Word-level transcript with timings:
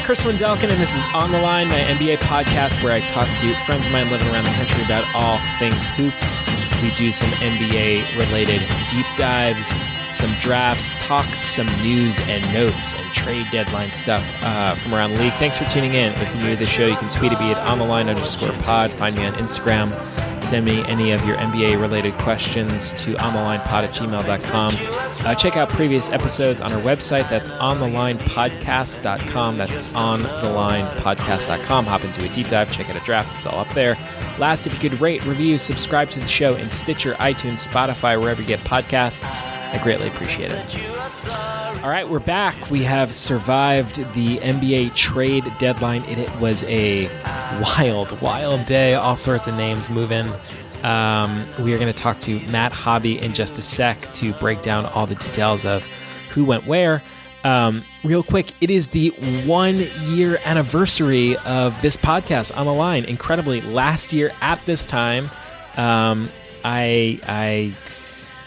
it's 0.00 0.06
Chris 0.06 0.22
Wendelken, 0.22 0.70
and 0.70 0.80
this 0.80 0.94
is 0.94 1.04
On 1.12 1.30
the 1.30 1.40
Line, 1.40 1.68
my 1.68 1.78
NBA 1.78 2.18
podcast 2.18 2.82
where 2.82 2.92
I 2.92 3.00
talk 3.00 3.28
to 3.40 3.54
friends 3.66 3.86
of 3.86 3.92
mine 3.92 4.10
living 4.10 4.28
around 4.28 4.44
the 4.44 4.50
country 4.52 4.82
about 4.82 5.04
all 5.14 5.38
things 5.58 5.84
hoops. 5.84 6.38
We 6.82 6.90
do 6.92 7.12
some 7.12 7.28
NBA 7.32 8.16
related 8.16 8.60
deep 8.88 9.04
dives, 9.18 9.74
some 10.10 10.32
drafts, 10.40 10.90
talk 11.00 11.26
some 11.44 11.66
news 11.82 12.18
and 12.20 12.42
notes 12.54 12.94
and 12.94 13.12
trade 13.12 13.46
deadline 13.50 13.92
stuff 13.92 14.26
uh, 14.40 14.74
from 14.74 14.94
around 14.94 15.14
the 15.14 15.20
league. 15.20 15.34
Thanks 15.34 15.58
for 15.58 15.64
tuning 15.64 15.92
in. 15.92 16.12
If 16.12 16.34
you're 16.34 16.44
new 16.44 16.50
to 16.50 16.56
the 16.56 16.66
show, 16.66 16.86
you 16.86 16.96
can 16.96 17.08
tweet 17.08 17.32
at 17.32 17.40
me 17.40 17.50
at 17.50 17.58
on 17.58 17.78
the 17.78 17.84
line 17.84 18.08
underscore 18.08 18.52
pod. 18.60 18.90
Find 18.92 19.14
me 19.16 19.26
on 19.26 19.34
Instagram. 19.34 19.90
Send 20.40 20.64
me 20.64 20.84
any 20.86 21.12
of 21.12 21.24
your 21.24 21.36
NBA 21.36 21.80
related 21.80 22.18
questions 22.18 22.92
to 22.94 23.14
onthelinepod 23.14 23.84
at 23.84 23.92
gmail.com. 23.92 24.76
Uh, 25.26 25.34
check 25.34 25.56
out 25.56 25.68
previous 25.68 26.10
episodes 26.10 26.62
on 26.62 26.72
our 26.72 26.80
website. 26.80 27.28
That's 27.28 27.48
onthelinepodcast.com. 27.48 29.58
That's 29.58 29.76
onthelinepodcast.com. 29.76 31.86
Hop 31.86 32.04
into 32.04 32.24
a 32.24 32.28
deep 32.34 32.48
dive, 32.48 32.72
check 32.72 32.90
out 32.90 32.96
a 32.96 33.00
draft. 33.00 33.34
It's 33.34 33.46
all 33.46 33.60
up 33.60 33.72
there. 33.74 33.96
Last, 34.38 34.66
if 34.66 34.72
you 34.72 34.78
could 34.90 35.00
rate, 35.00 35.24
review, 35.24 35.58
subscribe 35.58 36.10
to 36.10 36.20
the 36.20 36.28
show 36.28 36.56
in 36.56 36.70
Stitcher, 36.70 37.14
iTunes, 37.14 37.68
Spotify, 37.68 38.20
wherever 38.20 38.40
you 38.40 38.48
get 38.48 38.60
podcasts, 38.60 39.42
I 39.72 39.78
greatly 39.82 40.08
appreciate 40.08 40.50
it. 40.50 41.34
All 41.82 41.88
right, 41.88 42.08
we're 42.08 42.18
back. 42.18 42.70
We 42.70 42.82
have 42.82 43.14
survived 43.14 43.96
the 44.14 44.38
NBA 44.38 44.94
trade 44.94 45.50
deadline. 45.58 46.02
It, 46.04 46.18
it 46.18 46.40
was 46.40 46.64
a 46.64 47.06
wild, 47.78 48.20
wild 48.20 48.66
day. 48.66 48.94
All 48.94 49.16
sorts 49.16 49.46
of 49.46 49.54
names 49.54 49.88
moving. 49.88 50.28
Um, 50.82 51.46
we 51.60 51.72
are 51.72 51.78
going 51.78 51.92
to 51.92 51.98
talk 51.98 52.18
to 52.20 52.40
Matt 52.48 52.72
Hobby 52.72 53.18
in 53.18 53.32
just 53.32 53.58
a 53.58 53.62
sec 53.62 54.12
to 54.14 54.32
break 54.34 54.60
down 54.62 54.86
all 54.86 55.06
the 55.06 55.14
details 55.14 55.64
of 55.64 55.86
who 56.30 56.44
went 56.44 56.66
where. 56.66 57.02
Um, 57.44 57.84
real 58.04 58.22
quick, 58.22 58.52
it 58.60 58.70
is 58.70 58.88
the 58.88 59.10
one 59.46 59.86
year 60.02 60.38
anniversary 60.44 61.36
of 61.38 61.80
this 61.80 61.96
podcast 61.96 62.56
on 62.56 62.66
the 62.66 62.74
line. 62.74 63.04
Incredibly, 63.04 63.60
last 63.60 64.12
year 64.12 64.32
at 64.40 64.64
this 64.66 64.84
time, 64.84 65.30
um, 65.76 66.28
I 66.64 67.20
I 67.26 67.72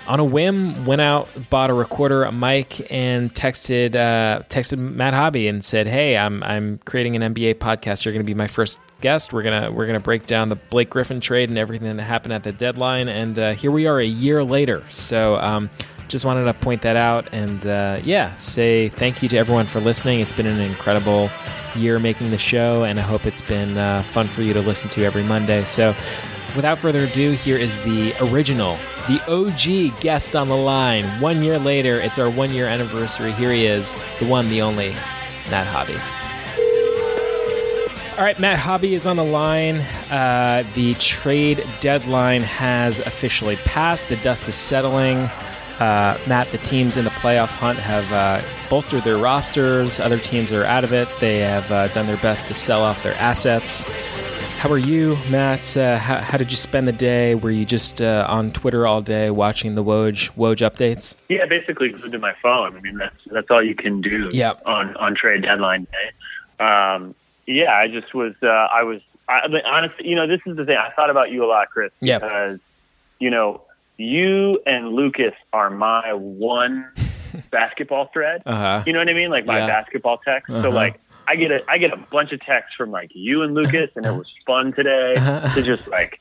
on 0.08 0.20
a 0.20 0.24
whim 0.24 0.86
went 0.86 1.02
out 1.02 1.28
bought 1.50 1.70
a 1.70 1.74
recorder 1.74 2.24
a 2.24 2.32
mic 2.32 2.92
and 2.92 3.34
texted 3.34 3.96
uh, 3.96 4.42
texted 4.50 4.78
matt 4.78 5.14
hobby 5.14 5.48
and 5.48 5.64
said 5.64 5.88
hey 5.88 6.18
i'm 6.18 6.44
i'm 6.44 6.78
creating 6.80 7.16
an 7.16 7.34
nba 7.34 7.54
podcast. 7.56 8.06
You're 8.06 8.14
going 8.14 8.26
to 8.26 8.30
be 8.30 8.34
my 8.34 8.48
first 8.48 8.80
guest. 9.02 9.34
We're 9.34 9.44
to 9.44 9.72
we're 9.72 9.88
to 9.88 10.00
break 10.00 10.26
down 10.26 10.50
the 10.50 10.56
blake 10.56 10.90
griffin 10.90 11.20
trade 11.20 11.50
and 11.50 11.58
everything 11.58 11.96
that 11.96 12.04
happened 12.04 12.34
at 12.34 12.44
the 12.44 12.52
deadline 12.52 13.08
and 13.08 13.38
uh, 13.38 13.54
here 13.54 13.72
we 13.72 13.88
are 13.88 14.00
a 14.00 14.06
year 14.06 14.44
later. 14.44 14.84
So 14.90 15.38
um, 15.38 15.70
just 16.08 16.26
wanted 16.26 16.46
to 16.46 16.54
point 16.54 16.82
that 16.84 16.96
out 16.96 17.28
and 17.32 17.66
uh, 17.66 18.00
yeah 18.04 18.36
say 18.36 18.90
thank 18.90 19.24
you 19.24 19.30
to 19.30 19.38
everyone 19.38 19.66
for 19.66 19.80
listening. 19.80 20.20
It's 20.20 20.34
been 20.34 20.46
an 20.46 20.60
incredible 20.60 21.30
year 21.76 21.98
making 21.98 22.30
the 22.30 22.38
show 22.38 22.84
and 22.84 23.00
i 23.00 23.02
hope 23.02 23.26
it's 23.26 23.42
been 23.42 23.76
uh, 23.80 24.04
fun 24.04 24.28
for 24.28 24.44
you 24.44 24.54
to 24.54 24.62
listen 24.62 24.90
to 24.90 25.04
every 25.04 25.24
monday. 25.24 25.64
So 25.66 25.96
without 26.56 26.80
further 26.80 27.06
ado, 27.06 27.32
here 27.32 27.58
is 27.58 27.76
the 27.84 28.14
original, 28.22 28.78
the 29.08 29.22
OG 29.28 30.00
guest 30.00 30.36
on 30.36 30.48
the 30.48 30.56
line. 30.56 31.06
One 31.20 31.44
year 31.44 31.60
later, 31.60 32.00
it's 32.00 32.18
our 32.18 32.30
one 32.30 32.54
year 32.54 32.68
anniversary. 32.68 33.32
Here 33.34 33.52
he 33.52 33.66
is, 33.66 33.96
the 34.20 34.28
one, 34.28 34.50
the 34.50 34.62
only, 34.62 34.92
Matt 35.50 35.68
Hobby. 35.68 35.98
All 38.18 38.24
right, 38.24 38.40
Matt 38.40 38.60
Hobby 38.60 38.94
is 38.94 39.06
on 39.06 39.16
the 39.16 39.24
line. 39.24 39.78
Uh, 40.12 40.64
the 40.76 40.94
trade 40.96 41.66
deadline 41.82 42.44
has 42.44 43.00
officially 43.00 43.56
passed. 43.58 44.08
The 44.08 44.18
dust 44.18 44.48
is 44.48 44.56
settling. 44.56 45.18
Uh, 45.80 46.18
Matt, 46.28 46.50
the 46.52 46.60
teams 46.60 46.96
in 46.96 47.04
the 47.04 47.10
playoff 47.10 47.48
hunt 47.48 47.80
have 47.80 48.14
uh, 48.14 48.42
bolstered 48.70 49.04
their 49.04 49.18
rosters. 49.18 50.00
Other 50.00 50.20
teams 50.20 50.52
are 50.54 50.64
out 50.64 50.84
of 50.84 50.94
it. 50.94 51.10
They 51.20 51.40
have 51.40 51.70
uh, 51.72 51.88
done 51.90 52.06
their 52.06 52.18
best 52.18 52.46
to 52.48 52.54
sell 52.54 52.84
off 52.84 53.02
their 53.02 53.16
assets. 53.16 53.84
How 54.64 54.72
are 54.72 54.78
you, 54.78 55.18
Matt? 55.30 55.76
Uh, 55.76 55.98
how, 55.98 56.20
how, 56.20 56.38
did 56.38 56.50
you 56.50 56.56
spend 56.56 56.88
the 56.88 56.94
day? 56.94 57.36
Were 57.36 57.52
you 57.52 57.66
just 57.66 58.02
uh, 58.02 58.26
on 58.30 58.54
Twitter 58.54 58.88
all 58.88 59.02
day 59.02 59.30
watching 59.30 59.76
the 59.76 59.84
Woj 59.84 60.32
Woj 60.38 60.66
updates? 60.66 61.16
Yeah, 61.28 61.46
basically 61.48 61.90
glued 61.90 62.14
to 62.14 62.18
my 62.18 62.34
phone. 62.42 62.78
I 62.78 62.80
mean, 62.80 62.96
that's 62.96 63.18
that's 63.30 63.52
all 63.52 63.62
you 63.62 63.76
can 63.76 64.00
do 64.00 64.30
yep. 64.32 64.62
on 64.66 64.96
on 64.96 65.16
trade 65.16 65.42
deadline 65.42 65.86
day. 65.92 66.66
Um, 66.66 67.14
yeah, 67.46 67.74
I 67.74 67.90
just 67.90 68.14
was. 68.14 68.36
Uh, 68.42 68.48
I 68.48 68.84
was. 68.84 69.02
I, 69.28 69.50
mean, 69.50 69.64
honestly, 69.66 70.08
you 70.08 70.16
know, 70.16 70.28
this 70.28 70.40
is 70.46 70.56
the 70.56 70.64
thing. 70.64 70.78
I 70.78 70.92
thought 70.92 71.10
about 71.10 71.30
you 71.30 71.44
a 71.44 71.48
lot, 71.48 71.70
Chris, 71.70 71.92
yep. 72.00 72.22
because 72.22 72.62
you 73.20 73.32
know, 73.32 73.64
you 73.98 74.62
and 74.66 74.94
Lucas 74.94 75.34
are 75.52 75.72
my 75.72 76.14
one 76.14 76.90
basketball 77.52 78.12
thread. 78.14 78.44
Uh-huh. 78.46 78.82
You 78.88 78.94
know 78.94 79.00
what 79.00 79.10
I 79.10 79.14
mean? 79.14 79.30
Like 79.30 79.46
my 79.46 79.58
Yeah. 79.58 79.68
basketball 79.68 80.20
text. 80.20 80.50
Uh-huh. 80.50 80.64
So 80.64 80.70
like. 80.70 81.02
I 81.28 81.36
get 81.36 81.52
a 81.52 81.64
I 81.70 81.78
get 81.78 81.94
a 81.94 81.98
bunch 81.98 82.32
of 82.32 82.42
texts 82.42 82.76
from 82.76 82.92
like 82.92 83.12
you 83.14 83.42
and 83.44 83.54
Lucas, 83.54 83.90
and 83.96 84.06
it 84.06 84.12
was 84.12 84.28
fun 84.46 84.74
today 84.74 85.16
to 85.56 85.62
just 85.64 85.88
like 85.88 86.20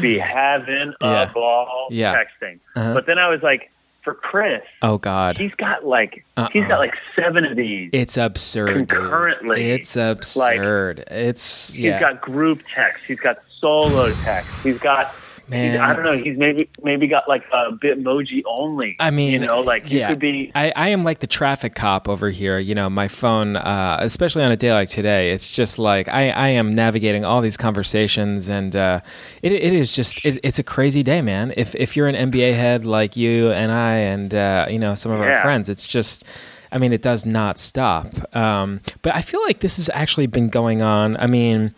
be 0.00 0.18
having 0.18 0.92
a 1.00 1.06
Yeah. 1.06 1.32
ball 1.32 1.88
Yeah. 1.90 2.14
texting. 2.14 2.60
Uh-huh. 2.76 2.94
But 2.94 3.06
then 3.06 3.18
I 3.18 3.28
was 3.28 3.42
like, 3.42 3.70
for 4.02 4.14
Chris, 4.14 4.62
Oh 4.82 4.98
God, 4.98 5.38
he's 5.38 5.54
got 5.54 5.86
like 5.86 6.24
Uh-uh. 6.36 6.48
he's 6.52 6.66
got 6.66 6.78
like 6.78 6.94
seven 7.16 7.44
of 7.46 7.56
these. 7.56 7.90
it's 7.92 8.16
absurd. 8.16 8.74
dude. 8.74 8.88
Concurrently. 8.90 9.70
it's 9.70 9.96
absurd. 9.96 11.04
it's 11.10 11.72
He's 11.74 11.80
yeah, 11.86 12.00
got 12.00 12.20
group 12.20 12.60
text. 12.74 13.04
He's 13.06 13.18
got 13.20 13.38
solo 13.60 14.12
text. 14.22 14.50
He's 14.62 14.78
got. 14.78 15.12
Man. 15.48 15.80
I 15.80 15.94
don't 15.94 16.04
know. 16.04 16.16
He's 16.16 16.36
maybe 16.36 16.68
maybe 16.82 17.06
got 17.06 17.28
like 17.28 17.44
a 17.52 17.72
Bitmoji 17.72 18.42
only. 18.46 18.96
I 19.00 19.10
mean, 19.10 19.32
you 19.32 19.38
know, 19.38 19.60
like 19.60 19.86
he 19.86 19.98
yeah. 19.98 20.08
could 20.08 20.18
be. 20.18 20.50
I, 20.54 20.72
I 20.74 20.88
am 20.88 21.04
like 21.04 21.20
the 21.20 21.26
traffic 21.26 21.74
cop 21.74 22.08
over 22.08 22.30
here. 22.30 22.58
You 22.58 22.74
know, 22.74 22.88
my 22.88 23.08
phone, 23.08 23.56
uh, 23.56 23.98
especially 24.00 24.42
on 24.42 24.52
a 24.52 24.56
day 24.56 24.72
like 24.72 24.88
today, 24.88 25.30
it's 25.32 25.54
just 25.54 25.78
like 25.78 26.08
I, 26.08 26.30
I 26.30 26.48
am 26.48 26.74
navigating 26.74 27.24
all 27.24 27.40
these 27.40 27.56
conversations, 27.56 28.48
and 28.48 28.74
uh, 28.74 29.00
it, 29.42 29.52
it 29.52 29.72
is 29.72 29.94
just 29.94 30.24
it, 30.24 30.38
it's 30.42 30.58
a 30.58 30.64
crazy 30.64 31.02
day, 31.02 31.22
man. 31.22 31.52
If 31.56 31.74
if 31.74 31.96
you're 31.96 32.08
an 32.08 32.30
NBA 32.30 32.54
head 32.54 32.84
like 32.84 33.16
you 33.16 33.50
and 33.52 33.72
I, 33.72 33.94
and 33.96 34.34
uh, 34.34 34.66
you 34.70 34.78
know 34.78 34.94
some 34.94 35.12
of 35.12 35.20
our 35.20 35.40
friends, 35.42 35.68
it's 35.68 35.88
just. 35.88 36.24
I 36.72 36.78
mean, 36.78 36.92
it 36.92 37.02
does 37.02 37.24
not 37.24 37.56
stop. 37.56 38.08
Um, 38.34 38.80
but 39.02 39.14
I 39.14 39.22
feel 39.22 39.40
like 39.42 39.60
this 39.60 39.76
has 39.76 39.88
actually 39.94 40.26
been 40.26 40.48
going 40.48 40.82
on. 40.82 41.16
I 41.18 41.28
mean, 41.28 41.72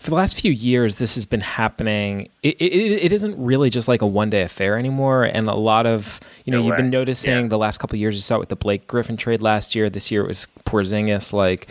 for 0.00 0.10
the 0.10 0.16
last 0.16 0.40
few 0.40 0.50
years, 0.50 0.96
this 0.96 1.14
has 1.14 1.26
been 1.26 1.42
happening. 1.42 2.28
It, 2.42 2.56
it, 2.60 3.04
it 3.04 3.12
isn't 3.12 3.36
really 3.38 3.68
just 3.70 3.86
like 3.86 4.00
a 4.02 4.06
one 4.06 4.30
day 4.30 4.42
affair 4.42 4.78
anymore. 4.78 5.24
And 5.24 5.48
a 5.48 5.54
lot 5.54 5.86
of, 5.86 6.18
you 6.44 6.52
know, 6.52 6.60
No 6.60 6.66
you've 6.66 6.76
been 6.78 6.90
noticing 6.90 7.42
Yeah. 7.42 7.48
the 7.48 7.58
last 7.58 7.78
couple 7.78 7.96
of 7.96 8.00
years, 8.00 8.14
you 8.14 8.22
saw 8.22 8.36
it 8.36 8.38
with 8.40 8.48
the 8.48 8.56
Blake 8.56 8.86
Griffin 8.86 9.16
trade 9.16 9.42
last 9.42 9.74
year. 9.74 9.90
This 9.90 10.10
year 10.10 10.22
it 10.24 10.28
was 10.28 10.48
Porzingis. 10.64 11.32
Like, 11.32 11.68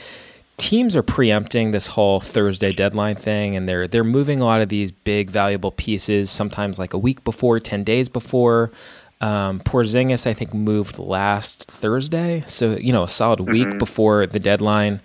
teams 0.57 0.95
are 0.95 1.01
preempting 1.03 1.71
this 1.71 1.87
whole 1.87 2.19
Thursday 2.19 2.71
deadline 2.71 3.15
thing, 3.15 3.55
and 3.55 3.67
they're 3.67 3.87
they're 3.87 4.03
moving 4.03 4.39
a 4.41 4.45
lot 4.45 4.61
of 4.61 4.69
these 4.69 4.91
big, 4.91 5.31
valuable 5.31 5.71
pieces. 5.71 6.29
Sometimes 6.29 6.77
like 6.77 6.93
a 6.93 6.97
week 6.99 7.23
before, 7.23 7.59
ten 7.59 7.83
days 7.83 8.09
before. 8.09 8.71
Um, 9.21 9.59
Porzingis, 9.59 10.25
I 10.25 10.33
think, 10.33 10.53
moved 10.53 10.97
last 10.97 11.65
Thursday, 11.65 12.41
so 12.47 12.77
you 12.77 12.93
know, 12.93 13.03
a 13.03 13.09
solid 13.09 13.41
week 13.41 13.77
before 13.77 14.25
the 14.25 14.39
deadline. 14.39 15.01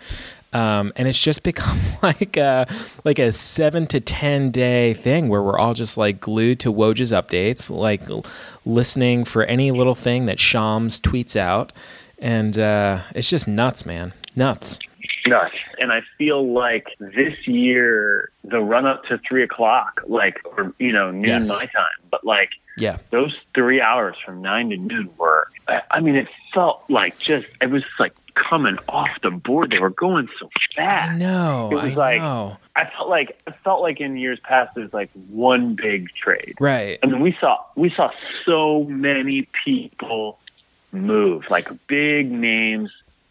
Um, 0.54 0.92
and 0.96 1.06
it's 1.08 1.20
just 1.20 1.42
become 1.52 1.78
like 2.02 2.36
a 2.36 2.66
like 3.04 3.18
a 3.18 3.32
seven 3.32 3.86
to 3.88 4.00
ten 4.00 4.50
day 4.50 4.94
thing 4.94 5.28
where 5.28 5.42
we're 5.42 5.58
all 5.58 5.74
just 5.74 5.98
like 5.98 6.20
glued 6.20 6.60
to 6.60 6.72
Woj's 6.72 7.12
updates, 7.12 7.70
like 7.70 8.02
listening 8.64 9.24
for 9.24 9.42
any 9.44 9.70
little 9.70 9.94
thing 9.94 10.26
that 10.26 10.38
Shams 10.40 11.00
tweets 11.00 11.36
out, 11.36 11.72
and 12.18 12.58
uh, 12.58 13.00
it's 13.14 13.28
just 13.28 13.48
nuts, 13.48 13.84
man, 13.84 14.12
nuts. 14.36 14.78
nuts. 15.26 15.54
And 15.78 15.92
I 15.92 16.00
feel 16.18 16.52
like 16.52 16.86
this 17.00 17.46
year, 17.46 18.30
the 18.44 18.60
run 18.60 18.86
up 18.86 19.04
to 19.04 19.18
three 19.28 19.42
o'clock, 19.42 20.00
like, 20.06 20.38
or, 20.56 20.72
you 20.78 20.92
know, 20.92 21.10
noon 21.10 21.24
Yes. 21.24 21.48
my 21.48 21.60
time, 21.66 22.08
but 22.10 22.24
like 22.24 22.50
Yeah, 22.78 22.98
those 23.10 23.34
three 23.54 23.80
hours 23.80 24.16
from 24.24 24.40
nine 24.40 24.70
to 24.70 24.76
noon 24.76 25.10
were, 25.18 25.48
I, 25.68 25.80
I 25.90 26.00
mean, 26.00 26.14
it 26.14 26.28
felt 26.54 26.84
like 26.88 27.18
just, 27.18 27.46
it 27.60 27.70
was 27.70 27.82
like 27.98 28.12
coming 28.34 28.76
off 28.88 29.08
the 29.22 29.30
board. 29.30 29.70
They 29.70 29.78
were 29.78 29.90
going 29.90 30.28
so 30.40 30.48
fast. 30.76 31.12
I 31.12 31.16
know, 31.16 31.68
It 31.72 31.74
was 31.76 31.84
I 31.92 31.94
like- 31.94 32.20
know, 32.20 32.56
I 32.76 32.90
felt 32.96 33.08
like, 33.08 33.40
I 33.46 33.52
felt 33.62 33.80
like 33.82 34.00
in 34.00 34.16
years 34.16 34.40
past, 34.42 34.74
there's 34.74 34.92
like 34.92 35.10
one 35.28 35.74
big 35.76 36.08
trade. 36.20 36.56
right? 36.60 36.98
I 37.02 37.06
mean, 37.06 37.20
we 37.20 37.36
saw, 37.40 37.58
we 37.76 37.90
saw 37.94 38.10
so 38.44 38.84
many 38.84 39.48
people 39.64 40.38
move, 40.92 41.48
like 41.50 41.68
big 41.86 42.30
names 42.30 42.90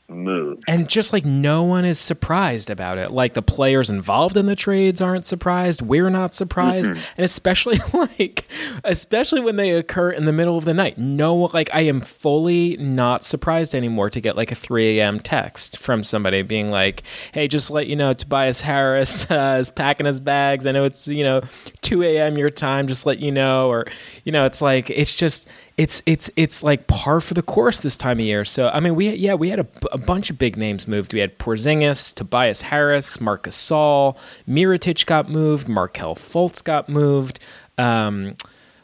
move. 0.09 0.59
And 0.67 0.89
just 0.89 1.13
like 1.13 1.25
no 1.25 1.63
one 1.63 1.85
is 1.85 2.00
surprised 2.00 2.69
about 2.69 2.97
it. 2.97 3.11
Like 3.11 3.33
the 3.33 3.41
players 3.41 3.89
involved 3.89 4.38
in 4.38 4.45
the 4.45 4.55
trades 4.55 5.01
aren't 5.01 5.25
surprised. 5.25 5.81
We're 5.81 6.09
not 6.09 6.33
surprised. 6.33 6.91
And 6.91 7.25
especially 7.25 7.79
like 7.94 8.47
especially 8.83 9.41
when 9.41 9.55
they 9.55 9.71
occur 9.71 10.11
in 10.11 10.25
the 10.25 10.31
middle 10.31 10.57
of 10.57 10.65
the 10.65 10.73
night. 10.73 10.97
No 10.97 11.35
like 11.35 11.69
I 11.73 11.81
am 11.81 12.01
fully 12.01 12.77
not 12.77 13.23
surprised 13.23 13.73
anymore 13.73 14.09
to 14.09 14.21
get 14.21 14.35
like 14.35 14.51
a 14.51 14.55
3 14.55 15.00
a.m. 15.00 15.19
text 15.19 15.77
from 15.77 16.03
somebody 16.03 16.41
being 16.41 16.69
like, 16.69 17.03
Hey, 17.33 17.47
just 17.47 17.71
let 17.71 17.88
you 17.88 17.95
know, 17.95 18.13
Tobias 18.13 18.61
Harris 18.61 19.25
uh, 19.31 19.57
is 19.59 19.69
packing 19.69 20.06
his 20.06 20.19
bags. 20.19 20.65
I 20.65 20.71
know 20.71 20.83
it's, 20.83 21.07
you 21.07 21.23
know, 21.23 21.41
2 21.81 22.03
a.m. 22.03 22.38
your 22.38 22.49
time, 22.49 22.88
just 22.88 23.06
let 23.06 23.19
you 23.19 23.31
know. 23.31 23.69
Or, 23.69 23.85
you 24.23 24.31
know, 24.31 24.45
it's 24.45 24.61
like 24.61 24.89
it's 24.89 25.15
just 25.15 25.47
it's 25.77 26.03
it's 26.05 26.29
it's 26.35 26.63
like 26.63 26.87
par 26.87 27.19
for 27.19 27.33
the 27.33 27.41
course 27.41 27.79
this 27.79 27.97
time 27.97 28.19
of 28.19 28.25
year. 28.25 28.45
So 28.45 28.69
I 28.69 28.79
mean, 28.79 28.95
we 28.95 29.09
yeah 29.09 29.33
we 29.33 29.49
had 29.49 29.59
a, 29.59 29.67
a 29.91 29.97
bunch 29.97 30.29
of 30.29 30.37
big 30.37 30.57
names 30.57 30.87
moved. 30.87 31.13
We 31.13 31.19
had 31.19 31.37
Porzingis, 31.39 32.13
Tobias 32.13 32.61
Harris, 32.61 33.19
Marcus 33.19 33.53
Gasol, 33.53 34.17
Mirotic 34.47 35.05
got 35.05 35.29
moved, 35.29 35.67
Markelle 35.67 36.15
Fultz 36.15 36.63
got 36.63 36.89
moved. 36.89 37.39
Um, 37.77 38.35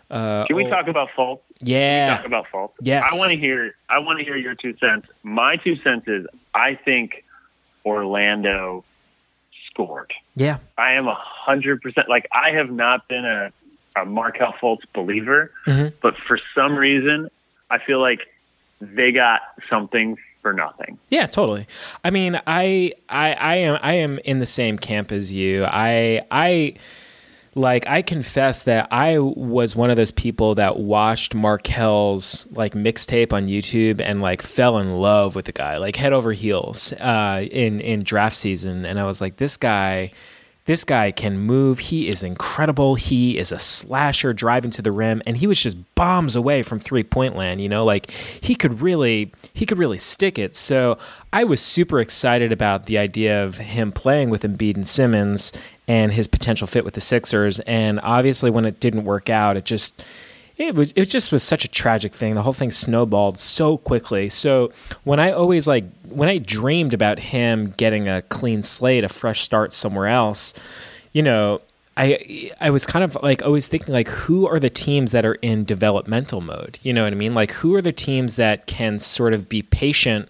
uh, 0.10 0.46
Can 0.46 0.56
we 0.56 0.66
oh, 0.66 0.70
talk 0.70 0.88
about 0.88 1.10
Fultz? 1.18 1.42
Yeah, 1.62 2.18
talk 2.18 2.26
about 2.26 2.46
Fultz. 2.52 2.74
Yes. 2.82 3.08
I 3.12 3.18
want 3.18 3.32
to 3.32 3.38
hear. 3.38 3.76
I 3.90 4.00
want 4.00 4.20
to 4.20 4.26
hear 4.26 4.38
your 4.38 4.56
two 4.56 4.76
cents. 4.78 5.08
My 5.24 5.58
two 5.58 5.76
cents 5.84 6.08
is 6.08 6.26
I 6.54 6.76
think 6.76 7.24
Orlando 7.86 8.84
scored. 9.70 10.14
Yeah, 10.36 10.58
I 10.78 10.94
am 10.94 11.08
a 11.08 11.18
hundred 11.18 11.82
percent. 11.82 12.10
Like 12.10 12.28
I 12.32 12.52
have 12.56 12.72
not 12.72 13.08
been 13.08 13.26
a, 13.26 13.52
a 13.96 14.06
Markelle 14.06 14.54
Fultz 14.62 14.82
believer, 14.94 15.52
mm-hmm. 15.66 15.96
but 16.02 16.16
for 16.28 16.40
some 16.56 16.76
reason, 16.76 17.30
I 17.70 17.80
feel 17.80 18.00
like 18.00 18.22
they 18.82 19.12
got 19.12 19.42
something 19.70 20.18
for 20.42 20.54
nothing. 20.54 20.98
Yeah, 21.10 21.28
totally. 21.28 21.68
I 22.04 22.10
mean, 22.10 22.40
I 22.48 22.94
I 23.10 23.34
I 23.34 23.56
am 23.56 23.80
I 23.82 23.94
am 23.94 24.20
in 24.20 24.40
the 24.40 24.46
same 24.46 24.78
camp 24.78 25.12
as 25.12 25.32
you. 25.32 25.66
I 25.66 26.22
I 26.32 26.76
like 27.56 27.88
I 27.88 28.02
confess 28.02 28.62
that 28.64 28.88
I 28.92 29.20
was 29.20 29.76
one 29.76 29.90
of 29.90 29.98
those 29.98 30.12
people 30.12 30.56
that 30.56 30.78
watched 30.78 31.36
Markelle's 31.36 32.48
like 32.52 32.74
mixtape 32.74 33.34
on 33.34 33.48
YouTube 33.48 34.02
and 34.02 34.22
like 34.22 34.42
fell 34.42 34.78
in 34.78 34.94
love 34.94 35.36
with 35.36 35.46
the 35.46 35.52
guy, 35.52 35.78
like 35.78 35.96
head 35.96 36.14
over 36.14 36.32
heels, 36.32 36.94
uh, 36.94 37.46
in 37.52 37.82
in 37.82 38.04
draft 38.04 38.36
season, 38.36 38.86
and 38.86 39.00
I 39.00 39.04
was 39.06 39.22
like, 39.22 39.38
this 39.38 39.58
guy. 39.58 40.12
This 40.70 40.84
guy 40.84 41.10
can 41.10 41.40
move. 41.40 41.80
He 41.80 42.08
is 42.10 42.22
incredible. 42.22 42.94
He 42.94 43.40
is 43.40 43.52
a 43.52 43.58
slasher 43.58 44.34
driving 44.34 44.70
to 44.70 44.84
the 44.84 44.92
rim, 44.92 45.20
and 45.26 45.36
he 45.36 45.48
was 45.48 45.60
just 45.60 45.78
bombs 45.96 46.36
away 46.36 46.62
from 46.62 46.78
three 46.78 47.02
point 47.02 47.36
land. 47.36 47.60
You 47.60 47.68
know, 47.68 47.84
like 47.84 48.12
he 48.12 48.54
could 48.54 48.80
really, 48.80 49.34
he 49.52 49.66
could 49.66 49.80
really 49.80 49.98
stick 49.98 50.38
it. 50.38 50.56
So 50.56 51.00
I 51.34 51.44
was 51.44 51.60
super 51.60 52.00
excited 52.00 52.52
about 52.52 52.86
the 52.86 53.00
idea 53.00 53.44
of 53.44 53.58
him 53.58 53.92
playing 53.92 54.30
with 54.30 54.44
Embiid 54.44 54.76
and 54.76 54.88
Simmons 54.88 55.52
and 55.88 56.14
his 56.14 56.28
potential 56.28 56.68
fit 56.68 56.86
with 56.86 56.94
the 56.94 57.02
Sixers. 57.02 57.60
And 57.62 58.00
obviously, 58.04 58.52
when 58.52 58.66
it 58.66 58.80
didn't 58.80 59.06
work 59.06 59.28
out, 59.28 59.58
it 59.58 59.66
just 59.66 60.04
it 60.60 60.76
was 60.76 60.92
it 60.98 61.06
just 61.06 61.32
was 61.32 61.42
such 61.42 61.64
a 61.64 61.70
tragic 61.70 62.14
thing. 62.14 62.36
The 62.36 62.44
whole 62.44 62.54
thing 62.54 62.70
snowballed 62.70 63.40
so 63.40 63.78
quickly. 63.78 64.28
So 64.28 64.72
when 65.06 65.18
I 65.18 65.32
always 65.32 65.68
like 65.68 65.86
when 66.10 66.28
I 66.28 66.38
dreamed 66.38 66.94
about 66.94 67.18
him 67.18 67.74
getting 67.78 68.10
a 68.10 68.22
clean 68.24 68.62
slate, 68.62 69.06
a 69.06 69.10
fresh 69.10 69.42
start 69.42 69.72
somewhere 69.72 70.08
else, 70.08 70.54
you 71.14 71.24
know, 71.24 71.62
I 71.96 72.52
I 72.60 72.72
was 72.72 72.86
kind 72.86 73.06
of 73.06 73.18
like 73.24 73.42
always 73.42 73.68
thinking 73.68 73.94
like 73.94 74.10
who 74.10 74.46
are 74.48 74.60
the 74.60 74.70
teams 74.70 75.14
that 75.14 75.26
are 75.26 75.36
in 75.36 75.64
developmental 75.64 76.42
mode? 76.42 76.78
You 76.84 76.92
know 76.92 77.06
what 77.06 77.14
I 77.14 77.16
mean? 77.16 77.34
Like 77.34 77.52
who 77.54 77.74
are 77.76 77.82
the 77.82 77.94
teams 77.94 78.36
that 78.36 78.68
can 78.68 79.00
sort 79.00 79.34
of 79.34 79.48
be 79.48 79.62
patient 79.62 80.28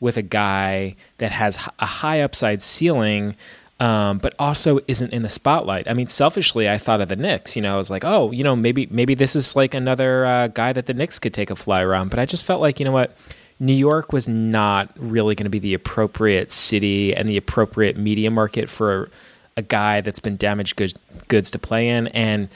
with 0.00 0.16
a 0.16 0.22
guy 0.22 0.96
that 1.18 1.30
has 1.30 1.56
a 1.78 1.86
high 1.86 2.20
upside 2.20 2.62
ceiling 2.62 3.36
um, 3.80 4.18
but 4.18 4.34
also 4.38 4.80
isn't 4.88 5.12
in 5.12 5.22
the 5.22 5.28
spotlight. 5.28 5.88
I 5.88 5.92
mean, 5.92 6.06
selfishly, 6.06 6.68
I 6.68 6.78
thought 6.78 7.00
of 7.00 7.08
the 7.08 7.16
Knicks. 7.16 7.54
You 7.54 7.62
know, 7.62 7.74
I 7.74 7.78
was 7.78 7.90
like, 7.90 8.04
oh, 8.04 8.30
you 8.32 8.42
know, 8.42 8.56
maybe 8.56 8.86
maybe 8.90 9.14
this 9.14 9.36
is 9.36 9.54
like 9.54 9.74
another 9.74 10.26
uh, 10.26 10.48
guy 10.48 10.72
that 10.72 10.86
the 10.86 10.94
Knicks 10.94 11.18
could 11.18 11.32
take 11.32 11.50
a 11.50 11.56
fly 11.56 11.82
around. 11.82 12.10
But 12.10 12.18
I 12.18 12.26
just 12.26 12.44
felt 12.44 12.60
like, 12.60 12.80
you 12.80 12.84
know 12.84 12.92
what, 12.92 13.16
New 13.60 13.74
York 13.74 14.12
was 14.12 14.28
not 14.28 14.90
really 14.96 15.34
going 15.34 15.44
to 15.44 15.50
be 15.50 15.58
the 15.58 15.74
appropriate 15.74 16.50
city 16.50 17.14
and 17.14 17.28
the 17.28 17.36
appropriate 17.36 17.96
media 17.96 18.30
market 18.30 18.68
for 18.68 19.10
a 19.56 19.62
guy 19.62 20.00
that's 20.00 20.20
been 20.20 20.36
damaged 20.36 20.76
goods, 20.76 20.94
goods 21.28 21.50
to 21.50 21.58
play 21.58 21.88
in. 21.88 22.08
And 22.08 22.48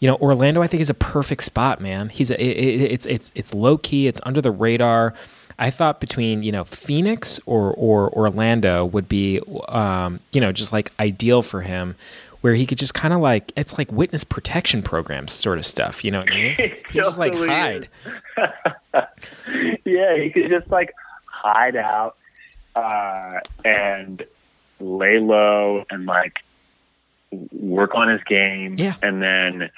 you 0.00 0.06
know, 0.06 0.16
Orlando, 0.16 0.62
I 0.62 0.68
think, 0.68 0.80
is 0.80 0.90
a 0.90 0.94
perfect 0.94 1.42
spot, 1.42 1.80
man. 1.80 2.08
He's 2.08 2.30
a, 2.30 2.40
it, 2.40 2.92
it's 2.92 3.06
it's 3.06 3.32
it's 3.34 3.52
low 3.52 3.78
key, 3.78 4.06
it's 4.06 4.20
under 4.24 4.40
the 4.40 4.52
radar. 4.52 5.14
I 5.58 5.70
thought 5.70 6.00
between 6.00 6.42
you 6.42 6.52
know 6.52 6.64
Phoenix 6.64 7.40
or 7.46 7.72
or 7.72 8.10
Orlando 8.10 8.84
would 8.84 9.08
be 9.08 9.40
um, 9.68 10.20
you 10.32 10.40
know 10.40 10.52
just 10.52 10.72
like 10.72 10.92
ideal 11.00 11.42
for 11.42 11.62
him, 11.62 11.96
where 12.40 12.54
he 12.54 12.66
could 12.66 12.78
just 12.78 12.94
kind 12.94 13.12
of 13.12 13.20
like 13.20 13.52
it's 13.56 13.76
like 13.76 13.90
witness 13.90 14.24
protection 14.24 14.82
programs 14.82 15.32
sort 15.32 15.58
of 15.58 15.66
stuff. 15.66 16.04
You 16.04 16.12
know 16.12 16.20
what 16.20 16.32
I 16.32 16.34
mean? 16.34 16.56
He 16.90 17.00
just 17.00 17.18
like 17.18 17.34
hide. 17.34 17.88
yeah, 19.84 20.16
he 20.16 20.30
could 20.30 20.48
just 20.48 20.68
like 20.70 20.92
hide 21.26 21.76
out 21.76 22.16
uh, 22.74 23.40
and 23.64 24.24
lay 24.80 25.18
low 25.18 25.84
and 25.90 26.06
like 26.06 26.38
work 27.52 27.94
on 27.94 28.08
his 28.08 28.22
game. 28.24 28.76
Yeah, 28.78 28.94
and 29.02 29.22
then 29.22 29.70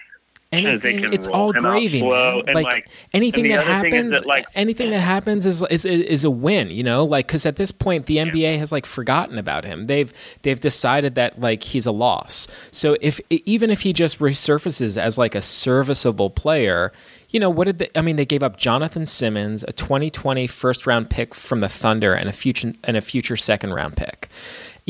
anything 0.52 1.12
it's 1.12 1.28
all 1.28 1.52
gravy 1.52 2.02
man. 2.02 2.42
Like, 2.52 2.64
like, 2.64 2.88
anything 3.12 3.48
that 3.48 3.64
happens 3.64 4.18
that, 4.18 4.26
like, 4.26 4.46
anything 4.54 4.90
that 4.90 5.00
happens 5.00 5.46
is, 5.46 5.62
is 5.70 5.84
is 5.84 6.24
a 6.24 6.30
win 6.30 6.70
you 6.70 6.82
know 6.82 7.04
like 7.04 7.28
because 7.28 7.46
at 7.46 7.54
this 7.54 7.70
point 7.70 8.06
the 8.06 8.16
nba 8.16 8.34
yeah. 8.34 8.56
has 8.56 8.72
like 8.72 8.84
forgotten 8.84 9.38
about 9.38 9.64
him 9.64 9.84
they've 9.84 10.12
they've 10.42 10.58
decided 10.58 11.14
that 11.14 11.40
like 11.40 11.62
he's 11.62 11.86
a 11.86 11.92
loss 11.92 12.48
so 12.72 12.96
if 13.00 13.20
even 13.30 13.70
if 13.70 13.82
he 13.82 13.92
just 13.92 14.18
resurfaces 14.18 15.00
as 15.00 15.16
like 15.16 15.36
a 15.36 15.42
serviceable 15.42 16.30
player 16.30 16.92
you 17.28 17.38
know 17.38 17.50
what 17.50 17.66
did 17.66 17.78
they 17.78 17.90
i 17.94 18.00
mean 18.00 18.16
they 18.16 18.26
gave 18.26 18.42
up 18.42 18.56
jonathan 18.56 19.06
simmons 19.06 19.62
a 19.68 19.72
2020 19.72 20.48
first 20.48 20.84
round 20.84 21.08
pick 21.08 21.32
from 21.32 21.60
the 21.60 21.68
thunder 21.68 22.12
and 22.12 22.28
a 22.28 22.32
future 22.32 22.72
and 22.82 22.96
a 22.96 23.00
future 23.00 23.36
second 23.36 23.72
round 23.72 23.96
pick 23.96 24.28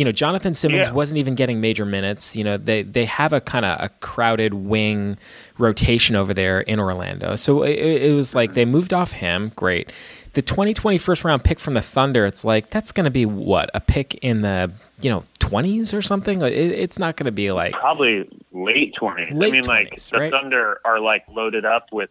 you 0.01 0.05
know, 0.07 0.13
Jonathan 0.13 0.55
Simmons 0.55 0.87
yeah. 0.87 0.93
wasn't 0.93 1.19
even 1.19 1.35
getting 1.35 1.61
major 1.61 1.85
minutes. 1.85 2.35
You 2.35 2.43
know, 2.43 2.57
they 2.57 2.85
they 2.85 3.05
have 3.05 3.35
a 3.35 3.41
kind 3.43 3.67
of 3.67 3.79
a 3.79 3.91
crowded 4.01 4.55
wing 4.55 5.19
rotation 5.59 6.17
over 6.17 6.33
there 6.33 6.63
in 6.63 6.81
Orlando. 6.81 7.37
So 7.37 7.65
it, 7.65 7.75
it, 7.79 8.15
was 8.15 8.35
like 8.35 8.55
they 8.55 8.65
moved 8.65 8.95
off 8.95 9.13
him. 9.13 9.53
Great. 9.57 9.93
The 10.33 10.41
2020 10.41 10.97
first 10.97 11.23
round 11.23 11.45
pick 11.45 11.59
from 11.59 11.75
the 11.75 11.83
Thunder, 11.83 12.25
it's 12.25 12.47
like 12.47 12.71
that's 12.71 12.93
going 12.93 13.05
to 13.05 13.11
be 13.11 13.27
what 13.27 13.69
a 13.75 13.81
pick 13.81 14.15
in 14.23 14.41
the 14.41 14.73
you 15.03 15.11
know 15.11 15.23
20s 15.41 15.93
or 15.93 16.01
something. 16.01 16.41
It, 16.41 16.55
it's 16.55 16.99
not 16.99 17.17
going 17.17 17.27
to 17.27 17.33
be 17.33 17.53
like 17.53 17.75
probably 17.75 18.27
late 18.53 18.95
20s. 18.95 19.37
Late 19.37 19.49
I 19.49 19.53
mean, 19.53 19.65
20s, 19.65 19.69
like 19.69 20.01
the 20.01 20.17
right? 20.17 20.33
Thunder 20.33 20.81
are 20.87 20.99
like 20.99 21.25
loaded 21.29 21.67
up 21.67 21.89
with 21.93 22.09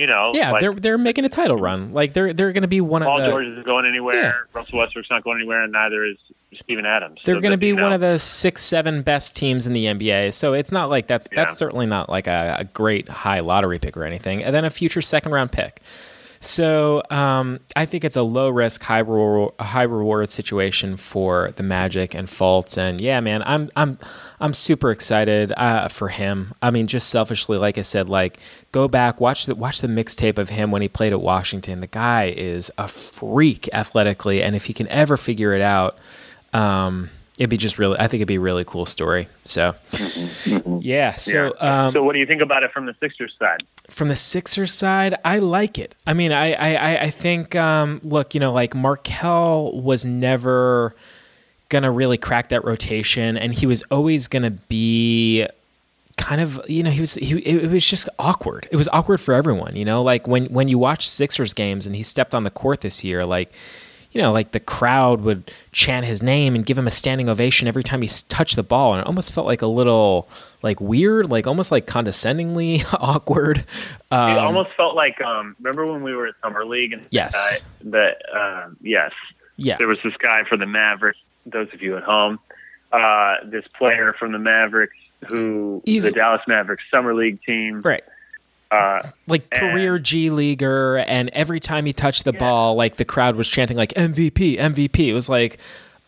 you 0.00 0.06
know, 0.06 0.30
yeah, 0.32 0.52
like, 0.52 0.60
they're 0.62 0.72
they're 0.72 0.96
making 0.96 1.26
a 1.26 1.28
title 1.28 1.58
run. 1.58 1.92
Like 1.92 2.14
they're 2.14 2.32
they're 2.32 2.52
going 2.52 2.62
to 2.62 2.68
be 2.68 2.80
one 2.80 3.02
Paul 3.02 3.18
of 3.18 3.20
the. 3.20 3.24
Paul 3.24 3.32
George 3.32 3.46
isn't 3.48 3.66
going 3.66 3.84
anywhere. 3.84 4.14
Yeah. 4.14 4.32
Russell 4.54 4.78
Westbrook's 4.78 5.10
not 5.10 5.22
going 5.22 5.36
anywhere, 5.36 5.62
and 5.62 5.74
neither 5.74 6.06
is 6.06 6.16
Steven 6.54 6.86
Adams. 6.86 7.20
They're 7.22 7.34
so 7.34 7.40
going 7.42 7.50
to 7.50 7.58
be 7.58 7.74
one 7.74 7.92
of 7.92 8.00
the 8.00 8.18
six, 8.18 8.62
seven 8.62 9.02
best 9.02 9.36
teams 9.36 9.66
in 9.66 9.74
the 9.74 9.84
NBA. 9.84 10.32
So 10.32 10.54
it's 10.54 10.72
not 10.72 10.88
like 10.88 11.06
that's 11.06 11.28
yeah. 11.30 11.44
that's 11.44 11.58
certainly 11.58 11.84
not 11.84 12.08
like 12.08 12.26
a, 12.26 12.56
a, 12.60 12.64
great 12.64 13.10
high 13.10 13.40
lottery 13.40 13.78
pick 13.78 13.94
or 13.94 14.04
anything. 14.04 14.42
And 14.42 14.54
then 14.54 14.64
a 14.64 14.70
future 14.70 15.02
second 15.02 15.32
round 15.32 15.52
pick. 15.52 15.82
So 16.42 17.02
um, 17.10 17.60
I 17.76 17.84
think 17.84 18.02
it's 18.02 18.16
a 18.16 18.22
low 18.22 18.48
risk, 18.48 18.82
high 18.82 19.00
reward, 19.00 19.52
high 19.60 19.82
reward 19.82 20.30
situation 20.30 20.96
for 20.96 21.52
the 21.56 21.62
Magic 21.62 22.14
and 22.14 22.28
Fultz. 22.28 22.78
And 22.78 22.98
yeah, 22.98 23.20
man, 23.20 23.42
I'm 23.44 23.68
I'm 23.76 23.98
I'm 24.40 24.54
super 24.54 24.90
excited 24.90 25.52
uh, 25.58 25.88
for 25.88 26.08
him. 26.08 26.54
I 26.62 26.70
mean, 26.70 26.86
just 26.86 27.10
selfishly, 27.10 27.58
like 27.58 27.76
I 27.76 27.82
said, 27.82 28.08
like 28.08 28.38
go 28.72 28.88
back 28.88 29.20
watch 29.20 29.44
the 29.44 29.54
watch 29.54 29.82
the 29.82 29.86
mixtape 29.86 30.38
of 30.38 30.48
him 30.48 30.70
when 30.70 30.80
he 30.80 30.88
played 30.88 31.12
at 31.12 31.20
Washington. 31.20 31.80
The 31.80 31.86
guy 31.86 32.32
is 32.34 32.70
a 32.78 32.88
freak 32.88 33.68
athletically, 33.74 34.42
and 34.42 34.56
if 34.56 34.64
he 34.64 34.72
can 34.72 34.88
ever 34.88 35.18
figure 35.18 35.52
it 35.52 35.62
out. 35.62 35.98
Um, 36.54 37.10
it'd 37.40 37.48
be 37.48 37.56
just 37.56 37.78
really 37.78 37.96
i 37.98 38.06
think 38.06 38.20
it'd 38.20 38.28
be 38.28 38.36
a 38.36 38.40
really 38.40 38.64
cool 38.64 38.86
story. 38.86 39.28
So 39.44 39.74
yeah 40.80 41.16
so 41.16 41.52
yeah. 41.60 41.86
Um, 41.86 41.94
so 41.94 42.04
what 42.04 42.12
do 42.12 42.18
you 42.18 42.26
think 42.26 42.42
about 42.42 42.62
it 42.62 42.70
from 42.70 42.86
the 42.86 42.94
sixers 43.00 43.34
side? 43.38 43.62
From 43.88 44.08
the 44.08 44.16
sixers 44.16 44.72
side 44.72 45.16
i 45.24 45.38
like 45.38 45.78
it. 45.78 45.94
I 46.06 46.12
mean 46.12 46.30
i 46.32 46.52
i 46.52 47.02
i 47.04 47.10
think 47.10 47.56
um, 47.56 48.00
look 48.04 48.34
you 48.34 48.40
know 48.40 48.52
like 48.52 48.74
markelle 48.74 49.72
was 49.80 50.04
never 50.04 50.94
gonna 51.70 51.90
really 51.90 52.18
crack 52.18 52.50
that 52.50 52.64
rotation 52.64 53.38
and 53.38 53.54
he 53.54 53.66
was 53.66 53.82
always 53.90 54.28
gonna 54.28 54.50
be 54.50 55.46
kind 56.18 56.42
of 56.42 56.60
you 56.68 56.82
know 56.82 56.90
he 56.90 57.00
was 57.00 57.14
he 57.14 57.38
it 57.38 57.70
was 57.70 57.86
just 57.86 58.06
awkward. 58.18 58.68
It 58.70 58.76
was 58.76 58.88
awkward 58.92 59.18
for 59.18 59.32
everyone 59.32 59.76
you 59.76 59.86
know? 59.86 60.02
Like 60.02 60.28
when 60.28 60.44
when 60.46 60.68
you 60.68 60.78
watch 60.78 61.08
sixers 61.08 61.54
games 61.54 61.86
and 61.86 61.96
he 61.96 62.02
stepped 62.02 62.34
on 62.34 62.44
the 62.44 62.50
court 62.50 62.82
this 62.82 63.02
year 63.02 63.24
like 63.24 63.50
you 64.12 64.20
know, 64.20 64.32
like 64.32 64.52
the 64.52 64.60
crowd 64.60 65.20
would 65.20 65.52
chant 65.72 66.04
his 66.04 66.22
name 66.22 66.54
and 66.54 66.66
give 66.66 66.76
him 66.76 66.86
a 66.86 66.90
standing 66.90 67.28
ovation 67.28 67.68
every 67.68 67.84
time 67.84 68.02
he 68.02 68.08
touched 68.28 68.56
the 68.56 68.62
ball, 68.62 68.94
and 68.94 69.00
it 69.00 69.06
almost 69.06 69.32
felt 69.32 69.46
like 69.46 69.62
a 69.62 69.66
little 69.66 70.28
like 70.62 70.80
weird, 70.80 71.30
like 71.30 71.46
almost 71.46 71.70
like 71.70 71.86
condescendingly 71.86 72.82
awkward. 72.92 73.64
Um, 74.10 74.30
it 74.30 74.38
almost 74.38 74.70
felt 74.76 74.96
like 74.96 75.20
um, 75.20 75.54
remember 75.60 75.86
when 75.86 76.02
we 76.02 76.14
were 76.14 76.26
at 76.26 76.34
summer 76.42 76.64
league 76.64 76.92
and 76.92 77.06
yes, 77.10 77.62
that 77.84 78.16
uh, 78.34 78.70
yes, 78.80 79.12
yeah, 79.56 79.76
there 79.78 79.88
was 79.88 79.98
this 80.02 80.14
guy 80.18 80.42
for 80.48 80.56
the 80.56 80.66
Mavericks. 80.66 81.18
Those 81.46 81.68
of 81.72 81.80
you 81.80 81.96
at 81.96 82.02
home, 82.02 82.38
uh, 82.92 83.36
this 83.44 83.64
player 83.78 84.14
from 84.18 84.32
the 84.32 84.38
Mavericks 84.38 84.96
who 85.26 85.82
He's, 85.84 86.04
the 86.04 86.12
Dallas 86.12 86.42
Mavericks 86.48 86.84
summer 86.90 87.14
league 87.14 87.40
team, 87.42 87.82
right? 87.82 88.02
Uh, 88.70 89.02
like 89.26 89.46
and, 89.50 89.60
career 89.60 89.98
G 89.98 90.30
leaguer, 90.30 90.98
and 90.98 91.28
every 91.30 91.58
time 91.58 91.86
he 91.86 91.92
touched 91.92 92.24
the 92.24 92.32
yeah. 92.32 92.38
ball, 92.38 92.76
like 92.76 92.96
the 92.96 93.04
crowd 93.04 93.34
was 93.34 93.48
chanting 93.48 93.76
like 93.76 93.92
MVP, 93.94 94.58
MVP. 94.58 95.08
It 95.08 95.14
was 95.14 95.28
like, 95.28 95.58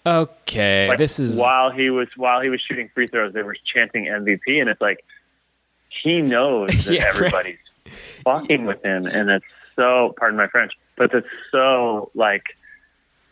okay, 0.06 0.88
like 0.88 0.98
this 0.98 1.18
is 1.18 1.38
while 1.38 1.70
he 1.70 1.90
was 1.90 2.08
while 2.16 2.40
he 2.40 2.48
was 2.50 2.60
shooting 2.60 2.88
free 2.94 3.08
throws, 3.08 3.32
they 3.32 3.42
were 3.42 3.56
chanting 3.74 4.04
MVP, 4.04 4.60
and 4.60 4.68
it's 4.68 4.80
like 4.80 5.04
he 6.02 6.20
knows 6.20 6.68
that 6.84 6.94
yeah, 6.94 7.06
everybody's. 7.08 7.56
Right. 7.84 7.94
fucking 8.24 8.64
with 8.64 8.82
him, 8.84 9.06
and 9.06 9.28
it's 9.28 9.44
so. 9.74 10.14
Pardon 10.16 10.36
my 10.36 10.46
French, 10.46 10.72
but 10.96 11.12
it's 11.12 11.26
so 11.50 12.10
like. 12.14 12.44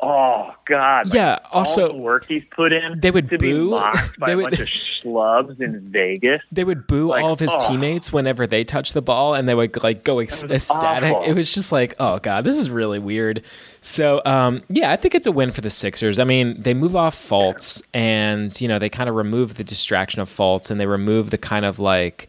Oh 0.03 0.55
God! 0.67 1.07
Like, 1.09 1.15
Yeah, 1.15 1.39
also- 1.53 1.89
all 1.89 1.93
the 1.97 2.03
work 2.03 2.25
he's 2.27 2.45
put 2.51 2.73
in. 2.73 3.01
They 3.01 3.11
would 3.11 3.29
to 3.31 3.37
be 3.39 3.53
boo- 3.53 3.71
mocked 3.73 4.19
by 4.19 4.29
they 4.29 4.33
a 4.33 4.37
would- 4.37 4.45
bunch 4.45 4.61
of 4.61 4.67
schlubs 4.69 5.61
in 5.61 5.79
Vegas. 5.91 6.41
They 6.51 6.65
would 6.65 6.87
boo 6.87 7.09
Like, 7.09 7.23
all 7.23 7.33
of 7.33 7.39
his 7.41 7.51
oh. 7.53 7.69
teammates 7.69 8.11
whenever 8.11 8.47
they 8.47 8.65
touched 8.65 8.95
the 8.95 9.03
ball, 9.03 9.35
and 9.35 9.47
they 9.47 9.55
would 9.55 9.83
like 9.83 10.03
go 10.03 10.19
ec- 10.21 10.31
ecstatic. 10.51 11.15
awful. 11.15 11.31
It 11.31 11.35
was 11.35 11.53
just 11.53 11.71
like, 11.71 11.95
oh 12.01 12.19
god, 12.19 12.45
this 12.45 12.57
is 12.57 12.71
really 12.71 12.99
weird. 12.99 13.43
So, 13.83 14.23
um, 14.25 14.63
yeah, 14.71 14.91
I 14.91 14.97
think 14.97 15.15
it's 15.15 15.27
a 15.27 15.33
win 15.33 15.53
for 15.53 15.61
the 15.61 15.71
Sixers. 15.71 16.19
I 16.19 16.25
mean, 16.25 16.63
they 16.63 16.73
move 16.75 16.97
off 16.97 17.15
Fultz, 17.15 17.83
and 17.93 18.59
you 18.61 18.69
know 18.69 18.79
they 18.79 18.89
kind 18.89 19.09
of 19.11 19.15
remove 19.17 19.57
the 19.57 19.65
distraction 19.65 20.23
of 20.23 20.31
Fultz, 20.31 20.71
and 20.71 20.81
they 20.81 20.87
remove 20.87 21.29
the 21.31 21.39
kind 21.39 21.65
of 21.67 21.79
like 21.79 22.27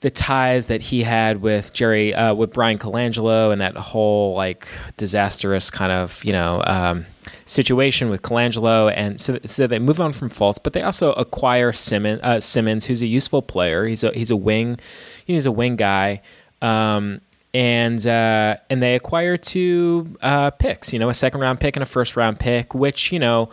the 0.00 0.10
ties 0.10 0.66
that 0.66 0.80
he 0.80 1.02
had 1.02 1.42
with 1.42 1.72
Jerry, 1.72 2.14
uh, 2.14 2.34
with 2.34 2.52
Bryan 2.52 2.78
Colangelo, 2.78 3.52
and 3.52 3.60
that 3.60 3.76
whole 3.76 4.34
like 4.34 4.68
disastrous 4.96 5.70
kind 5.70 5.92
of 5.92 6.24
you 6.24 6.32
know 6.32 6.62
um, 6.66 7.06
situation 7.44 8.08
with 8.10 8.22
Colangelo, 8.22 8.92
and 8.94 9.20
so 9.20 9.38
so 9.44 9.66
they 9.66 9.78
move 9.78 10.00
on 10.00 10.12
from 10.12 10.30
Fultz, 10.30 10.58
but 10.62 10.72
they 10.72 10.82
also 10.82 11.12
acquire 11.12 11.72
Simmons, 11.72 12.20
uh, 12.22 12.40
Simmons, 12.40 12.84
who's 12.84 13.02
a 13.02 13.06
useful 13.06 13.42
player. 13.42 13.86
He's 13.86 14.04
a 14.04 14.12
he's 14.12 14.30
a 14.30 14.36
wing, 14.36 14.78
he's 15.24 15.46
a 15.46 15.52
wing 15.52 15.76
guy. 15.76 16.22
Um, 16.60 17.20
and 17.54 18.06
uh, 18.06 18.56
and 18.68 18.82
they 18.82 18.94
acquire 18.94 19.36
two 19.36 20.16
uh, 20.20 20.50
picks, 20.50 20.92
you 20.92 20.98
know, 20.98 21.08
a 21.08 21.14
second 21.14 21.40
round 21.40 21.60
pick 21.60 21.76
and 21.76 21.82
a 21.82 21.86
first 21.86 22.14
round 22.14 22.38
pick, 22.38 22.74
which 22.74 23.10
you 23.10 23.18
know 23.18 23.48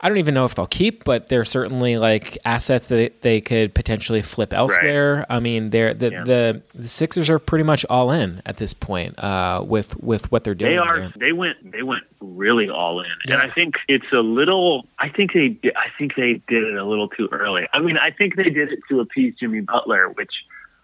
I 0.00 0.08
don't 0.10 0.18
even 0.18 0.34
know 0.34 0.44
if 0.44 0.54
they'll 0.54 0.66
keep, 0.66 1.04
but 1.04 1.28
they're 1.28 1.46
certainly 1.46 1.96
like 1.96 2.36
assets 2.44 2.88
that 2.88 3.22
they 3.22 3.40
could 3.40 3.74
potentially 3.74 4.20
flip 4.20 4.52
elsewhere. 4.52 5.24
I 5.30 5.40
mean, 5.40 5.70
they're 5.70 5.94
the, 5.94 6.10
Yeah. 6.10 6.24
the 6.24 6.62
the 6.74 6.86
Sixers 6.88 7.30
are 7.30 7.38
pretty 7.38 7.64
much 7.64 7.86
all 7.88 8.10
in 8.10 8.42
at 8.44 8.58
this 8.58 8.74
point 8.74 9.18
uh, 9.18 9.64
with 9.66 9.96
with 10.02 10.30
what 10.30 10.44
they're 10.44 10.54
doing. 10.54 10.72
They 10.72 10.76
are. 10.78 11.00
here. 11.00 11.12
They 11.16 11.32
went. 11.32 11.72
They 11.72 11.82
went 11.82 12.04
really 12.20 12.68
all 12.68 13.00
in, 13.00 13.06
Yeah. 13.26 13.40
and 13.40 13.50
I 13.50 13.54
think 13.54 13.76
it's 13.88 14.12
a 14.12 14.20
little. 14.20 14.86
I 14.98 15.08
think 15.08 15.32
they. 15.32 15.58
I 15.74 15.88
think 15.96 16.14
they 16.14 16.42
did 16.46 16.62
it 16.64 16.74
a 16.74 16.84
little 16.84 17.08
too 17.08 17.28
early. 17.32 17.66
I 17.72 17.78
mean, 17.80 17.96
I 17.96 18.10
think 18.10 18.36
they 18.36 18.50
did 18.50 18.72
it 18.72 18.80
to 18.90 19.00
appease 19.00 19.34
Jimmy 19.40 19.60
Butler, 19.62 20.10
which 20.10 20.32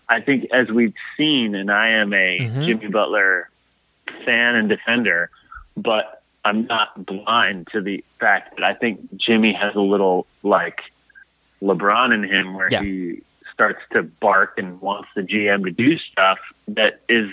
I 0.09 0.21
think, 0.23 0.47
as 0.52 0.69
we've 0.71 0.95
seen, 1.19 1.54
and 1.54 1.71
I 1.71 1.88
am 1.90 2.14
a 2.14 2.38
Mhm. 2.40 2.66
Jimmy 2.66 2.87
Butler 2.88 3.50
fan 4.25 4.54
and 4.57 4.69
defender, 4.71 5.28
but 5.76 6.22
I'm 6.45 6.67
not 6.67 7.07
blind 7.07 7.69
to 7.73 7.81
the 7.81 8.05
fact 8.19 8.57
that 8.57 8.65
I 8.65 8.75
think 8.75 9.01
Jimmy 9.17 9.53
has 9.53 9.75
a 9.75 9.81
little 9.81 10.27
like 10.43 10.81
LeBron 11.63 12.13
in 12.13 12.25
him, 12.25 12.55
where 12.55 12.69
Yeah. 12.71 12.83
he 12.83 13.23
starts 13.53 13.81
to 13.93 14.03
bark 14.03 14.55
and 14.59 14.81
wants 14.81 15.09
the 15.15 15.23
GM 15.23 15.65
to 15.65 15.71
do 15.71 15.99
stuff 15.99 16.39
that 16.69 17.01
is 17.09 17.31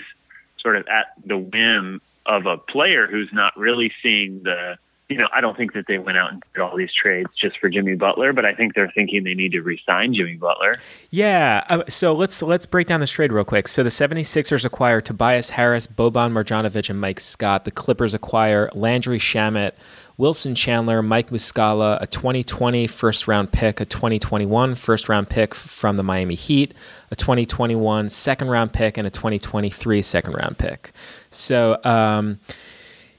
sort 0.60 0.76
of 0.76 0.86
at 0.86 1.06
the 1.24 1.36
whim 1.38 2.00
of 2.26 2.46
a 2.46 2.56
player 2.56 3.06
who's 3.06 3.30
not 3.32 3.56
really 3.56 3.92
seeing 4.02 4.42
the 4.44 4.76
you 5.10 5.18
know, 5.18 5.26
I 5.34 5.40
don't 5.40 5.56
think 5.56 5.72
that 5.72 5.86
they 5.88 5.98
went 5.98 6.16
out 6.16 6.32
and 6.32 6.42
did 6.54 6.60
all 6.60 6.76
these 6.76 6.92
trades 6.94 7.28
just 7.36 7.58
for 7.58 7.68
Jimmy 7.68 7.96
Butler, 7.96 8.32
but 8.32 8.44
I 8.44 8.54
think 8.54 8.74
they're 8.74 8.92
thinking 8.94 9.24
they 9.24 9.34
need 9.34 9.50
to 9.52 9.60
re-sign 9.60 10.14
Jimmy 10.14 10.34
Butler. 10.34 10.72
Yeah. 11.10 11.64
Uh, 11.68 11.82
so 11.88 12.14
let's 12.14 12.40
let's 12.42 12.64
break 12.64 12.86
down 12.86 13.00
this 13.00 13.10
trade 13.10 13.32
real 13.32 13.44
quick. 13.44 13.66
So 13.66 13.82
the 13.82 13.90
76ers 13.90 14.64
acquire 14.64 15.00
Tobias 15.00 15.50
Harris, 15.50 15.88
Boban 15.88 16.32
Marjanovic, 16.32 16.88
and 16.88 17.00
Mike 17.00 17.18
Scott. 17.18 17.64
The 17.64 17.72
Clippers 17.72 18.14
acquire 18.14 18.70
Landry 18.72 19.18
Shamet, 19.18 19.72
Wilson 20.16 20.54
Chandler, 20.54 21.02
Mike 21.02 21.30
Muscala, 21.30 22.00
a 22.00 22.06
2020 22.06 22.86
first 22.86 23.26
round 23.26 23.50
pick, 23.50 23.80
a 23.80 23.84
2021 23.84 24.76
first 24.76 25.08
round 25.08 25.28
pick 25.28 25.56
from 25.56 25.96
the 25.96 26.04
Miami 26.04 26.36
Heat, 26.36 26.72
a 27.10 27.16
2021 27.16 28.08
second 28.10 28.48
round 28.48 28.72
pick, 28.72 28.96
and 28.96 29.08
a 29.08 29.10
2023 29.10 30.02
second 30.02 30.34
round 30.34 30.56
pick. 30.56 30.92
So 31.32 31.80
um, 31.82 32.38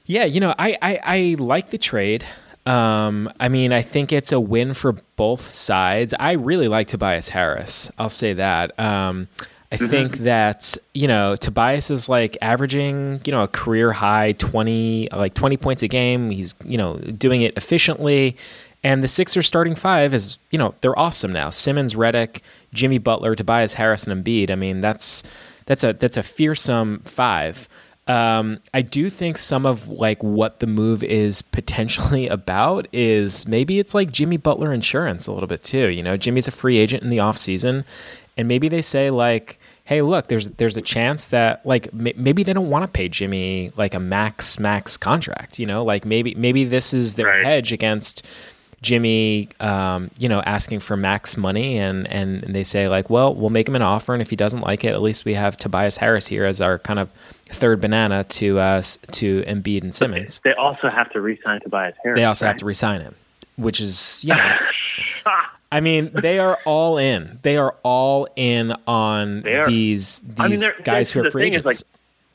yeah, 0.06 0.24
you 0.24 0.40
know, 0.40 0.54
I, 0.58 0.76
I, 0.82 1.00
I 1.04 1.36
like 1.38 1.70
the 1.70 1.78
trade. 1.78 2.26
Um, 2.66 3.32
I 3.40 3.48
mean, 3.48 3.72
I 3.72 3.82
think 3.82 4.12
it's 4.12 4.32
a 4.32 4.38
win 4.38 4.74
for 4.74 4.92
both 5.16 5.52
sides. 5.52 6.14
I 6.18 6.32
really 6.32 6.68
like 6.68 6.88
Tobias 6.88 7.28
Harris. 7.28 7.90
I'll 7.98 8.08
say 8.08 8.34
that. 8.34 8.78
Um, 8.78 9.28
I 9.72 9.78
think 9.78 10.18
that 10.18 10.76
you 10.92 11.08
know 11.08 11.34
Tobias 11.34 11.90
is 11.90 12.06
like 12.06 12.36
averaging 12.42 13.22
you 13.24 13.32
know 13.32 13.42
a 13.42 13.48
career 13.48 13.90
high 13.92 14.32
twenty 14.32 15.08
like 15.10 15.32
twenty 15.32 15.56
points 15.56 15.82
a 15.82 15.88
game. 15.88 16.30
He's 16.30 16.54
you 16.62 16.76
know 16.76 16.96
doing 16.98 17.40
it 17.40 17.56
efficiently, 17.56 18.36
and 18.84 19.02
the 19.02 19.08
Sixers 19.08 19.46
starting 19.46 19.74
five 19.74 20.12
is 20.12 20.36
you 20.50 20.58
know 20.58 20.74
they're 20.82 20.98
awesome 20.98 21.32
now. 21.32 21.48
Simmons, 21.48 21.94
Redick, 21.94 22.42
Jimmy 22.74 22.98
Butler, 22.98 23.34
Tobias 23.34 23.72
Harris, 23.72 24.06
and 24.06 24.22
Embiid. 24.24 24.50
I 24.50 24.56
mean 24.56 24.82
that's 24.82 25.22
that's 25.64 25.82
a 25.82 25.94
that's 25.94 26.18
a 26.18 26.22
fearsome 26.22 27.00
five. 27.06 27.66
Um, 28.08 28.58
I 28.74 28.82
do 28.82 29.08
think 29.08 29.38
some 29.38 29.64
of 29.64 29.86
like 29.88 30.22
what 30.22 30.58
the 30.60 30.66
move 30.66 31.04
is 31.04 31.40
potentially 31.42 32.26
about 32.38 32.88
is 32.92 33.46
maybe 33.46 33.78
it's 33.78 33.94
like 33.94 34.10
Jimmy 34.10 34.36
Butler 34.36 34.72
insurance 34.72 35.26
a 35.26 35.32
little 35.32 35.46
bit 35.46 35.62
too. 35.62 35.88
You 35.88 36.02
know, 36.02 36.16
Jimmy's 36.16 36.48
a 36.48 36.50
free 36.50 36.78
agent 36.78 37.04
in 37.04 37.10
the 37.10 37.18
offseason, 37.18 37.84
and 38.36 38.48
maybe 38.48 38.68
they 38.68 38.82
say 38.82 39.10
like, 39.10 39.58
"Hey, 39.84 40.02
look, 40.02 40.26
there's 40.26 40.48
there's 40.48 40.76
a 40.76 40.82
chance 40.82 41.26
that 41.26 41.64
like 41.64 41.86
m- 41.92 42.08
maybe 42.16 42.42
they 42.42 42.52
don't 42.52 42.70
want 42.70 42.82
to 42.82 42.88
pay 42.88 43.08
Jimmy 43.08 43.70
like 43.76 43.94
a 43.94 44.00
max 44.00 44.58
max 44.58 44.96
contract. 44.96 45.60
You 45.60 45.66
know, 45.66 45.84
like 45.84 46.04
maybe 46.04 46.34
maybe 46.34 46.64
this 46.64 46.92
is 46.92 47.14
their 47.14 47.26
Right. 47.26 47.44
hedge 47.44 47.70
against." 47.72 48.24
Jimmy, 48.82 49.48
um, 49.60 50.10
you 50.18 50.28
know, 50.28 50.42
asking 50.42 50.80
for 50.80 50.96
max 50.96 51.36
money, 51.36 51.78
and, 51.78 52.06
and 52.08 52.42
they 52.42 52.64
say 52.64 52.88
like, 52.88 53.08
well, 53.08 53.32
we'll 53.34 53.48
make 53.50 53.68
him 53.68 53.76
an 53.76 53.82
offer, 53.82 54.12
and 54.12 54.20
if 54.20 54.28
he 54.30 54.36
doesn't 54.36 54.60
like 54.60 54.84
it, 54.84 54.92
at 54.92 55.00
least 55.00 55.24
we 55.24 55.34
have 55.34 55.56
Tobias 55.56 55.96
Harris 55.96 56.26
here 56.26 56.44
as 56.44 56.60
our 56.60 56.78
kind 56.80 56.98
of 56.98 57.08
third 57.48 57.80
banana 57.80 58.24
to 58.24 58.58
uh, 58.58 58.82
to 59.12 59.42
Embiid 59.42 59.82
and 59.82 59.94
Simmons. 59.94 60.40
They 60.44 60.54
also 60.54 60.88
have 60.88 61.10
to 61.12 61.20
re-sign 61.20 61.60
Tobias 61.60 61.94
Harris. 62.02 62.16
They 62.18 62.24
also 62.24 62.46
have 62.46 62.54
right? 62.54 62.58
to 62.60 62.64
resign 62.64 63.00
him, 63.02 63.14
which 63.56 63.80
is 63.80 64.22
you 64.24 64.34
know, 64.34 64.56
I 65.72 65.80
mean, 65.80 66.10
they 66.12 66.38
are 66.38 66.58
all 66.66 66.98
in. 66.98 67.38
They 67.42 67.56
are 67.56 67.74
all 67.82 68.26
in 68.36 68.74
on 68.86 69.42
these 69.68 70.18
these 70.18 70.34
I 70.38 70.48
mean, 70.48 70.60
they're, 70.60 70.74
guys 70.82 71.10
who 71.10 71.22
the 71.22 71.28
are 71.28 71.30
free 71.30 71.46
agents. 71.46 71.64
Like, 71.66 71.76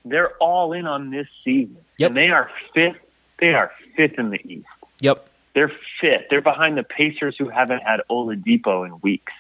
they're 0.06 0.32
all 0.38 0.72
in 0.72 0.88
on 0.88 1.12
this 1.12 1.28
season, 1.44 1.78
Yep. 1.98 2.10
and 2.12 2.18
they 2.18 2.30
are 2.30 2.50
fifth. 2.74 2.98
They 3.40 3.54
are 3.54 3.72
fifth 3.98 4.18
in 4.18 4.30
the 4.30 4.40
East. 4.50 4.66
yep. 5.02 5.28
They're 5.58 5.72
fifth. 6.00 6.26
They're 6.30 6.40
behind 6.44 6.78
the 6.78 6.84
Pacers, 6.84 7.36
who 7.36 7.50
haven't 7.50 7.80
had 7.82 8.02
Oladipo 8.12 8.86
in 8.86 9.00
weeks. 9.02 9.34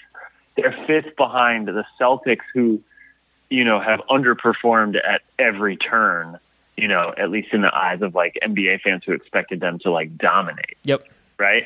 They're 0.56 0.76
fifth 0.88 1.16
behind 1.16 1.68
the 1.68 1.86
Celtics, 2.02 2.42
who, 2.56 2.82
you 3.52 3.64
know, 3.64 3.80
have 3.80 4.00
underperformed 4.10 4.96
at 4.96 5.22
every 5.38 5.78
turn. 5.78 6.40
You 6.76 6.88
know, 6.88 7.14
at 7.16 7.30
least 7.30 7.50
in 7.54 7.62
the 7.62 7.72
eyes 7.72 8.02
of 8.02 8.16
like 8.16 8.36
NBA 8.44 8.82
fans 8.82 9.04
who 9.06 9.12
expected 9.14 9.60
them 9.60 9.78
to 9.84 9.92
like 9.92 10.18
dominate, 10.18 10.78
Yep. 10.86 11.04
right? 11.38 11.66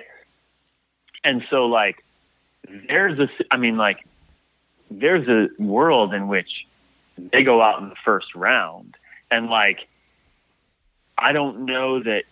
And 1.24 1.44
so, 1.50 1.68
like, 1.68 2.04
there's 2.90 3.22
a. 3.22 3.30
I 3.52 3.56
mean, 3.56 3.78
like, 3.78 4.06
there's 4.90 5.30
a 5.30 5.48
world 5.64 6.14
in 6.14 6.28
which 6.28 6.66
they 7.18 7.44
go 7.44 7.62
out 7.62 7.82
in 7.82 7.88
the 7.88 7.96
first 8.04 8.36
round, 8.36 8.98
and 9.32 9.48
like, 9.48 9.88
I 11.18 11.32
don't 11.32 11.64
know 11.64 12.04
that 12.04 12.24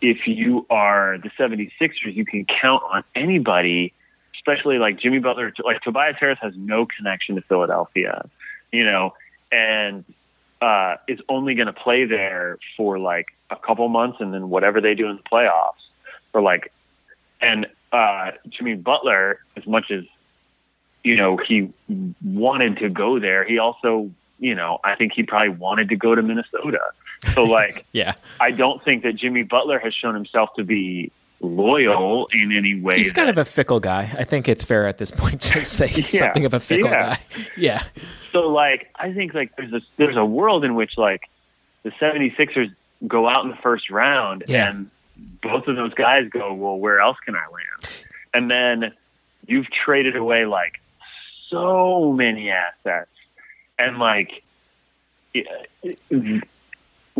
if 0.00 0.26
you 0.26 0.66
are 0.70 1.18
the 1.18 1.30
76ers, 1.38 2.14
you 2.14 2.24
can 2.24 2.46
count 2.60 2.82
on 2.90 3.04
anybody, 3.14 3.92
especially 4.34 4.78
like 4.78 4.98
Jimmy 4.98 5.18
Butler. 5.18 5.52
Like 5.64 5.80
Tobias 5.82 6.16
Harris 6.18 6.38
has 6.40 6.54
no 6.56 6.86
connection 6.86 7.36
to 7.36 7.42
Philadelphia, 7.42 8.28
you 8.72 8.84
know, 8.84 9.14
and 9.52 10.04
uh, 10.60 10.96
is 11.08 11.18
only 11.28 11.54
going 11.54 11.66
to 11.66 11.72
play 11.72 12.04
there 12.04 12.58
for 12.76 12.98
like 12.98 13.26
a 13.50 13.56
couple 13.56 13.88
months 13.88 14.18
and 14.20 14.32
then 14.34 14.50
whatever 14.50 14.80
they 14.80 14.94
do 14.94 15.08
in 15.08 15.16
the 15.16 15.22
playoffs 15.22 15.72
or 16.32 16.42
like, 16.42 16.72
and 17.40 17.66
uh, 17.92 18.32
Jimmy 18.48 18.74
Butler, 18.74 19.40
as 19.56 19.66
much 19.66 19.90
as, 19.90 20.04
you 21.02 21.16
know, 21.16 21.38
he 21.38 21.72
wanted 22.22 22.76
to 22.78 22.88
go 22.90 23.18
there, 23.18 23.44
he 23.44 23.58
also, 23.58 24.10
you 24.38 24.54
know, 24.54 24.78
I 24.84 24.94
think 24.96 25.12
he 25.14 25.22
probably 25.22 25.48
wanted 25.48 25.88
to 25.88 25.96
go 25.96 26.14
to 26.14 26.22
Minnesota. 26.22 26.80
So 27.34 27.44
like, 27.44 27.84
Yeah. 27.92 28.14
I 28.40 28.50
don't 28.50 28.82
think 28.84 29.02
that 29.02 29.14
Jimmy 29.16 29.42
Butler 29.42 29.78
has 29.78 29.94
shown 29.94 30.14
himself 30.14 30.50
to 30.56 30.64
be 30.64 31.12
loyal 31.42 32.28
in 32.32 32.52
any 32.56 32.78
way. 32.80 32.98
He's 32.98 33.12
kind 33.12 33.30
of 33.30 33.38
a 33.38 33.44
fickle 33.46 33.80
guy. 33.80 34.10
I 34.18 34.24
think 34.24 34.46
it's 34.48 34.62
fair 34.64 34.86
at 34.86 34.98
this 34.98 35.10
point 35.10 35.40
to 35.42 35.64
say 35.76 35.86
he's 35.86 36.12
Yeah. 36.12 36.20
something 36.20 36.44
of 36.44 36.54
a 36.54 36.60
fickle 36.60 36.90
Yeah. 36.90 37.16
guy. 37.16 37.18
Yeah. 37.56 37.82
so 38.32 38.40
like 38.48 38.90
I 38.96 39.12
think 39.12 39.34
like 39.34 39.54
there's 39.56 39.72
a 39.72 39.80
there's 39.96 40.16
a 40.16 40.24
world 40.24 40.64
in 40.64 40.74
which 40.74 40.96
like 40.98 41.22
the 41.82 41.90
76ers 41.92 42.74
go 43.06 43.26
out 43.28 43.44
in 43.44 43.50
the 43.50 43.56
first 43.56 43.90
round 43.90 44.44
Yeah. 44.48 44.68
and 44.70 44.90
both 45.42 45.66
of 45.66 45.76
those 45.76 45.94
guys 45.94 46.28
go, 46.30 46.52
well, 46.54 46.76
where 46.78 47.00
else 47.00 47.16
can 47.24 47.34
I 47.34 47.40
land? 47.40 48.02
And 48.34 48.50
then 48.50 48.92
you've 49.46 49.70
traded 49.70 50.16
away 50.16 50.44
like 50.46 50.80
so 51.48 52.12
many 52.12 52.50
assets 52.50 53.10
and 53.78 53.98
like 53.98 54.42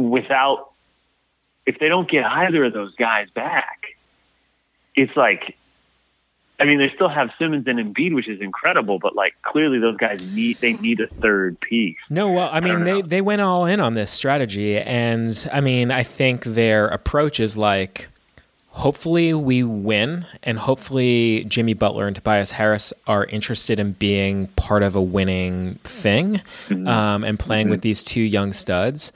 without 0.09 0.71
if 1.67 1.79
they 1.79 1.89
don't 1.89 2.11
get 2.11 2.25
either 2.25 2.65
of 2.65 2.73
those 2.73 2.95
guys 2.97 3.29
back, 3.31 3.81
it's 4.95 5.17
like 5.17 5.57
I 6.59 6.65
mean, 6.67 6.79
they 6.79 6.91
still 6.95 7.09
have 7.09 7.31
Simmons 7.39 7.67
and 7.67 7.79
Embiid, 7.79 8.15
which 8.15 8.29
is 8.29 8.39
incredible, 8.43 8.99
but 8.99 9.17
like 9.17 9.35
clearly 9.43 9.79
those 9.79 9.97
guys 9.97 10.23
need 10.35 10.59
they 10.59 10.75
need 10.75 11.01
a 11.01 11.07
third 11.07 11.59
piece. 11.61 11.97
No, 12.11 12.31
well, 12.31 12.51
I 12.53 12.61
mean, 12.61 12.83
I 12.83 12.85
they 12.85 13.03
they 13.03 13.21
went 13.23 13.41
all 13.41 13.65
in 13.65 13.81
on 13.81 13.95
this 13.95 14.11
strategy, 14.11 14.77
and 14.79 15.49
I 15.53 15.61
mean, 15.63 15.91
I 15.91 16.03
think 16.03 16.45
their 16.45 16.87
approach 16.89 17.41
is 17.41 17.57
like, 17.57 18.09
hopefully 18.69 19.33
we 19.33 19.63
win, 19.65 20.27
and 20.43 20.59
hopefully 20.59 21.45
Jimmy 21.49 21.73
Butler 21.73 22.07
and 22.07 22.15
Tobias 22.15 22.51
Harris 22.51 22.93
are 23.07 23.25
interested 23.25 23.79
in 23.79 23.93
being 23.93 24.49
part 24.49 24.83
of 24.83 24.95
a 24.95 25.01
winning 25.03 25.77
thing, 25.85 26.43
Mm-hmm. 26.69 26.87
um, 26.87 27.25
and 27.25 27.39
playing 27.39 27.71
with 27.71 27.81
these 27.81 28.05
two 28.05 28.21
young 28.21 28.53
studs. 28.53 29.13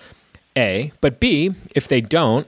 A, 0.56 0.92
but 1.00 1.20
B, 1.20 1.54
if 1.74 1.88
they 1.88 2.00
don't, 2.00 2.46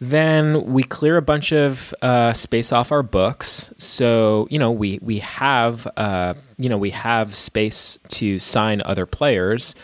then 0.00 0.72
we 0.72 0.82
clear 0.82 1.16
a 1.16 1.22
bunch 1.22 1.52
of 1.52 1.94
uh, 2.02 2.32
space 2.32 2.72
off 2.72 2.92
our 2.92 3.02
books. 3.02 3.72
So 3.78 4.46
you 4.50 4.58
know 4.58 4.70
we 4.70 4.98
we 5.00 5.20
have 5.20 5.86
uh, 5.96 6.34
you 6.58 6.68
know 6.68 6.78
we 6.78 6.90
have 6.90 7.34
space 7.34 7.98
to 8.08 8.38
sign 8.38 8.82
other 8.84 9.06
players. 9.06 9.74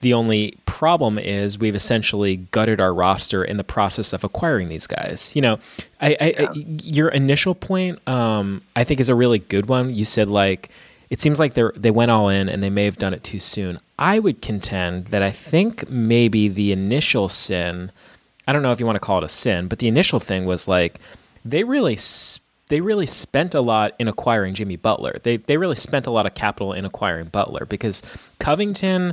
The 0.00 0.14
only 0.14 0.58
problem 0.66 1.16
is 1.16 1.58
we've 1.58 1.76
essentially 1.76 2.36
gutted 2.50 2.80
our 2.80 2.92
roster 2.92 3.44
in 3.44 3.56
the 3.56 3.64
process 3.64 4.12
of 4.12 4.24
acquiring 4.24 4.68
these 4.68 4.88
guys. 4.88 5.30
You 5.32 5.42
know, 5.42 5.58
I, 6.00 6.16
I, 6.20 6.34
I 6.38 6.48
your 6.54 7.08
initial 7.08 7.54
point 7.54 8.06
um, 8.08 8.62
I 8.74 8.84
think 8.84 9.00
is 9.00 9.08
a 9.08 9.14
really 9.14 9.38
good 9.38 9.66
one. 9.66 9.94
You 9.94 10.04
said 10.04 10.28
like 10.28 10.70
it 11.12 11.20
seems 11.20 11.38
like 11.38 11.52
they 11.52 11.64
they 11.76 11.90
went 11.90 12.10
all 12.10 12.30
in 12.30 12.48
and 12.48 12.62
they 12.62 12.70
may 12.70 12.86
have 12.86 12.96
done 12.96 13.12
it 13.12 13.22
too 13.22 13.38
soon. 13.38 13.78
I 13.98 14.18
would 14.18 14.40
contend 14.40 15.08
that 15.08 15.22
I 15.22 15.30
think 15.30 15.90
maybe 15.90 16.48
the 16.48 16.72
initial 16.72 17.28
sin, 17.28 17.92
I 18.48 18.54
don't 18.54 18.62
know 18.62 18.72
if 18.72 18.80
you 18.80 18.86
want 18.86 18.96
to 18.96 19.00
call 19.00 19.18
it 19.18 19.24
a 19.24 19.28
sin, 19.28 19.68
but 19.68 19.78
the 19.78 19.88
initial 19.88 20.18
thing 20.18 20.46
was 20.46 20.66
like 20.66 21.00
they 21.44 21.64
really 21.64 21.98
they 22.68 22.80
really 22.80 23.04
spent 23.04 23.54
a 23.54 23.60
lot 23.60 23.94
in 23.98 24.08
acquiring 24.08 24.54
Jimmy 24.54 24.76
Butler. 24.76 25.18
They 25.22 25.36
they 25.36 25.58
really 25.58 25.76
spent 25.76 26.06
a 26.06 26.10
lot 26.10 26.24
of 26.24 26.34
capital 26.34 26.72
in 26.72 26.86
acquiring 26.86 27.26
Butler 27.26 27.66
because 27.66 28.02
Covington 28.38 29.12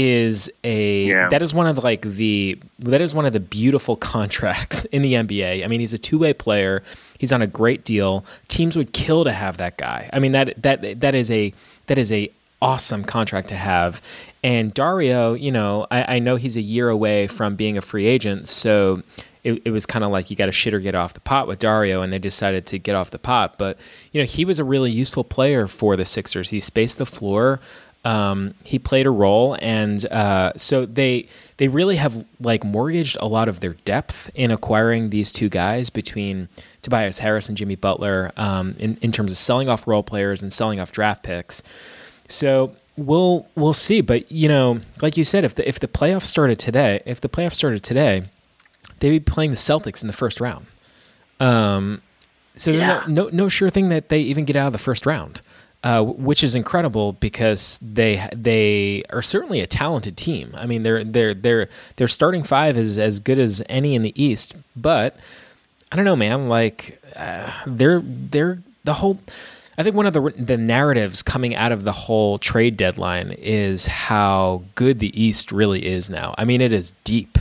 is 0.00 0.48
a 0.62 1.06
Yeah. 1.06 1.28
that 1.28 1.42
is 1.42 1.52
one 1.52 1.66
of 1.66 1.82
like 1.82 2.02
the 2.02 2.56
that 2.78 3.00
is 3.00 3.12
one 3.14 3.26
of 3.26 3.32
the 3.32 3.40
beautiful 3.40 3.96
contracts 4.14 4.84
in 4.86 5.02
the 5.02 5.14
NBA. 5.14 5.64
I 5.64 5.66
mean, 5.66 5.80
he's 5.80 5.92
a 5.92 5.98
two-way 5.98 6.32
player. 6.32 6.84
He's 7.18 7.32
on 7.32 7.42
a 7.42 7.48
great 7.48 7.84
deal. 7.84 8.24
Teams 8.46 8.76
would 8.76 8.92
kill 8.92 9.24
to 9.24 9.32
have 9.32 9.56
that 9.56 9.76
guy. 9.76 10.08
I 10.12 10.20
mean, 10.20 10.30
that 10.32 10.62
that 10.62 11.00
that 11.00 11.14
is 11.16 11.30
a 11.32 11.52
that 11.86 11.98
is 11.98 12.12
a 12.12 12.30
awesome 12.62 13.02
contract 13.04 13.48
to 13.48 13.56
have. 13.56 14.00
And 14.44 14.72
Dario, 14.72 15.34
you 15.34 15.50
know, 15.50 15.86
I, 15.90 16.16
I 16.16 16.18
know 16.20 16.36
he's 16.36 16.56
a 16.56 16.60
year 16.60 16.88
away 16.88 17.26
from 17.26 17.56
being 17.56 17.76
a 17.76 17.80
free 17.82 18.06
agent, 18.06 18.46
so 18.46 19.02
it, 19.42 19.62
it 19.64 19.70
was 19.72 19.84
kind 19.86 20.04
of 20.04 20.12
like 20.12 20.30
you 20.30 20.36
got 20.36 20.46
to 20.46 20.52
shit 20.52 20.72
or 20.74 20.78
get 20.80 20.94
off 20.94 21.14
the 21.14 21.20
pot 21.20 21.48
with 21.48 21.58
Dario, 21.58 22.02
and 22.02 22.12
they 22.12 22.18
decided 22.20 22.66
to 22.66 22.78
get 22.78 22.94
off 22.94 23.10
the 23.10 23.18
pot. 23.18 23.58
But 23.58 23.78
you 24.12 24.20
know, 24.20 24.26
he 24.26 24.44
was 24.44 24.60
a 24.60 24.64
really 24.64 24.92
useful 24.92 25.24
player 25.24 25.66
for 25.66 25.96
the 25.96 26.04
Sixers. 26.04 26.50
He 26.50 26.60
spaced 26.60 26.98
the 26.98 27.06
floor. 27.06 27.58
Um, 28.04 28.54
he 28.64 28.78
played 28.78 29.06
a 29.06 29.10
role, 29.10 29.56
and 29.60 30.04
uh, 30.06 30.52
so 30.56 30.86
they 30.86 31.26
they 31.58 31.68
really 31.68 31.96
have 31.96 32.24
like 32.40 32.64
mortgaged 32.64 33.16
a 33.20 33.26
lot 33.26 33.48
of 33.48 33.60
their 33.60 33.74
depth 33.84 34.30
in 34.34 34.50
acquiring 34.50 35.10
these 35.10 35.32
two 35.32 35.48
guys 35.48 35.90
between 35.90 36.48
Tobias 36.82 37.18
Harris 37.18 37.48
and 37.48 37.58
Jimmy 37.58 37.74
Butler 37.76 38.32
um, 38.36 38.76
in 38.78 38.96
in 39.02 39.12
terms 39.12 39.32
of 39.32 39.38
selling 39.38 39.68
off 39.68 39.86
role 39.86 40.02
players 40.04 40.42
and 40.42 40.52
selling 40.52 40.78
off 40.80 40.92
draft 40.92 41.22
picks. 41.24 41.62
So 42.28 42.74
we'll 42.96 43.46
we'll 43.56 43.74
see. 43.74 44.00
But 44.00 44.30
you 44.30 44.48
know, 44.48 44.80
like 45.02 45.16
you 45.16 45.24
said, 45.24 45.44
if 45.44 45.54
the 45.56 45.68
if 45.68 45.80
the 45.80 45.88
playoffs 45.88 46.26
started 46.26 46.58
today, 46.58 47.02
if 47.04 47.20
the 47.20 47.28
playoffs 47.28 47.56
started 47.56 47.82
today, 47.82 48.24
they'd 49.00 49.10
be 49.10 49.20
playing 49.20 49.50
the 49.50 49.56
Celtics 49.56 50.02
in 50.02 50.06
the 50.06 50.12
first 50.14 50.40
round. 50.40 50.66
Um, 51.40 52.02
so 52.56 52.72
there's 52.72 52.80
Yeah. 52.82 53.04
no, 53.08 53.24
no 53.24 53.30
no 53.32 53.48
sure 53.48 53.70
thing 53.70 53.88
that 53.90 54.08
they 54.08 54.20
even 54.20 54.44
get 54.44 54.56
out 54.56 54.68
of 54.68 54.72
the 54.72 54.78
first 54.78 55.04
round, 55.06 55.42
uh, 55.84 56.02
which 56.02 56.42
is 56.42 56.54
incredible 56.54 57.12
because 57.14 57.78
they 57.80 58.28
they 58.34 59.02
are 59.10 59.22
certainly 59.22 59.60
a 59.60 59.66
talented 59.66 60.16
team. 60.16 60.52
I 60.54 60.66
mean, 60.66 60.82
their 60.82 61.04
their 61.04 61.34
their 61.34 61.68
their 61.96 62.08
starting 62.08 62.42
five 62.42 62.76
is 62.76 62.98
as 62.98 63.20
good 63.20 63.38
as 63.38 63.62
any 63.68 63.94
in 63.94 64.02
the 64.02 64.20
East, 64.20 64.54
but 64.74 65.16
I 65.92 65.96
don't 65.96 66.04
know, 66.04 66.16
man. 66.16 66.44
Like 66.44 67.00
uh, 67.14 67.52
they're 67.66 68.00
they're 68.00 68.58
the 68.84 68.94
whole. 68.94 69.20
I 69.76 69.84
think 69.84 69.94
one 69.94 70.06
of 70.06 70.12
the 70.12 70.32
the 70.36 70.58
narratives 70.58 71.22
coming 71.22 71.54
out 71.54 71.70
of 71.70 71.84
the 71.84 71.92
whole 71.92 72.38
trade 72.38 72.76
deadline 72.76 73.36
is 73.38 73.86
how 73.86 74.64
good 74.74 74.98
the 74.98 75.20
East 75.20 75.52
really 75.52 75.86
is 75.86 76.10
now. 76.10 76.34
I 76.36 76.44
mean, 76.44 76.60
it 76.60 76.72
is 76.72 76.92
deep. 77.04 77.38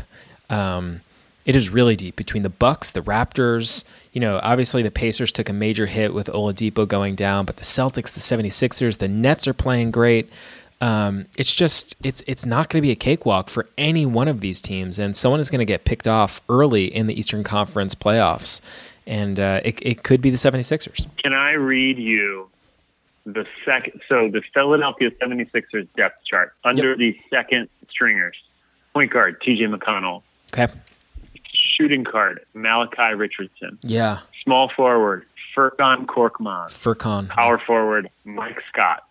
Um, 0.50 1.02
it 1.48 1.56
is 1.56 1.70
really 1.70 1.96
deep 1.96 2.18
between 2.18 2.44
the 2.44 2.50
Bucks, 2.50 2.92
the 2.92 3.02
Raptors. 3.02 3.86
You 4.12 4.20
know, 4.20 4.40
obviously 4.44 4.84
the 4.84 4.92
Pacers 4.92 5.32
took 5.32 5.48
a 5.48 5.54
major 5.54 5.86
hit 5.86 6.14
with 6.14 6.28
Oladipo 6.28 6.86
going 6.86 7.16
down, 7.16 7.46
but 7.46 7.56
the 7.56 7.64
Celtics, 7.64 8.14
the 8.14 8.20
76ers, 8.20 8.98
the 8.98 9.08
Nets 9.08 9.48
are 9.48 9.54
playing 9.54 9.92
great. 9.92 10.30
Um, 10.82 11.26
it's 11.38 11.54
just 11.54 11.96
it's 12.04 12.22
it's 12.28 12.46
not 12.46 12.70
going 12.70 12.82
to 12.82 12.86
be 12.86 12.92
a 12.92 12.96
cakewalk 12.96 13.50
for 13.50 13.66
any 13.78 14.06
one 14.06 14.28
of 14.28 14.42
these 14.42 14.60
teams, 14.60 15.00
and 15.00 15.16
someone 15.16 15.40
is 15.40 15.50
going 15.50 15.60
to 15.60 15.66
get 15.66 15.86
picked 15.86 16.06
off 16.06 16.42
early 16.50 16.94
in 16.94 17.08
the 17.08 17.18
Eastern 17.18 17.44
Conference 17.46 17.96
playoffs, 17.96 18.60
and 19.08 19.40
uh, 19.40 19.62
it 19.64 19.80
it 19.82 20.04
could 20.04 20.22
be 20.22 20.30
the 20.30 20.38
76ers. 20.38 21.08
Can 21.24 21.34
I 21.34 21.54
read 21.54 21.98
you 21.98 22.50
the 23.26 23.48
second? 23.66 24.02
So 24.08 24.30
the 24.30 24.44
Philadelphia 24.54 25.10
76ers 25.12 25.88
depth 25.96 26.24
chart 26.30 26.54
under 26.64 26.96
the 26.96 27.18
second 27.32 27.70
stringers: 27.90 28.36
point 28.94 29.12
guard 29.12 29.42
T.J. 29.42 29.64
McConnell, 29.66 30.22
Okay. 30.54 30.72
Shooting 31.78 32.04
guard 32.04 32.40
Malachi 32.54 33.14
Richardson, 33.16 33.78
Yeah. 33.84 34.20
small 34.44 34.70
forward 34.76 35.26
Furkan 35.56 36.06
Korkmaz, 36.06 36.70
Furkan. 36.72 37.30
power 37.30 37.58
forward 37.60 38.08
Mike 38.26 38.62
Scott, 38.72 39.04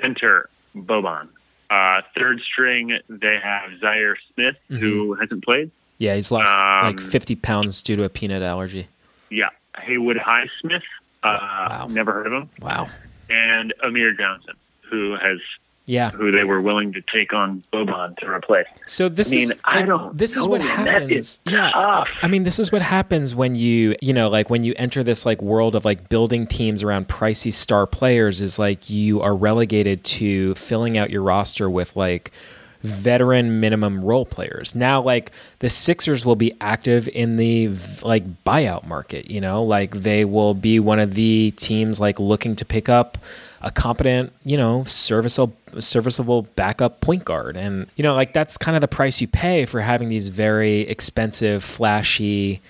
center 0.00 0.48
Boban. 0.76 1.28
Uh, 1.70 2.02
third 2.16 2.40
string, 2.40 2.98
they 3.08 3.38
have 3.42 3.70
Zhaire 3.80 4.14
Smith, 4.34 4.56
who 4.68 5.14
hasn't 5.14 5.44
played. 5.44 5.70
Yeah, 5.98 6.14
he's 6.16 6.30
lost 6.32 6.50
Um, 6.50 6.84
like 6.96 7.00
50 7.00 7.36
pounds 7.36 7.82
due 7.82 7.96
to 7.96 8.04
a 8.04 8.08
peanut 8.08 8.42
allergy. 8.42 8.88
Yeah, 9.30 9.50
Haywood 9.78 10.16
Highsmith. 10.16 10.82
Uh, 11.22 11.86
Never 11.90 12.12
heard 12.12 12.26
of 12.26 12.32
him. 12.32 12.50
Wow. 12.60 12.88
And 13.28 13.72
Amir 13.84 14.14
Johnson, 14.14 14.54
who 14.90 15.12
has 15.20 15.38
Yeah. 15.90 16.10
who 16.10 16.30
they 16.30 16.44
were 16.44 16.60
willing 16.60 16.92
to 16.92 17.02
take 17.12 17.32
on 17.32 17.64
Boban 17.72 18.16
to 18.18 18.30
replace. 18.30 18.66
So 18.86 19.08
this 19.08 19.32
I 19.32 19.34
mean, 19.34 19.42
is 19.42 19.60
I 19.64 19.82
don't 19.82 20.16
this 20.16 20.36
is 20.36 20.46
what 20.46 20.60
happens. 20.60 21.40
yeah. 21.44 21.70
tough. 21.72 22.06
I 22.22 22.28
mean, 22.28 22.44
this 22.44 22.60
is 22.60 22.70
what 22.70 22.80
happens 22.80 23.34
when 23.34 23.56
you, 23.56 23.96
you 24.00 24.12
know, 24.12 24.28
like 24.28 24.50
when 24.50 24.62
you 24.62 24.72
enter 24.76 25.02
this 25.02 25.26
like 25.26 25.42
world 25.42 25.74
of 25.74 25.84
like 25.84 26.08
building 26.08 26.46
teams 26.46 26.84
around 26.84 27.08
pricey 27.08 27.52
star 27.52 27.88
players 27.88 28.40
is 28.40 28.56
like 28.56 28.88
you 28.88 29.20
are 29.20 29.34
relegated 29.34 30.04
to 30.04 30.54
filling 30.54 30.96
out 30.96 31.10
your 31.10 31.22
roster 31.22 31.68
with 31.68 31.96
like 31.96 32.30
veteran 32.82 33.58
minimum 33.58 34.04
role 34.04 34.24
players. 34.24 34.76
Now 34.76 35.02
like 35.02 35.32
the 35.58 35.68
Sixers 35.68 36.24
will 36.24 36.36
be 36.36 36.52
active 36.60 37.08
in 37.08 37.36
the 37.36 37.68
like 38.02 38.44
buyout 38.44 38.86
market, 38.86 39.28
you 39.28 39.40
know, 39.40 39.62
like 39.64 39.90
they 39.96 40.24
will 40.24 40.54
be 40.54 40.78
one 40.78 41.00
of 41.00 41.14
the 41.14 41.52
teams 41.56 41.98
like 41.98 42.20
looking 42.20 42.54
to 42.54 42.64
pick 42.64 42.88
up 42.88 43.18
a 43.62 43.70
competent, 43.70 44.32
you 44.44 44.56
know, 44.56 44.84
serviceable 44.84 45.54
serviceable 45.78 46.42
backup 46.56 47.00
point 47.00 47.24
guard. 47.24 47.56
And 47.56 47.86
you 47.96 48.02
know, 48.02 48.14
like 48.14 48.32
that's 48.32 48.56
kind 48.56 48.76
of 48.76 48.80
the 48.80 48.88
price 48.88 49.20
you 49.20 49.28
pay 49.28 49.66
for 49.66 49.80
having 49.80 50.08
these 50.08 50.28
very 50.28 50.80
expensive, 50.80 51.62
flashy 51.62 52.60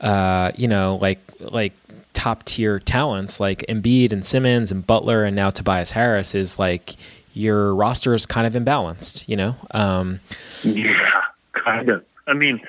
uh, 0.00 0.52
you 0.56 0.68
know, 0.68 0.98
like 1.00 1.18
like 1.40 1.72
top 2.14 2.44
tier 2.44 2.80
talents 2.80 3.38
like 3.38 3.64
Embiid 3.68 4.12
and 4.12 4.24
Simmons 4.24 4.72
and 4.72 4.86
Butler 4.86 5.24
and 5.24 5.36
now 5.36 5.50
Tobias 5.50 5.90
Harris 5.90 6.34
is 6.34 6.58
like 6.58 6.96
your 7.34 7.74
roster 7.74 8.14
is 8.14 8.26
kind 8.26 8.46
of 8.46 8.60
imbalanced, 8.60 9.24
you 9.28 9.36
know. 9.36 9.54
Um, 9.72 10.20
Yeah, 10.64 11.22
kind 11.52 11.88
of. 11.88 12.04
I 12.26 12.34
mean, 12.34 12.60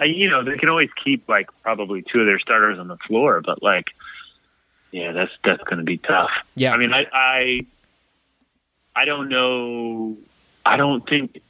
I, 0.00 0.04
you 0.04 0.28
know, 0.28 0.44
they 0.44 0.56
can 0.56 0.68
always 0.68 0.90
keep 1.02 1.28
like 1.28 1.48
probably 1.62 2.02
two 2.12 2.20
of 2.20 2.26
their 2.26 2.38
starters 2.38 2.78
on 2.78 2.88
the 2.88 2.96
floor, 3.06 3.40
but 3.44 3.62
like, 3.62 3.86
yeah, 4.96 5.12
that's 5.12 5.32
that's 5.44 5.62
going 5.64 5.76
to 5.78 5.84
be 5.84 5.98
tough. 5.98 6.30
Yeah. 6.54 6.72
I 6.72 6.76
mean, 6.78 6.92
I, 6.94 7.04
I, 7.12 7.66
I 8.94 9.04
don't 9.04 9.28
know. 9.28 10.16
I 10.64 10.76
don't 10.78 11.06
think. 11.06 11.40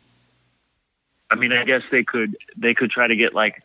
I 1.30 1.36
mean, 1.36 1.52
I 1.52 1.64
guess 1.64 1.82
they 1.92 2.02
could 2.02 2.36
they 2.56 2.74
could 2.74 2.90
try 2.90 3.06
to 3.06 3.14
get 3.16 3.34
like 3.34 3.62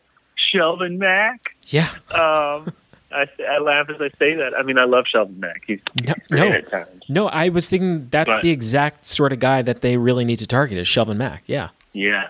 Shelvin 0.54 0.98
Mack. 0.98 1.56
yeah, 1.66 1.88
Um, 2.10 2.72
I, 3.12 3.26
I 3.48 3.58
laugh 3.58 3.88
as 3.90 4.00
I 4.00 4.08
say 4.18 4.34
that. 4.36 4.52
I 4.56 4.62
mean, 4.62 4.78
I 4.78 4.84
love 4.84 5.04
Shelvin 5.12 5.38
Mack. 5.38 5.62
He's, 5.66 5.80
No- 5.96 6.14
he's 6.28 6.64
no. 6.72 6.84
no, 7.08 7.28
I 7.28 7.48
was 7.48 7.68
thinking 7.68 8.08
that's 8.08 8.28
But- 8.28 8.42
the 8.42 8.50
exact 8.50 9.06
sort 9.06 9.32
of 9.32 9.40
guy 9.40 9.62
that 9.62 9.80
they 9.80 9.96
really 9.96 10.24
need 10.24 10.36
to 10.36 10.46
target 10.46 10.78
is 10.78 10.86
Shelvin 10.86 11.16
Mack. 11.16 11.42
Yeah, 11.46 11.70
Yeah. 11.92 12.28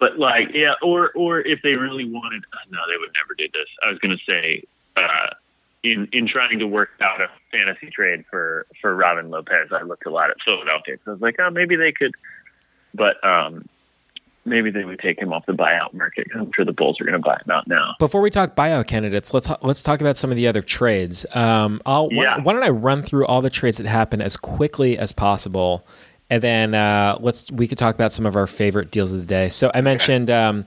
But 0.00 0.18
like, 0.18 0.48
yeah, 0.54 0.74
or 0.82 1.10
or 1.16 1.40
if 1.40 1.60
they 1.62 1.74
really 1.74 2.04
wanted, 2.08 2.44
no, 2.70 2.78
they 2.88 2.96
would 2.98 3.10
never 3.20 3.34
do 3.36 3.46
this. 3.52 3.68
I 3.84 3.90
was 3.90 3.98
going 3.98 4.16
to 4.16 4.24
say, 4.24 4.62
uh, 4.96 5.34
in 5.82 6.08
in 6.12 6.26
trying 6.28 6.58
to 6.58 6.66
work 6.66 6.90
out 7.00 7.20
a 7.20 7.28
fantasy 7.52 7.90
trade 7.90 8.24
for 8.30 8.66
for 8.80 8.94
Robin 8.94 9.30
Lopez, 9.30 9.68
I 9.72 9.82
looked 9.82 10.06
a 10.06 10.10
lot 10.10 10.30
at 10.30 10.36
Philadelphia. 10.44 10.96
So 11.04 11.10
I 11.10 11.14
was 11.14 11.20
like, 11.22 11.36
oh, 11.38 11.50
maybe 11.50 11.76
they 11.76 11.92
could. 11.92 12.14
But 12.94 13.22
um, 13.24 13.68
maybe 14.44 14.70
they 14.70 14.84
would 14.84 14.98
take 14.98 15.18
him 15.20 15.32
off 15.32 15.44
the 15.46 15.52
buyout 15.52 15.94
market. 15.94 16.26
I'm 16.34 16.50
sure 16.56 16.64
the 16.64 16.72
Bulls 16.72 17.00
are 17.00 17.04
going 17.04 17.20
to 17.20 17.24
buy 17.24 17.34
him 17.34 17.50
out 17.50 17.68
now. 17.68 17.94
Before 17.98 18.20
we 18.20 18.30
talk 18.30 18.56
buyout 18.56 18.86
candidates, 18.86 19.32
let's 19.34 19.48
let's 19.62 19.82
talk 19.82 20.00
about 20.00 20.16
some 20.16 20.30
of 20.30 20.36
the 20.36 20.48
other 20.48 20.62
trades. 20.62 21.26
Um, 21.32 21.80
I'll, 21.86 22.08
Yeah. 22.10 22.38
why, 22.38 22.42
why 22.42 22.52
don't 22.54 22.62
I 22.64 22.70
run 22.70 23.02
through 23.02 23.26
all 23.26 23.42
the 23.42 23.50
trades 23.50 23.76
that 23.76 23.86
happened 23.86 24.22
as 24.22 24.36
quickly 24.36 24.98
as 24.98 25.12
possible, 25.12 25.86
and 26.30 26.42
then 26.42 26.74
uh, 26.74 27.18
let's 27.20 27.52
we 27.52 27.68
could 27.68 27.78
talk 27.78 27.94
about 27.94 28.10
some 28.12 28.26
of 28.26 28.36
our 28.36 28.46
favorite 28.46 28.90
deals 28.90 29.12
of 29.12 29.20
the 29.20 29.26
day. 29.26 29.48
So 29.50 29.70
I 29.74 29.80
mentioned 29.82 30.30
um, 30.30 30.66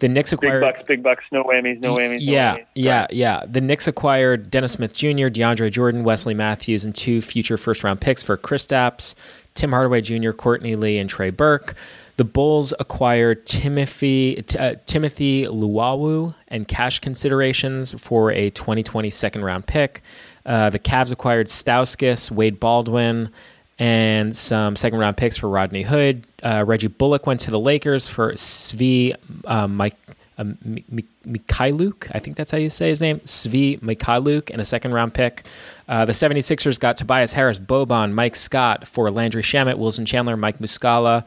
the 0.00 0.08
Knicks 0.08 0.32
acquired 0.32 0.60
Big 0.60 0.72
bucks, 0.74 0.84
big 0.86 1.02
bucks, 1.02 1.24
no 1.32 1.42
whammies, 1.42 1.80
no 1.80 1.96
whammies. 1.96 2.24
no 2.24 2.32
Yeah, 2.32 2.56
whammies. 2.56 2.66
yeah, 2.74 3.06
yeah. 3.10 3.44
The 3.48 3.60
Knicks 3.60 3.86
acquired 3.88 4.50
Dennis 4.50 4.72
Smith 4.74 4.92
Jr., 4.94 5.26
DeAndre 5.28 5.70
Jordan, 5.72 6.04
Wesley 6.04 6.34
Matthews, 6.34 6.84
and 6.84 6.94
two 6.94 7.20
future 7.20 7.56
first 7.56 7.82
round 7.82 8.00
picks 8.00 8.22
for 8.22 8.36
Chris 8.36 8.58
Kristaps, 8.66 9.14
Tim 9.54 9.70
Hardaway 9.70 10.00
Jr., 10.00 10.32
Courtney 10.32 10.76
Lee, 10.76 10.98
and 10.98 11.08
Trey 11.08 11.30
Burke. 11.30 11.74
The 12.16 12.24
Bulls 12.24 12.74
acquired 12.80 13.46
Timothy 13.46 14.44
uh, 14.58 14.74
Timothy 14.86 15.44
Luwawu 15.44 16.34
and 16.48 16.66
cash 16.66 16.98
considerations 16.98 17.94
for 18.00 18.32
a 18.32 18.50
2020 18.50 19.08
second 19.10 19.44
round 19.44 19.66
pick. 19.66 20.02
Uh, 20.44 20.70
the 20.70 20.78
Cavs 20.80 21.12
acquired 21.12 21.46
Stauskas, 21.46 22.30
Wade 22.30 22.58
Baldwin, 22.58 23.30
and 23.78 24.34
some 24.34 24.76
second 24.76 24.98
round 24.98 25.16
picks 25.16 25.36
for 25.36 25.48
Rodney 25.48 25.82
Hood. 25.82 26.24
Uh, 26.42 26.64
Reggie 26.66 26.88
Bullock 26.88 27.26
went 27.26 27.40
to 27.40 27.50
the 27.50 27.60
Lakers 27.60 28.08
for 28.08 28.32
Svi 28.32 29.14
uh, 29.44 29.68
Mike 29.68 29.96
um, 30.38 30.56
Mi- 30.64 30.84
Mi- 30.88 31.04
Mykhailiuk, 31.26 32.10
I 32.14 32.20
think 32.20 32.36
that's 32.36 32.50
how 32.50 32.58
you 32.58 32.70
say 32.70 32.88
his 32.88 33.00
name, 33.00 33.18
Svi 33.20 33.80
Mykhailiuk, 33.80 34.50
and 34.50 34.60
a 34.60 34.64
second 34.64 34.92
round 34.94 35.12
pick. 35.12 35.44
Uh, 35.88 36.04
the 36.04 36.12
76ers 36.12 36.78
got 36.78 36.96
Tobias 36.96 37.32
Harris, 37.32 37.58
Boban, 37.58 38.12
Mike 38.12 38.36
Scott 38.36 38.86
for 38.86 39.10
Landry 39.10 39.42
Shamet, 39.42 39.78
Wilson 39.78 40.06
Chandler, 40.06 40.36
Mike 40.36 40.58
Muscala, 40.58 41.24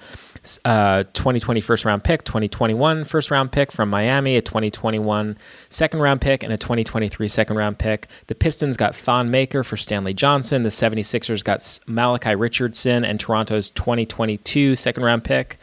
uh, 0.65 1.03
2020 1.13 1.61
first 1.61 1.85
round 1.85 2.03
pick, 2.03 2.23
2021 2.23 3.03
first 3.03 3.29
round 3.29 3.51
pick 3.51 3.71
from 3.71 3.89
Miami, 3.89 4.37
a 4.37 4.41
2021 4.41 5.37
second 5.69 5.99
round 5.99 6.21
pick, 6.21 6.43
and 6.43 6.51
a 6.51 6.57
2023 6.57 7.27
second 7.27 7.57
round 7.57 7.77
pick. 7.77 8.07
The 8.27 8.35
Pistons 8.35 8.77
got 8.77 8.95
Thon 8.95 9.29
Maker 9.29 9.63
for 9.63 9.77
Stanley 9.77 10.13
Johnson. 10.13 10.63
The 10.63 10.69
76ers 10.69 11.43
got 11.43 11.79
Malachi 11.87 12.35
Richardson 12.35 13.05
and 13.05 13.19
Toronto's 13.19 13.69
2022 13.71 14.75
second 14.75 15.03
round 15.03 15.23
pick 15.23 15.59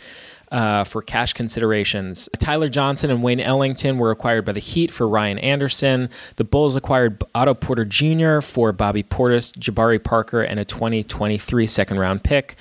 uh, 0.52 0.84
for 0.84 1.02
cash 1.02 1.32
considerations. 1.32 2.28
Tyler 2.38 2.68
Johnson 2.68 3.10
and 3.10 3.22
Wayne 3.22 3.40
Ellington 3.40 3.98
were 3.98 4.10
acquired 4.10 4.44
by 4.44 4.52
the 4.52 4.60
Heat 4.60 4.90
for 4.90 5.08
Ryan 5.08 5.38
Anderson. 5.38 6.08
The 6.36 6.44
Bulls 6.44 6.76
acquired 6.76 7.22
Otto 7.34 7.54
Porter 7.54 7.84
Jr. 7.84 8.40
for 8.40 8.72
Bobby 8.72 9.02
Portis, 9.02 9.52
Jabari 9.58 10.02
Parker, 10.02 10.42
and 10.42 10.58
a 10.58 10.64
2023 10.64 11.66
second 11.66 11.98
round 11.98 12.22
pick. 12.22 12.56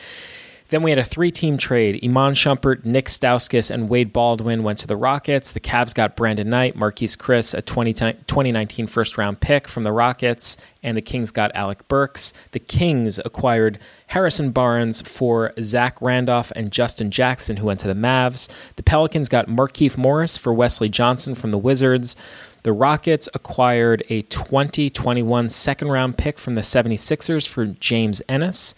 Then 0.69 0.83
we 0.83 0.91
had 0.91 0.99
a 0.99 1.03
three 1.03 1.31
team 1.31 1.57
trade. 1.57 2.03
Iman 2.03 2.33
Shumpert, 2.33 2.83
Nick 2.83 3.05
Stauskas, 3.05 3.71
and 3.71 3.87
Wade 3.89 4.11
Baldwin 4.11 4.63
went 4.63 4.79
to 4.79 4.87
the 4.87 4.97
Rockets. 4.97 5.51
The 5.51 5.59
Cavs 5.59 5.93
got 5.93 6.15
Brandon 6.15 6.49
Knight, 6.49 6.75
Marquese 6.75 7.17
Chriss, 7.17 7.53
a 7.53 7.61
20, 7.61 7.93
2019 7.93 8.87
first 8.87 9.17
round 9.17 9.39
pick 9.39 9.67
from 9.67 9.83
the 9.83 9.93
Rockets, 9.93 10.57
and 10.83 10.97
the 10.97 11.01
Kings 11.01 11.31
got 11.31 11.55
Alec 11.55 11.87
Burks. 11.87 12.33
The 12.51 12.59
Kings 12.59 13.19
acquired 13.23 13.79
Harrison 14.07 14.51
Barnes 14.51 15.01
for 15.01 15.53
Zach 15.61 16.01
Randolph 16.01 16.51
and 16.55 16.71
Justin 16.71 17.11
Jackson, 17.11 17.57
who 17.57 17.67
went 17.67 17.79
to 17.81 17.87
the 17.87 17.93
Mavs. 17.93 18.49
The 18.75 18.83
Pelicans 18.83 19.29
got 19.29 19.47
Markieff 19.47 19.97
Morris 19.97 20.37
for 20.37 20.53
Wesley 20.53 20.89
Johnson 20.89 21.33
from 21.35 21.51
the 21.51 21.57
Wizards. 21.57 22.15
The 22.63 22.73
Rockets 22.73 23.29
acquired 23.33 24.03
a 24.09 24.23
2021 24.23 25.47
second 25.47 25.87
round 25.87 26.17
pick 26.17 26.37
from 26.37 26.55
the 26.55 26.61
76ers 26.61 27.47
for 27.47 27.65
James 27.65 28.21
Ennis. 28.27 28.75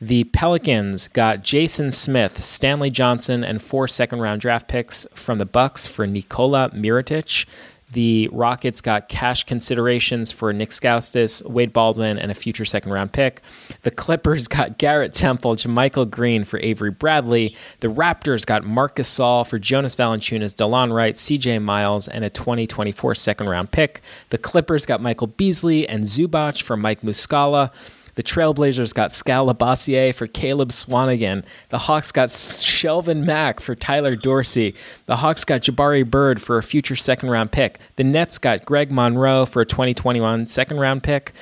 The 0.00 0.24
Pelicans 0.24 1.08
got 1.08 1.42
Jason 1.42 1.90
Smith, 1.90 2.44
Stanley 2.44 2.90
Johnson, 2.90 3.42
and 3.42 3.60
four 3.60 3.88
second 3.88 4.20
round 4.20 4.40
draft 4.40 4.68
picks 4.68 5.06
from 5.12 5.38
the 5.38 5.46
Bucks 5.46 5.88
for 5.88 6.06
Nikola 6.06 6.70
Mirotic. 6.70 7.46
The 7.92 8.28
Rockets 8.32 8.80
got 8.80 9.08
cash 9.08 9.44
considerations 9.44 10.30
for 10.30 10.52
Nick 10.52 10.70
Stauskas, 10.70 11.42
Wade 11.48 11.72
Baldwin, 11.72 12.18
and 12.18 12.30
a 12.30 12.34
future 12.34 12.66
second 12.66 12.92
round 12.92 13.12
pick. 13.12 13.40
The 13.82 13.90
Clippers 13.90 14.46
got 14.48 14.78
Garrett 14.78 15.14
Temple, 15.14 15.56
JaMychal 15.56 16.10
Green 16.10 16.44
for 16.44 16.60
Avery 16.60 16.90
Bradley. 16.90 17.56
The 17.80 17.88
Raptors 17.88 18.44
got 18.44 18.64
Marc 18.64 18.96
Gasol 18.96 19.46
for 19.46 19.58
Jonas 19.58 19.96
Valanciunas, 19.96 20.54
Delon 20.54 20.92
Wright, 20.92 21.14
CJ 21.14 21.62
Miles, 21.62 22.08
and 22.08 22.24
a 22.24 22.30
2024 22.30 23.14
second 23.14 23.48
round 23.48 23.72
pick. 23.72 24.02
The 24.30 24.38
Clippers 24.38 24.84
got 24.84 25.00
Michael 25.00 25.28
Beasley 25.28 25.88
and 25.88 26.04
Zubac 26.04 26.62
for 26.62 26.76
Mike 26.76 27.00
Muscala. 27.00 27.72
The 28.18 28.24
Trailblazers 28.24 28.92
got 28.92 29.12
Skal 29.12 29.46
Labissiere 29.46 30.12
for 30.12 30.26
Caleb 30.26 30.70
Swanigan. 30.70 31.44
The 31.68 31.78
Hawks 31.78 32.10
got 32.10 32.30
Shelvin 32.30 33.24
Mack 33.24 33.60
for 33.60 33.76
Tyler 33.76 34.16
Dorsey. 34.16 34.74
The 35.06 35.18
Hawks 35.18 35.44
got 35.44 35.60
Jabari 35.60 36.04
Bird 36.04 36.42
for 36.42 36.58
a 36.58 36.62
future 36.64 36.96
second 36.96 37.30
round 37.30 37.52
pick. 37.52 37.78
The 37.94 38.02
Nets 38.02 38.38
got 38.38 38.64
Greg 38.64 38.90
Monroe 38.90 39.46
for 39.46 39.62
a 39.62 39.64
2021 39.64 40.48
second 40.48 40.80
round 40.80 41.04
pick. 41.04 41.32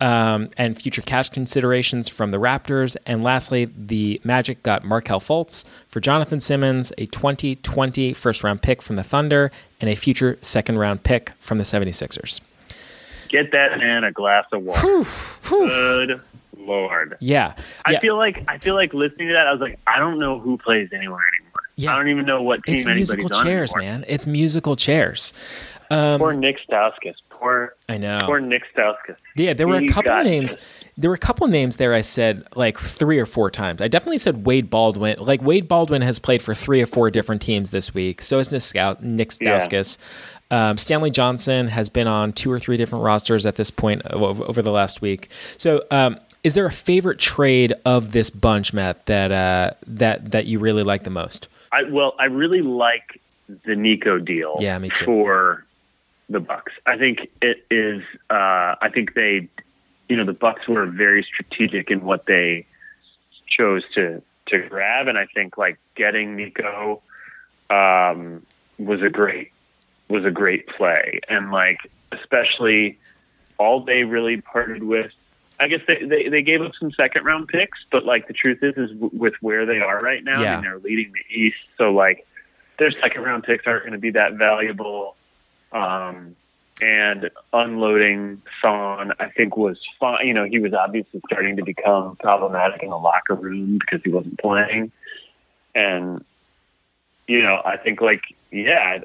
Um, 0.00 0.50
and 0.58 0.76
future 0.76 1.02
cash 1.02 1.28
considerations 1.28 2.08
from 2.08 2.32
the 2.32 2.38
Raptors. 2.38 2.96
And 3.06 3.22
lastly, 3.22 3.66
the 3.66 4.20
Magic 4.24 4.60
got 4.64 4.84
Markelle 4.84 5.20
Fultz 5.20 5.64
for 5.86 6.00
Jonathan 6.00 6.40
Simmons, 6.40 6.92
a 6.98 7.06
2020 7.06 8.12
first 8.12 8.42
round 8.42 8.60
pick 8.60 8.82
from 8.82 8.96
the 8.96 9.04
Thunder, 9.04 9.52
and 9.80 9.88
a 9.88 9.94
future 9.94 10.36
second 10.42 10.78
round 10.78 11.04
pick 11.04 11.30
from 11.38 11.58
the 11.58 11.64
76ers. 11.64 12.40
Get 13.34 13.50
that 13.50 13.78
man 13.78 14.04
a 14.04 14.12
glass 14.12 14.44
of 14.52 14.62
water. 14.62 15.02
Good 15.42 16.20
lord. 16.56 17.16
Yeah. 17.18 17.56
I 17.84 17.92
yeah. 17.92 17.98
feel 17.98 18.16
like 18.16 18.44
I 18.46 18.58
feel 18.58 18.76
like 18.76 18.94
listening 18.94 19.26
to 19.26 19.34
that. 19.34 19.48
I 19.48 19.50
was 19.50 19.60
like, 19.60 19.80
I 19.88 19.98
don't 19.98 20.18
know 20.18 20.38
who 20.38 20.56
plays 20.56 20.90
anywhere 20.92 21.24
anymore. 21.36 21.62
Yeah. 21.74 21.92
I 21.92 21.96
don't 21.96 22.10
even 22.10 22.26
know 22.26 22.42
what 22.42 22.62
team 22.62 22.76
it's 22.76 22.84
musical 22.86 23.28
chairs, 23.28 23.74
anymore. 23.74 23.92
man. 23.92 24.04
It's 24.06 24.24
musical 24.24 24.76
chairs. 24.76 25.32
Um, 25.90 26.20
Poor 26.20 26.32
Nick 26.32 26.58
Stauskas. 26.64 27.16
Poor 27.28 27.74
I 27.88 27.98
know. 27.98 28.22
poor 28.24 28.38
Nick 28.38 28.62
Stauskas. 28.72 29.16
Yeah, 29.34 29.52
there 29.52 29.66
were 29.66 29.78
a 29.78 29.88
couple 29.88 30.22
names. 30.22 30.56
There 30.96 31.10
were 31.10 31.14
a 31.16 31.18
couple 31.18 31.46
names 31.48 31.76
there. 31.76 31.92
I 31.92 32.02
said 32.02 32.46
like 32.54 32.78
three 32.78 33.18
or 33.18 33.26
four 33.26 33.50
times. 33.50 33.80
I 33.80 33.88
definitely 33.88 34.18
said 34.18 34.46
Wade 34.46 34.70
Baldwin. 34.70 35.16
Like 35.18 35.42
Wade 35.42 35.66
Baldwin 35.66 36.02
has 36.02 36.18
played 36.18 36.40
for 36.40 36.54
three 36.54 36.80
or 36.80 36.86
four 36.86 37.10
different 37.10 37.42
teams 37.42 37.70
this 37.70 37.92
week. 37.92 38.22
So 38.22 38.38
has 38.38 38.52
Nick 38.52 38.62
Scout, 38.62 39.02
Nick 39.02 39.32
Yeah. 39.40 39.58
Stauskas. 39.58 39.98
Um, 40.50 40.76
Stanley 40.78 41.10
Johnson 41.10 41.66
has 41.68 41.90
been 41.90 42.06
on 42.06 42.32
two 42.32 42.52
or 42.52 42.60
three 42.60 42.76
different 42.76 43.02
rosters 43.04 43.44
at 43.44 43.56
this 43.56 43.70
point 43.72 44.02
over, 44.10 44.44
over 44.44 44.62
the 44.62 44.70
last 44.70 45.00
week. 45.02 45.30
So, 45.56 45.84
um, 45.90 46.18
is 46.44 46.52
there 46.54 46.66
a 46.66 46.70
favorite 46.70 47.18
trade 47.18 47.72
of 47.86 48.12
this 48.12 48.28
bunch, 48.28 48.72
Matt, 48.74 49.06
that 49.06 49.32
uh, 49.32 49.70
that 49.86 50.30
that 50.32 50.44
you 50.46 50.58
really 50.58 50.82
like 50.82 51.02
the 51.04 51.10
most? 51.10 51.48
I 51.72 51.84
well, 51.84 52.14
I 52.20 52.26
really 52.26 52.60
like 52.60 53.18
the 53.64 53.74
Nico 53.74 54.18
deal. 54.18 54.58
Yeah, 54.60 54.78
me 54.78 54.90
too. 54.90 55.06
For 55.06 55.64
the 56.28 56.40
Bucks, 56.40 56.72
I 56.86 56.98
think 56.98 57.30
it 57.40 57.64
is. 57.70 58.02
Uh, 58.28 58.76
I 58.80 58.90
think 58.92 59.14
they, 59.14 59.48
you 60.08 60.16
know, 60.16 60.24
the 60.24 60.32
Bucks 60.32 60.68
were 60.68 60.86
very 60.86 61.22
strategic 61.22 61.90
in 61.90 62.04
what 62.04 62.26
they 62.26 62.66
chose 63.48 63.82
to 63.94 64.22
to 64.48 64.58
grab, 64.68 65.08
and 65.08 65.16
I 65.16 65.26
think 65.34 65.56
like 65.56 65.78
getting 65.96 66.36
Nico 66.36 67.00
um, 67.70 68.44
was 68.78 69.00
a 69.02 69.08
great 69.08 69.52
was 70.08 70.24
a 70.24 70.30
great 70.30 70.66
play, 70.68 71.20
and 71.28 71.50
like 71.50 71.78
especially 72.12 72.98
all 73.58 73.84
they 73.84 74.04
really 74.04 74.40
partnered 74.40 74.82
with. 74.82 75.10
I 75.60 75.68
guess 75.68 75.80
they, 75.86 76.04
they, 76.04 76.28
they 76.28 76.42
gave 76.42 76.60
up 76.62 76.72
some 76.80 76.90
second 76.90 77.24
round 77.24 77.46
picks, 77.46 77.78
but 77.92 78.04
like 78.04 78.26
the 78.26 78.34
truth 78.34 78.58
is, 78.62 78.74
is 78.76 78.90
w- 78.90 79.10
with 79.12 79.34
where 79.40 79.64
they 79.64 79.78
are 79.78 80.00
right 80.02 80.22
now, 80.24 80.40
I 80.40 80.42
Yeah. 80.42 80.54
mean, 80.56 80.62
they're 80.62 80.78
leading 80.80 81.12
the 81.12 81.34
East. 81.34 81.56
So 81.78 81.92
like 81.92 82.26
their 82.80 82.90
second 82.90 83.22
round 83.22 83.44
picks 83.44 83.64
aren't 83.64 83.84
going 83.84 83.92
to 83.92 83.98
be 83.98 84.10
that 84.10 84.32
valuable. 84.34 85.14
Um, 85.70 86.34
and 86.80 87.30
unloading 87.52 88.42
Thon, 88.60 89.12
I 89.20 89.28
think 89.28 89.56
was 89.56 89.78
fine. 90.00 90.26
You 90.26 90.34
know, 90.34 90.44
he 90.44 90.58
was 90.58 90.74
obviously 90.74 91.20
starting 91.26 91.56
to 91.56 91.64
become 91.64 92.16
problematic 92.16 92.82
in 92.82 92.90
the 92.90 92.98
locker 92.98 93.34
room 93.34 93.78
because 93.78 94.00
he 94.04 94.10
wasn't 94.10 94.38
playing. 94.40 94.90
And, 95.74 96.24
you 97.28 97.42
know, 97.42 97.60
I 97.64 97.76
think 97.76 98.00
like, 98.00 98.22
yeah, 98.50 98.98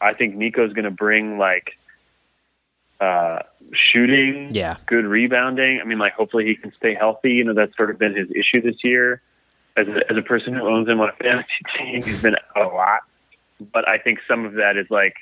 I 0.00 0.14
think 0.14 0.36
Nico's 0.36 0.72
going 0.74 0.84
to 0.84 0.90
bring 0.90 1.38
like, 1.38 1.72
uh, 3.00 3.40
shooting, 3.72 4.50
Yeah. 4.52 4.76
good 4.86 5.04
rebounding. 5.04 5.80
I 5.80 5.84
mean, 5.84 5.98
like 5.98 6.14
hopefully 6.14 6.44
he 6.44 6.54
can 6.54 6.72
stay 6.76 6.94
healthy. 6.94 7.32
You 7.32 7.44
know, 7.44 7.54
that's 7.54 7.76
sort 7.76 7.90
of 7.90 7.98
been 7.98 8.14
his 8.14 8.30
issue 8.30 8.60
this 8.60 8.84
year. 8.84 9.22
As 9.76 9.88
a, 9.88 10.10
as 10.10 10.16
a 10.16 10.22
person 10.22 10.54
who 10.54 10.68
owns 10.68 10.88
him 10.88 11.00
on 11.00 11.08
a 11.08 11.12
fantasy 11.12 11.48
team, 11.76 12.02
he's 12.02 12.22
been 12.22 12.36
out 12.54 12.72
a 12.72 12.74
lot. 12.74 13.00
But 13.72 13.88
I 13.88 13.98
think 13.98 14.20
some 14.28 14.44
of 14.44 14.54
that 14.54 14.76
is 14.76 14.86
like, 14.90 15.16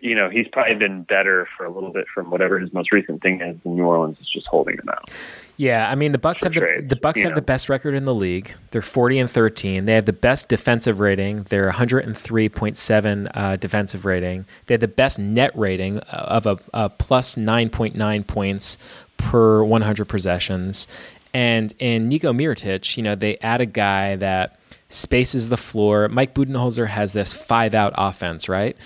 you 0.00 0.14
know, 0.14 0.30
he's 0.30 0.46
probably 0.52 0.74
been 0.74 1.02
better 1.02 1.48
for 1.56 1.64
a 1.64 1.70
little 1.70 1.92
bit 1.92 2.06
from 2.12 2.30
whatever 2.30 2.58
his 2.58 2.72
most 2.72 2.92
recent 2.92 3.22
thing 3.22 3.40
is. 3.40 3.56
And 3.64 3.76
New 3.76 3.84
Orleans 3.84 4.18
is 4.20 4.28
just 4.28 4.46
holding 4.46 4.74
him 4.74 4.88
out. 4.88 5.10
Yeah, 5.56 5.90
I 5.90 5.94
mean 5.94 6.12
the 6.12 6.18
Bucks 6.18 6.42
have 6.42 6.54
the, 6.54 6.60
trades, 6.60 6.88
the 6.88 6.96
Bucks 6.96 7.20
have 7.20 7.32
know. 7.32 7.34
the 7.34 7.42
best 7.42 7.68
record 7.68 7.94
in 7.94 8.06
the 8.06 8.14
league. 8.14 8.54
They're 8.70 8.80
40 8.80 9.18
and 9.18 9.30
13. 9.30 9.84
They 9.84 9.92
have 9.92 10.06
the 10.06 10.12
best 10.12 10.48
defensive 10.48 11.00
rating. 11.00 11.42
They're 11.44 11.70
103.7 11.70 13.30
uh, 13.34 13.56
defensive 13.56 14.04
rating. 14.06 14.46
They 14.66 14.74
have 14.74 14.80
the 14.80 14.88
best 14.88 15.18
net 15.18 15.52
rating 15.54 15.98
of 15.98 16.46
a, 16.46 16.58
a 16.72 16.88
plus 16.88 17.36
9.9 17.36 18.26
points 18.26 18.78
per 19.18 19.62
100 19.62 20.06
possessions. 20.06 20.88
And 21.34 21.74
in 21.78 22.08
Nico 22.08 22.32
Mirotic, 22.32 22.96
you 22.96 23.02
know, 23.02 23.14
they 23.14 23.36
add 23.38 23.60
a 23.60 23.66
guy 23.66 24.16
that 24.16 24.58
spaces 24.88 25.48
the 25.48 25.56
floor. 25.56 26.08
Mike 26.08 26.34
Budenholzer 26.34 26.88
has 26.88 27.12
this 27.12 27.32
five 27.32 27.74
out 27.74 27.92
offense, 27.96 28.48
right? 28.48 28.76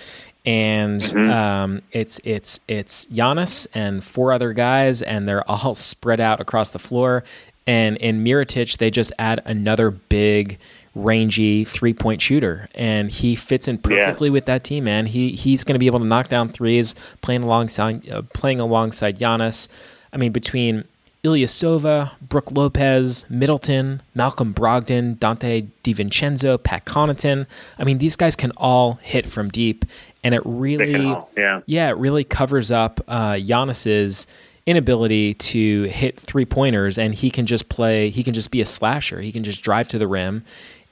And 0.45 1.01
Mm-hmm. 1.01 1.29
um, 1.31 1.81
it's 1.91 2.19
it's 2.23 2.59
it's 2.67 3.05
Giannis 3.07 3.65
and 3.73 4.03
four 4.03 4.31
other 4.31 4.53
guys, 4.53 5.01
and 5.01 5.27
they're 5.27 5.49
all 5.49 5.75
spread 5.75 6.19
out 6.19 6.39
across 6.41 6.71
the 6.71 6.79
floor. 6.79 7.23
And 7.67 7.97
in 7.97 8.23
Mirotic, 8.23 8.77
they 8.77 8.91
just 8.91 9.11
add 9.17 9.41
another 9.45 9.89
big, 9.89 10.59
rangy 10.93 11.63
three 11.63 11.93
point 11.95 12.21
shooter, 12.21 12.69
and 12.75 13.09
he 13.09 13.35
fits 13.35 13.67
in 13.67 13.79
perfectly 13.79 14.29
with 14.29 14.45
that 14.45 14.63
team. 14.63 14.83
Man, 14.83 15.07
he 15.07 15.31
he's 15.31 15.63
going 15.63 15.73
to 15.73 15.79
be 15.79 15.87
able 15.87 15.99
to 15.99 16.05
knock 16.05 16.27
down 16.27 16.49
threes, 16.49 16.93
playing 17.21 17.41
alongside 17.43 18.07
uh, 18.09 18.21
playing 18.33 18.59
alongside 18.59 19.17
Giannis. 19.17 19.67
I 20.13 20.17
mean, 20.17 20.31
between 20.31 20.83
Ilyasova, 21.23 22.11
Brook 22.21 22.51
Lopez, 22.51 23.25
Middleton, 23.29 24.01
Malcolm 24.13 24.53
Brogdon, 24.53 25.17
Donte 25.17 25.67
DiVincenzo, 25.83 26.61
Pat 26.61 26.85
Connaughton. 26.85 27.47
I 27.79 27.83
mean, 27.83 27.97
these 27.97 28.15
guys 28.15 28.35
can 28.35 28.51
all 28.57 28.99
hit 29.01 29.25
from 29.25 29.49
deep, 29.49 29.85
and 30.25 30.33
it 30.35 30.41
really, 30.43 31.05
all, 31.05 31.29
yeah. 31.37 31.89
it 31.89 31.97
really 31.97 32.23
covers 32.25 32.71
up 32.71 32.99
uh, 33.07 33.33
Giannis's 33.33 34.27
inability 34.65 35.35
to 35.35 35.83
hit 35.83 36.19
three 36.19 36.45
pointers, 36.45 36.97
and 36.97 37.13
he 37.13 37.29
can 37.29 37.45
just 37.45 37.69
play. 37.69 38.09
He 38.09 38.23
can 38.23 38.33
just 38.33 38.51
be 38.51 38.59
a 38.59 38.65
slasher. 38.65 39.21
He 39.21 39.31
can 39.31 39.43
just 39.43 39.61
drive 39.61 39.87
to 39.89 39.97
the 39.97 40.07
rim, 40.07 40.43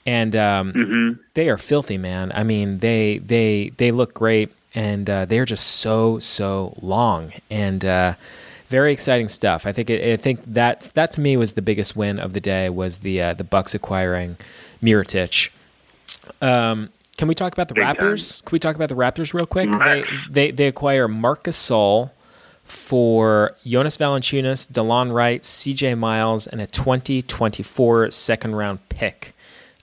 and 0.06 0.36
um, 0.36 0.72
Mm-hmm. 0.74 1.22
they 1.34 1.50
are 1.50 1.58
filthy, 1.58 1.98
man. 1.98 2.32
I 2.34 2.44
mean, 2.44 2.78
they 2.80 3.18
they 3.18 3.72
they 3.78 3.92
look 3.92 4.14
great, 4.14 4.52
and 4.76 5.10
uh, 5.10 5.26
they're 5.26 5.46
just 5.46 5.68
so 5.68 6.20
so 6.20 6.78
long 6.82 7.34
and. 7.50 7.84
Uh, 7.84 8.14
very 8.70 8.92
exciting 8.92 9.28
stuff. 9.28 9.68
I 9.68 9.72
think 9.72 9.92
I 9.92 10.18
think 10.18 10.42
that 10.46 10.82
that 10.96 11.12
to 11.12 11.22
me 11.22 11.38
was 11.38 11.54
the 11.54 11.62
biggest 11.62 11.96
win 11.96 12.18
of 12.18 12.34
the 12.34 12.40
day 12.40 12.70
was 12.70 13.00
the 13.00 13.22
uh, 13.22 13.34
the 13.36 13.44
Bucks 13.44 13.76
acquiring 13.76 14.36
Mirotic. 14.82 15.50
Um, 16.42 16.90
can 17.18 17.28
we 17.28 17.36
talk 17.36 17.54
about 17.54 17.68
the 17.68 17.76
Big 17.76 17.84
Raptors? 17.84 18.44
Can 18.44 18.52
we 18.52 18.60
talk 18.60 18.76
about 18.76 18.90
the 18.90 18.96
Raptors 18.96 19.34
real 19.34 19.46
quick? 19.46 19.70
They, 19.72 20.04
they 20.30 20.52
they 20.52 20.68
acquire 20.68 21.08
Marcus 21.08 21.58
Gasol 21.58 22.12
for 22.64 23.56
Jonas 23.66 23.98
Valanciunas, 23.98 24.72
DeLon 24.72 25.14
Wright, 25.14 25.42
CJ 25.42 25.98
Miles, 25.98 26.48
and 26.48 26.62
a 26.62 26.68
2024 26.68 28.12
second 28.12 28.56
round 28.56 28.88
pick. 28.90 29.36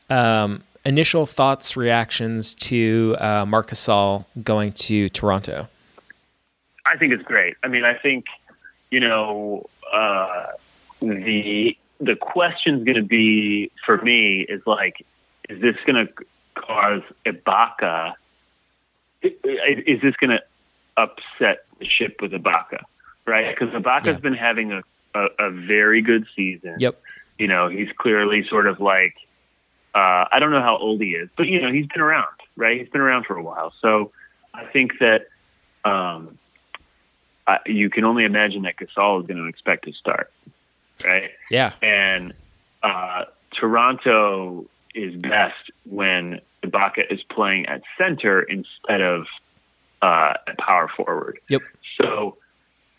Um, 0.09 0.65
initial 0.85 1.27
thoughts, 1.27 1.77
reactions 1.77 2.55
to 2.55 3.17
uh, 3.21 3.45
Marcus 3.47 3.87
Gasol 3.87 4.25
going 4.43 4.73
to 4.73 5.09
Toronto? 5.11 5.69
I 6.87 6.97
think 6.97 7.13
it's 7.13 7.23
great. 7.23 7.57
I 7.63 7.69
mean, 7.69 7.85
I 7.85 7.95
think 7.95 8.25
you 8.91 9.01
know 9.01 9.69
uh, 9.93 10.47
the 11.01 11.77
the 12.01 12.17
question's 12.17 12.85
going 12.85 12.97
to 12.97 13.03
be 13.03 13.71
for 13.87 13.99
me 13.99 14.47
is 14.49 14.63
like, 14.67 15.07
is 15.49 15.61
this 15.61 15.77
going 15.87 16.07
to 16.07 16.25
cause 16.61 17.03
Ibaka? 17.27 18.15
Is 19.23 20.01
this 20.03 20.15
going 20.17 20.31
to 20.31 20.41
upset 20.97 21.65
the 21.79 21.87
ship 21.87 22.17
with 22.21 22.33
Ibaka? 22.33 22.83
Right? 23.27 23.55
Because 23.55 23.75
Ibaka's 23.75 24.07
Yeah. 24.07 24.19
been 24.19 24.35
having 24.35 24.73
a, 24.73 24.83
a, 25.15 25.27
a 25.39 25.51
very 25.51 26.03
good 26.03 26.27
season. 26.35 26.77
Yep. 26.79 27.01
You 27.39 27.49
know, 27.49 27.69
he's 27.69 27.89
clearly 27.97 28.47
sort 28.49 28.67
of 28.67 28.81
like 28.81 29.15
uh, 29.95 30.25
I 30.31 30.39
don't 30.39 30.53
know 30.53 30.63
how 30.63 30.77
old 30.79 31.01
he 31.01 31.11
is, 31.11 31.29
but 31.37 31.47
you 31.49 31.61
know, 31.61 31.73
he's 31.73 31.87
been 31.87 32.01
around, 32.01 32.27
right? 32.57 32.79
He's 32.79 32.89
been 32.89 33.01
around 33.01 33.27
for 33.27 33.37
a 33.37 33.43
while. 33.43 33.73
So 33.83 34.13
I 34.55 34.65
think 34.67 34.93
that 35.01 35.27
um, 35.85 36.39
I, 37.47 37.59
you 37.67 37.91
can 37.91 38.05
only 38.05 38.25
imagine 38.25 38.63
that 38.63 38.77
Gasol 38.77 39.21
is 39.21 39.27
going 39.27 39.39
to 39.39 39.47
expect 39.47 39.87
to 39.87 39.93
start, 39.93 40.33
right? 41.05 41.31
Yeah. 41.51 41.73
And 41.83 42.35
uh, 42.85 43.25
Toronto 43.53 44.67
is 44.95 45.17
best 45.17 45.71
when 45.89 46.41
Ibaka 46.71 47.11
is 47.11 47.21
playing 47.31 47.67
at 47.67 47.83
center 47.99 48.43
instead 48.43 49.01
of 49.01 49.27
uh, 50.03 50.35
at 50.47 50.59
power 50.59 50.89
forward. 50.97 51.39
Yep. 51.49 51.63
So, 52.01 52.37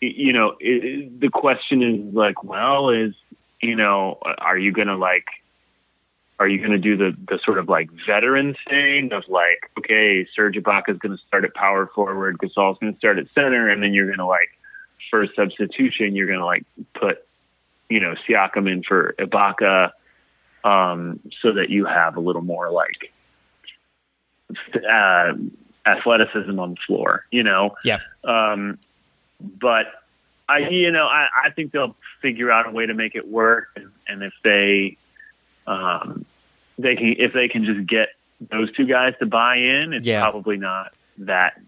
you 0.00 0.32
know, 0.32 0.56
it, 0.60 1.20
the 1.20 1.30
question 1.30 1.82
is 1.82 2.14
like, 2.14 2.44
well, 2.44 2.90
is 2.90 3.14
you 3.62 3.76
know, 3.76 4.18
are 4.38 4.58
you 4.58 4.72
going 4.72 4.88
to 4.88 4.96
like, 4.96 5.26
are 6.40 6.48
you 6.48 6.58
going 6.58 6.72
to 6.72 6.78
do 6.78 6.96
the 6.96 7.16
the 7.28 7.38
sort 7.44 7.58
of 7.58 7.68
like 7.68 7.88
veteran 8.06 8.56
thing 8.68 9.12
of 9.12 9.22
like, 9.28 9.70
okay, 9.78 10.26
Serge 10.34 10.56
Ibaka 10.56 10.90
is 10.90 10.98
going 10.98 11.16
to 11.16 11.22
start 11.26 11.44
at 11.44 11.54
power 11.54 11.86
forward, 11.94 12.38
Gasol's 12.38 12.78
going 12.80 12.92
to 12.92 12.98
start 12.98 13.18
at 13.18 13.26
center, 13.34 13.68
and 13.68 13.82
then 13.82 13.94
you're 13.94 14.06
going 14.06 14.18
to 14.18 14.26
like, 14.26 14.50
for 15.10 15.24
substitution, 15.36 16.16
you're 16.16 16.26
going 16.26 16.40
to 16.40 16.44
like 16.44 16.64
put, 16.94 17.24
you 17.88 18.00
know, 18.00 18.14
Siakam 18.28 18.70
in 18.70 18.82
for 18.82 19.14
Ibaka, 19.20 19.92
um, 20.64 21.20
so 21.40 21.52
that 21.52 21.70
you 21.70 21.84
have 21.84 22.16
a 22.16 22.20
little 22.20 22.42
more 22.42 22.70
like 22.70 23.12
uh, 24.74 25.32
athleticism 25.86 26.58
on 26.58 26.70
the 26.70 26.76
floor, 26.86 27.24
you 27.30 27.42
know. 27.42 27.74
Yeah. 27.84 27.98
Um, 28.24 28.78
but 29.40 29.86
I, 30.48 30.58
you 30.70 30.90
know, 30.90 31.06
I, 31.06 31.26
I 31.46 31.50
think 31.50 31.72
they'll 31.72 31.96
figure 32.20 32.50
out 32.50 32.66
a 32.68 32.70
way 32.70 32.86
to 32.86 32.94
make 32.94 33.14
it 33.14 33.28
work, 33.28 33.68
and, 33.76 33.90
and 34.06 34.22
if 34.22 34.32
they, 34.44 34.96
um, 35.66 36.24
they 36.78 36.94
can, 36.96 37.14
if 37.18 37.32
they 37.32 37.48
can 37.48 37.64
just 37.64 37.86
get 37.88 38.08
those 38.50 38.72
two 38.76 38.86
guys 38.86 39.14
to 39.20 39.26
buy 39.26 39.56
in, 39.56 39.92
it's 39.92 40.06
Yeah. 40.06 40.20
probably 40.20 40.56
not 40.56 40.92
that 41.18 41.60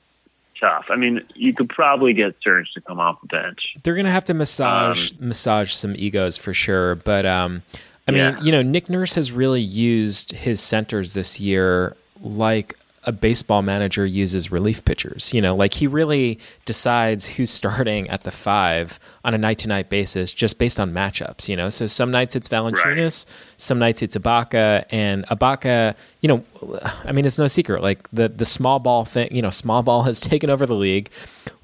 tough. 0.61 0.87
I 0.89 0.97
mean, 0.97 1.21
you 1.35 1.53
could 1.55 1.69
probably 1.69 2.13
get 2.13 2.35
Serge 2.43 2.73
to 2.75 2.81
come 2.81 2.99
off 3.01 3.21
the 3.23 3.27
bench. 3.29 3.75
They're 3.83 3.95
gonna 3.97 4.11
have 4.11 4.25
to 4.27 4.35
massage 4.35 5.13
massage 5.19 5.73
some 5.73 5.95
egos 5.97 6.37
for 6.37 6.55
sure. 6.55 6.95
But 6.97 7.27
um, 7.27 7.63
I 8.09 8.13
mean, 8.13 8.21
Yeah. 8.21 8.41
you 8.43 8.53
know, 8.53 8.63
Nick 8.63 8.89
Nurse 8.89 9.15
has 9.15 9.31
really 9.33 9.61
used 9.61 10.33
his 10.33 10.61
centers 10.61 11.13
this 11.13 11.39
year 11.41 11.97
like 12.21 12.77
a 13.07 13.13
baseball 13.13 13.63
manager 13.63 14.07
uses 14.07 14.51
relief 14.51 14.85
pitchers. 14.85 15.33
You 15.33 15.43
know, 15.43 15.55
like 15.55 15.75
he 15.75 15.87
really 15.87 16.39
decides 16.65 17.27
who's 17.27 17.51
starting 17.51 18.09
at 18.09 18.25
the 18.25 18.31
five 18.31 18.99
on 19.25 19.35
a 19.35 19.39
night 19.39 19.59
to 19.59 19.69
night 19.69 19.89
basis 19.91 20.33
just 20.33 20.59
based 20.59 20.81
on 20.81 20.93
matchups. 20.93 21.49
You 21.49 21.57
know, 21.57 21.71
so 21.71 21.87
some 21.87 22.11
nights 22.11 22.35
it's 22.35 22.49
Valanciunas, 22.49 23.27
some 23.57 23.79
nights 23.79 24.03
it's 24.03 24.17
Ibaka, 24.17 24.85
and 24.91 25.27
Ibaka. 25.27 25.95
You 26.25 26.29
know, 26.29 26.81
I 27.05 27.13
mean, 27.13 27.27
it's 27.27 27.39
no 27.39 27.49
secret. 27.49 27.83
Like 27.83 28.09
the 28.11 28.31
the 28.31 28.47
small 28.47 28.79
ball 28.79 29.05
thing. 29.05 29.29
You 29.31 29.43
know, 29.43 29.51
small 29.51 29.83
ball 29.83 30.05
has 30.05 30.21
taken 30.33 30.49
over 30.49 30.65
the 30.65 30.75
league. 30.75 31.11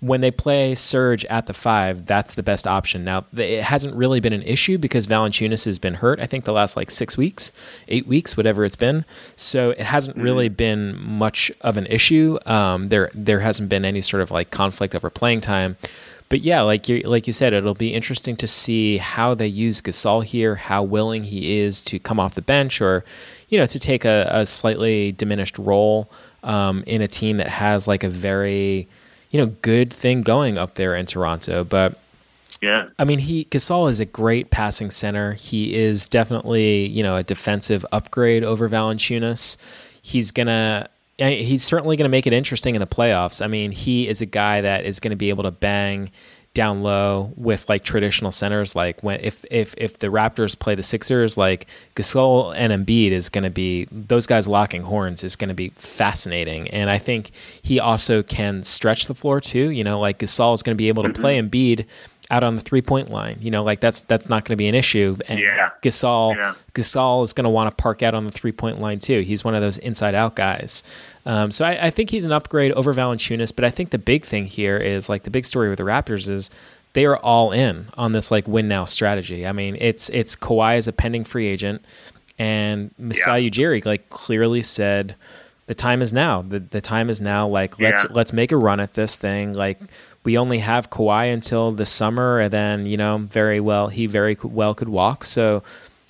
When 0.01 0.20
they 0.20 0.31
play 0.31 0.75
Serge 0.75 1.25
at 1.27 1.46
the 1.46 1.55
five, 1.55 2.05
that's 2.05 2.35
the 2.35 2.42
best 2.42 2.66
option. 2.66 3.03
Now, 3.03 3.25
it 3.35 3.62
hasn't 3.62 3.94
really 3.94 4.20
been 4.20 4.35
an 4.35 4.42
issue 4.42 4.77
because 4.77 5.07
Valanciunas 5.07 5.64
has 5.64 5.79
been 5.79 5.94
hurt. 5.94 6.20
I 6.20 6.27
think 6.27 6.44
the 6.44 6.53
last 6.53 6.77
like 6.77 6.90
six 6.90 7.16
weeks, 7.16 7.53
eight 7.88 8.07
weeks, 8.07 8.37
whatever 8.37 8.66
it's 8.66 8.77
been. 8.77 9.07
So 9.35 9.70
it 9.70 9.81
hasn't 9.81 10.18
really 10.18 10.51
been 10.51 11.01
much 11.01 11.51
of 11.62 11.79
an 11.79 11.87
issue. 11.87 12.38
Um, 12.44 12.90
there 12.90 13.11
there 13.14 13.40
hasn't 13.40 13.70
been 13.70 13.87
any 13.87 14.03
sort 14.03 14.23
of 14.23 14.31
like 14.31 14.51
conflict 14.51 14.94
over 14.94 15.09
playing 15.09 15.40
time. 15.40 15.79
But 16.31 16.43
yeah, 16.43 16.62
like 16.62 16.88
you 16.88 17.01
like 17.01 17.27
you 17.27 17.33
said, 17.33 17.53
it'll 17.53 17.75
be 17.75 17.93
interesting 17.93 18.37
to 18.37 18.49
see 18.49 18.99
how 18.99 19.35
they 19.35 19.49
use 19.49 19.83
Gasol 19.83 20.25
here, 20.25 20.55
how 20.55 20.85
willing 20.85 21.25
he 21.25 21.59
is 21.59 21.83
to 21.85 21.99
come 21.99 22.21
off 22.21 22.37
the 22.37 22.40
bench, 22.40 22.81
or 22.81 23.05
you 23.49 23.59
know, 23.59 23.66
to 23.66 23.79
take 23.81 24.05
a, 24.05 24.31
a 24.33 24.47
slightly 24.47 25.11
diminished 25.11 25.59
role 25.59 26.09
um, 26.45 26.85
in 26.87 27.03
a 27.03 27.09
team 27.09 27.38
that 27.38 27.49
has 27.49 27.88
like 27.88 28.05
a 28.05 28.09
very 28.09 28.88
you 29.31 29.40
know 29.40 29.47
good 29.61 29.93
thing 29.93 30.23
going 30.23 30.57
up 30.57 30.75
there 30.75 30.95
in 30.95 31.05
Toronto. 31.05 31.64
But 31.64 31.99
Yeah. 32.62 32.90
I 32.97 33.05
mean, 33.05 33.19
he 33.19 33.47
Gasol 33.47 33.90
is 33.90 33.99
a 33.99 34.05
great 34.05 34.51
passing 34.51 34.93
center. 34.93 35.33
He 35.33 35.75
is 35.75 36.09
definitely 36.09 36.87
you 36.87 37.03
know 37.03 37.16
a 37.16 37.25
defensive 37.25 37.85
upgrade 37.90 38.45
over 38.45 38.69
Valanciunas. 38.69 39.57
He's 40.01 40.31
gonna. 40.31 40.88
He's 41.28 41.62
certainly 41.62 41.96
going 41.96 42.04
to 42.04 42.11
make 42.11 42.26
it 42.26 42.33
interesting 42.33 42.74
in 42.74 42.80
the 42.80 42.87
playoffs. 42.87 43.44
I 43.44 43.46
mean, 43.46 43.72
he 43.72 44.09
is 44.09 44.20
a 44.20 44.26
guy 44.26 44.61
that 44.62 44.85
is 44.85 45.00
going 45.00 45.11
to 45.11 45.16
be 45.16 45.28
able 45.28 45.44
to 45.44 45.50
bang 45.50 46.11
down 46.52 46.83
low 46.83 47.33
with 47.37 47.68
like 47.68 47.85
traditional 47.85 48.33
centers. 48.33 48.74
Like 48.74 49.02
when 49.02 49.20
if 49.20 49.44
if 49.50 49.74
if 49.78 49.98
the 49.98 50.09
Raptors 50.09 50.59
play 50.59 50.74
the 50.74 50.83
Sixers, 50.83 51.38
like 51.38 51.66
Gasol 51.94 52.54
and 52.56 52.72
Embiid 52.72 53.12
is 53.12 53.28
going 53.28 53.44
to 53.44 53.50
be 53.50 53.87
those 53.92 54.26
guys 54.26 54.48
locking 54.48 54.83
horns 54.83 55.22
is 55.22 55.37
going 55.37 55.48
to 55.48 55.54
be 55.54 55.70
fascinating. 55.76 56.68
And 56.70 56.90
I 56.90 56.98
think 56.98 57.30
he 57.62 57.78
also 57.78 58.22
can 58.22 58.64
stretch 58.64 59.06
the 59.06 59.14
floor 59.14 59.40
too. 59.40 59.70
You 59.70 59.85
know, 59.85 60.00
like 60.00 60.18
Gasol 60.18 60.54
is 60.54 60.62
going 60.62 60.74
to 60.74 60.78
be 60.78 60.88
able 60.88 61.04
to 61.04 61.11
mm-hmm. 61.11 61.22
play 61.22 61.40
Embiid 61.40 61.87
out 62.31 62.43
on 62.45 62.55
the 62.55 62.61
three 62.61 62.83
point 62.83 63.11
line. 63.11 63.38
You 63.40 63.51
know, 63.51 63.64
like 63.64 63.81
that's 63.81 64.03
that's 64.03 64.29
not 64.29 64.45
going 64.45 64.53
to 64.55 64.57
be 64.57 64.69
an 64.69 64.75
issue. 64.75 65.16
And 65.29 65.38
Yeah. 65.40 65.71
Gasol 65.83 66.37
Yeah. 66.37 66.55
Gasol 66.75 67.25
is 67.25 67.33
going 67.33 67.45
to 67.45 67.51
want 67.51 67.77
to 67.77 67.83
park 67.83 68.03
out 68.03 68.14
on 68.14 68.25
the 68.25 68.31
three 68.33 68.53
point 68.53 68.81
line 68.81 68.99
too. 68.99 69.21
He's 69.21 69.43
one 69.45 69.55
of 69.55 69.61
those 69.62 69.79
inside 69.79 70.14
out 70.14 70.37
guys. 70.37 70.83
Um, 71.27 71.51
so 71.51 71.64
I, 71.64 71.87
I 71.87 71.90
think 71.90 72.11
he's 72.11 72.25
an 72.25 72.33
upgrade 72.33 72.73
over 72.73 72.95
Valanciunas. 72.95 73.55
But 73.55 73.64
I 73.64 73.71
think 73.71 73.90
the 73.90 73.99
big 73.99 74.25
thing 74.25 74.47
here 74.47 74.77
is 74.77 75.09
like 75.09 75.25
the 75.25 75.31
big 75.31 75.45
story 75.45 75.69
with 75.69 75.79
the 75.79 75.85
Raptors 75.85 76.29
is 76.29 76.51
they 76.93 77.05
are 77.05 77.16
all 77.19 77.53
in 77.53 77.88
on 77.97 78.12
this 78.12 78.31
like 78.31 78.47
win 78.49 78.69
now 78.69 78.85
strategy. 78.85 79.47
I 79.47 79.53
mean, 79.53 79.77
it's 79.81 80.09
it's 80.11 80.35
Kawhi 80.37 80.79
is 80.79 80.88
a 80.88 80.93
pending 80.93 81.25
free 81.25 81.47
agent, 81.47 81.85
and 82.38 82.90
Masai 82.99 83.51
Ujiri 83.51 83.85
like 83.85 84.09
clearly 84.11 84.62
said 84.62 85.14
the 85.66 85.75
time 85.75 86.03
is 86.03 86.12
now. 86.12 86.43
The 86.43 86.59
the 86.61 86.81
time 86.81 87.11
is 87.11 87.21
now. 87.21 87.47
Like 87.47 87.79
let's 87.79 88.03
Yeah. 88.03 88.09
let's 88.11 88.33
make 88.33 88.51
a 88.51 88.57
run 88.57 88.81
at 88.81 88.95
this 88.95 89.16
thing. 89.16 89.53
Like 89.53 89.79
we 90.24 90.37
only 90.37 90.59
have 90.59 90.90
Kawhi 90.90 91.33
until 91.33 91.72
the 91.72 91.87
summer, 91.87 92.40
and 92.40 92.52
then 92.52 92.87
you 92.87 92.96
know 92.96 93.18
very 93.18 93.61
well 93.61 93.88
he 93.88 94.06
very 94.06 94.37
well 94.42 94.74
could 94.74 94.88
walk. 94.88 95.24
So 95.24 95.62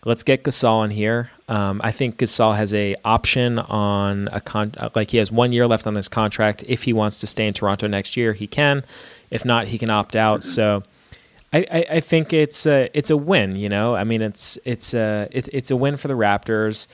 let's 0.04 0.22
get 0.22 0.42
Gasol 0.42 0.84
in 0.84 0.90
here. 0.90 1.30
Um, 1.48 1.80
I 1.82 1.92
think 1.92 2.18
Gasol 2.18 2.56
has 2.56 2.72
a 2.74 2.96
option 3.04 3.58
on 3.58 4.28
a 4.32 4.40
con 4.40 4.74
uh, 4.76 4.90
like 4.94 5.10
he 5.10 5.18
has 5.18 5.30
one 5.30 5.52
year 5.52 5.66
left 5.66 5.86
on 5.86 5.94
this 5.94 6.08
contract. 6.08 6.64
If 6.66 6.84
he 6.84 6.92
wants 6.92 7.20
to 7.20 7.26
stay 7.26 7.46
in 7.46 7.54
Toronto 7.54 7.86
next 7.86 8.16
year, 8.16 8.32
he 8.32 8.46
can. 8.46 8.84
If 9.30 9.44
not, 9.44 9.68
he 9.68 9.78
can 9.78 9.90
opt 9.90 10.16
out. 10.16 10.44
So. 10.44 10.82
I, 11.52 11.66
I, 11.68 11.86
I 11.96 12.00
think 12.00 12.32
it's 12.32 12.64
a, 12.64 12.88
it's 12.94 13.10
a 13.10 13.16
win, 13.16 13.56
you 13.56 13.68
know. 13.68 13.96
I 13.96 14.04
mean, 14.04 14.22
it's 14.22 14.56
it's 14.64 14.94
a 14.94 15.26
it, 15.32 15.48
it's 15.52 15.72
a 15.72 15.76
win 15.76 15.96
for 15.96 16.06
the 16.06 16.14
Raptors, 16.14 16.86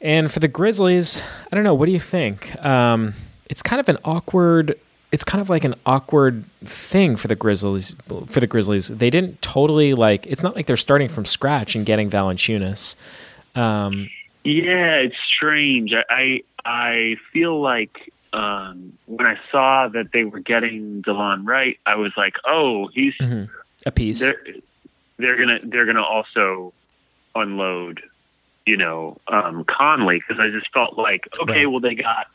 and 0.00 0.30
for 0.30 0.38
the 0.38 0.46
Grizzlies. 0.46 1.20
I 1.50 1.56
don't 1.56 1.64
know. 1.64 1.74
What 1.74 1.86
do 1.86 1.90
you 1.90 1.98
think? 1.98 2.54
Um, 2.64 3.14
it's 3.50 3.62
kind 3.62 3.80
of 3.80 3.88
an 3.88 3.98
awkward 4.04 4.78
it's 5.14 5.22
kind 5.22 5.40
of 5.40 5.48
like 5.48 5.62
an 5.62 5.76
awkward 5.86 6.44
thing 6.64 7.14
for 7.14 7.28
the 7.28 7.36
Grizzlies. 7.36 7.94
For 8.26 8.40
the 8.40 8.48
Grizzlies, 8.48 8.88
they 8.88 9.10
didn't 9.10 9.40
totally 9.42 9.94
like. 9.94 10.26
It's 10.26 10.42
not 10.42 10.56
like 10.56 10.66
they're 10.66 10.76
starting 10.76 11.08
from 11.08 11.24
scratch 11.24 11.76
and 11.76 11.86
getting 11.86 12.10
Valanciunas. 12.10 12.96
Um, 13.54 14.10
yeah, 14.42 14.96
it's 14.96 15.14
strange. 15.36 15.92
I 16.10 16.42
I, 16.64 17.14
feel 17.32 17.60
like 17.60 18.12
um, 18.32 18.98
when 19.06 19.24
I 19.24 19.38
saw 19.52 19.86
that 19.86 20.10
they 20.12 20.24
were 20.24 20.40
getting 20.40 21.02
Delon 21.02 21.46
Wright, 21.46 21.78
I 21.86 21.94
was 21.94 22.10
like, 22.16 22.34
oh, 22.44 22.88
he's 22.92 23.14
mm-hmm. 23.20 23.44
a 23.86 23.92
piece. 23.92 24.18
They're, 24.18 24.42
they're 25.18 25.38
gonna 25.38 25.60
they're 25.62 25.86
gonna 25.86 26.02
also 26.02 26.72
unload, 27.36 28.02
you 28.66 28.76
know, 28.76 29.18
um, 29.28 29.64
Conley 29.64 30.18
because 30.26 30.40
I 30.40 30.50
just 30.50 30.72
felt 30.72 30.98
like 30.98 31.28
okay, 31.40 31.52
right. 31.52 31.70
well 31.70 31.78
they 31.78 31.94
got 31.94 32.26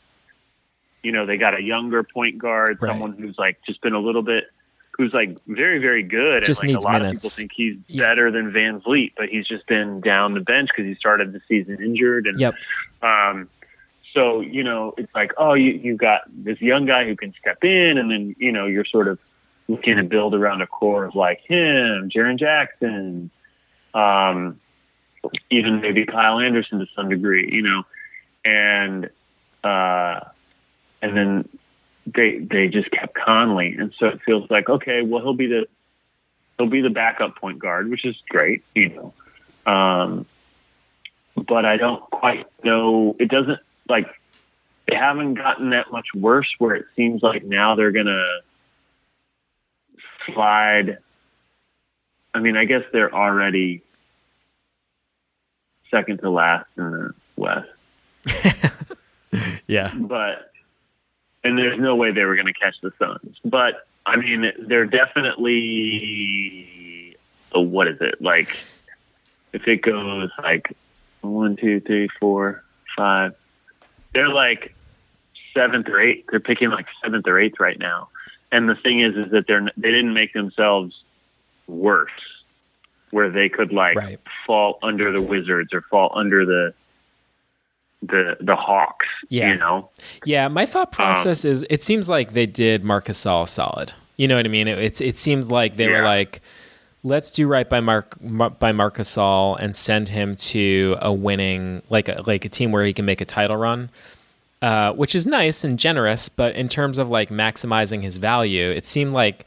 you 1.02 1.12
know, 1.12 1.26
they 1.26 1.36
got 1.36 1.58
a 1.58 1.62
younger 1.62 2.02
point 2.02 2.38
guard, 2.38 2.78
right. 2.80 2.90
someone 2.90 3.14
who's 3.14 3.38
like 3.38 3.58
just 3.66 3.80
been 3.80 3.94
a 3.94 4.00
little 4.00 4.22
bit, 4.22 4.44
who's 4.92 5.12
like 5.14 5.38
very, 5.46 5.78
very 5.78 6.02
good. 6.02 6.44
Just 6.44 6.62
and 6.62 6.72
like 6.72 6.82
a 6.82 6.84
lot 6.84 7.02
minutes. 7.02 7.24
of 7.24 7.30
people 7.30 7.30
think 7.30 7.52
he's 7.54 7.78
yeah. 7.88 8.02
better 8.02 8.30
than 8.30 8.52
VanVleet, 8.52 9.12
but 9.16 9.28
he's 9.28 9.46
just 9.46 9.66
been 9.66 10.00
down 10.00 10.34
the 10.34 10.40
bench 10.40 10.68
because 10.68 10.88
he 10.88 10.94
started 10.94 11.32
the 11.32 11.40
season 11.48 11.82
injured. 11.82 12.26
And, 12.26 12.38
yep. 12.38 12.54
um, 13.02 13.48
so, 14.12 14.40
you 14.40 14.64
know, 14.64 14.94
it's 14.98 15.14
like, 15.14 15.32
oh, 15.38 15.54
you, 15.54 15.72
you've 15.72 15.98
got 15.98 16.22
this 16.28 16.60
young 16.60 16.84
guy 16.84 17.06
who 17.06 17.16
can 17.16 17.32
step 17.40 17.64
in 17.64 17.96
and 17.96 18.10
then, 18.10 18.36
you 18.38 18.52
know, 18.52 18.66
you're 18.66 18.84
sort 18.84 19.08
of 19.08 19.18
looking 19.68 19.96
to 19.96 20.02
build 20.02 20.34
around 20.34 20.62
a 20.62 20.66
core 20.66 21.04
of 21.04 21.14
like 21.14 21.40
him, 21.46 22.10
Jaren 22.10 22.38
Jackson, 22.38 23.30
um, 23.94 24.60
even 25.50 25.80
maybe 25.80 26.04
Kyle 26.06 26.40
Anderson 26.40 26.80
to 26.80 26.86
some 26.96 27.08
degree, 27.08 27.48
you 27.52 27.62
know, 27.62 27.84
and, 28.44 29.10
uh, 29.62 30.20
and 31.02 31.16
then 31.16 31.48
they 32.06 32.38
they 32.38 32.68
just 32.68 32.90
kept 32.90 33.14
Conley, 33.14 33.76
and 33.78 33.92
so 33.98 34.06
it 34.06 34.20
feels 34.24 34.50
like 34.50 34.68
okay, 34.68 35.02
well 35.02 35.22
he'll 35.22 35.34
be 35.34 35.46
the 35.46 35.66
he'll 36.58 36.68
be 36.68 36.80
the 36.80 36.90
backup 36.90 37.36
point 37.36 37.58
guard, 37.58 37.88
which 37.88 38.04
is 38.04 38.16
great, 38.28 38.62
you 38.74 38.88
know. 38.88 39.72
Um, 39.72 40.26
but 41.36 41.64
I 41.64 41.76
don't 41.76 42.02
quite 42.10 42.46
know. 42.64 43.16
It 43.18 43.30
doesn't 43.30 43.60
like 43.88 44.06
they 44.86 44.96
haven't 44.96 45.34
gotten 45.34 45.70
that 45.70 45.90
much 45.90 46.08
worse. 46.14 46.48
Where 46.58 46.74
it 46.74 46.86
seems 46.96 47.22
like 47.22 47.44
now 47.44 47.76
they're 47.76 47.92
gonna 47.92 48.40
slide. 50.26 50.98
I 52.32 52.40
mean, 52.40 52.56
I 52.56 52.64
guess 52.64 52.82
they're 52.92 53.12
already 53.12 53.82
second 55.90 56.18
to 56.18 56.30
last 56.30 56.66
in 56.76 56.90
the 56.90 57.14
West. 57.36 57.68
yeah, 59.66 59.92
but 59.94 60.49
and 61.42 61.58
there's 61.58 61.78
no 61.78 61.96
way 61.96 62.12
they 62.12 62.24
were 62.24 62.36
going 62.36 62.46
to 62.46 62.52
catch 62.52 62.76
the 62.82 62.92
Suns. 62.98 63.36
But 63.44 63.86
I 64.06 64.16
mean, 64.16 64.52
they're 64.58 64.86
definitely 64.86 66.70
what 67.52 67.88
is 67.88 67.98
it 68.00 68.20
like? 68.20 68.56
If 69.52 69.66
it 69.66 69.82
goes 69.82 70.30
like 70.38 70.76
one, 71.22 71.56
two, 71.56 71.80
three, 71.80 72.08
four, 72.20 72.62
five, 72.96 73.34
they're 74.14 74.28
like 74.28 74.74
seventh 75.54 75.88
or 75.88 76.00
eighth. 76.00 76.26
They're 76.30 76.40
picking 76.40 76.70
like 76.70 76.86
seventh 77.02 77.26
or 77.26 77.40
eighth 77.40 77.58
right 77.58 77.78
now. 77.78 78.08
And 78.52 78.68
the 78.68 78.74
thing 78.76 79.00
is, 79.00 79.16
is 79.16 79.30
that 79.32 79.46
they're 79.46 79.68
they 79.76 79.90
didn't 79.90 80.14
make 80.14 80.32
themselves 80.32 80.94
worse, 81.66 82.10
where 83.10 83.30
they 83.30 83.48
could 83.48 83.72
like 83.72 83.96
right. 83.96 84.20
fall 84.46 84.78
under 84.82 85.12
the 85.12 85.22
Wizards 85.22 85.72
or 85.72 85.82
fall 85.82 86.12
under 86.14 86.44
the 86.44 86.74
the 88.02 88.36
the 88.40 88.56
Hawks. 88.56 89.06
Yeah. 89.28 89.52
You 89.52 89.58
know. 89.58 89.90
Yeah, 90.24 90.48
my 90.48 90.66
thought 90.66 90.92
process 90.92 91.44
um, 91.44 91.50
is 91.50 91.66
it 91.68 91.82
seems 91.82 92.08
like 92.08 92.32
they 92.32 92.46
did 92.46 92.84
Marc 92.84 93.06
Gasol 93.06 93.48
solid. 93.48 93.92
You 94.16 94.28
know 94.28 94.36
what 94.36 94.46
I 94.46 94.48
mean? 94.48 94.68
It, 94.68 94.78
it's 94.78 95.00
it 95.00 95.16
seemed 95.16 95.50
like 95.50 95.76
they 95.76 95.88
yeah. 95.88 95.98
were 95.98 96.04
like, 96.04 96.40
let's 97.02 97.30
do 97.30 97.46
right 97.46 97.68
by 97.68 97.80
Marc 97.80 98.16
by 98.58 98.72
Marc 98.72 98.96
Gasol 98.96 99.56
and 99.60 99.74
send 99.74 100.08
him 100.08 100.36
to 100.36 100.96
a 101.00 101.12
winning 101.12 101.82
like 101.88 102.08
a 102.08 102.22
like 102.26 102.44
a 102.44 102.48
team 102.48 102.72
where 102.72 102.84
he 102.84 102.92
can 102.92 103.04
make 103.04 103.20
a 103.20 103.26
title 103.26 103.56
run. 103.56 103.90
Uh, 104.62 104.92
which 104.92 105.14
is 105.14 105.24
nice 105.24 105.64
and 105.64 105.78
generous, 105.78 106.28
but 106.28 106.54
in 106.54 106.68
terms 106.68 106.98
of 106.98 107.08
like 107.08 107.30
maximizing 107.30 108.02
his 108.02 108.18
value, 108.18 108.68
it 108.70 108.84
seemed 108.84 109.14
like 109.14 109.46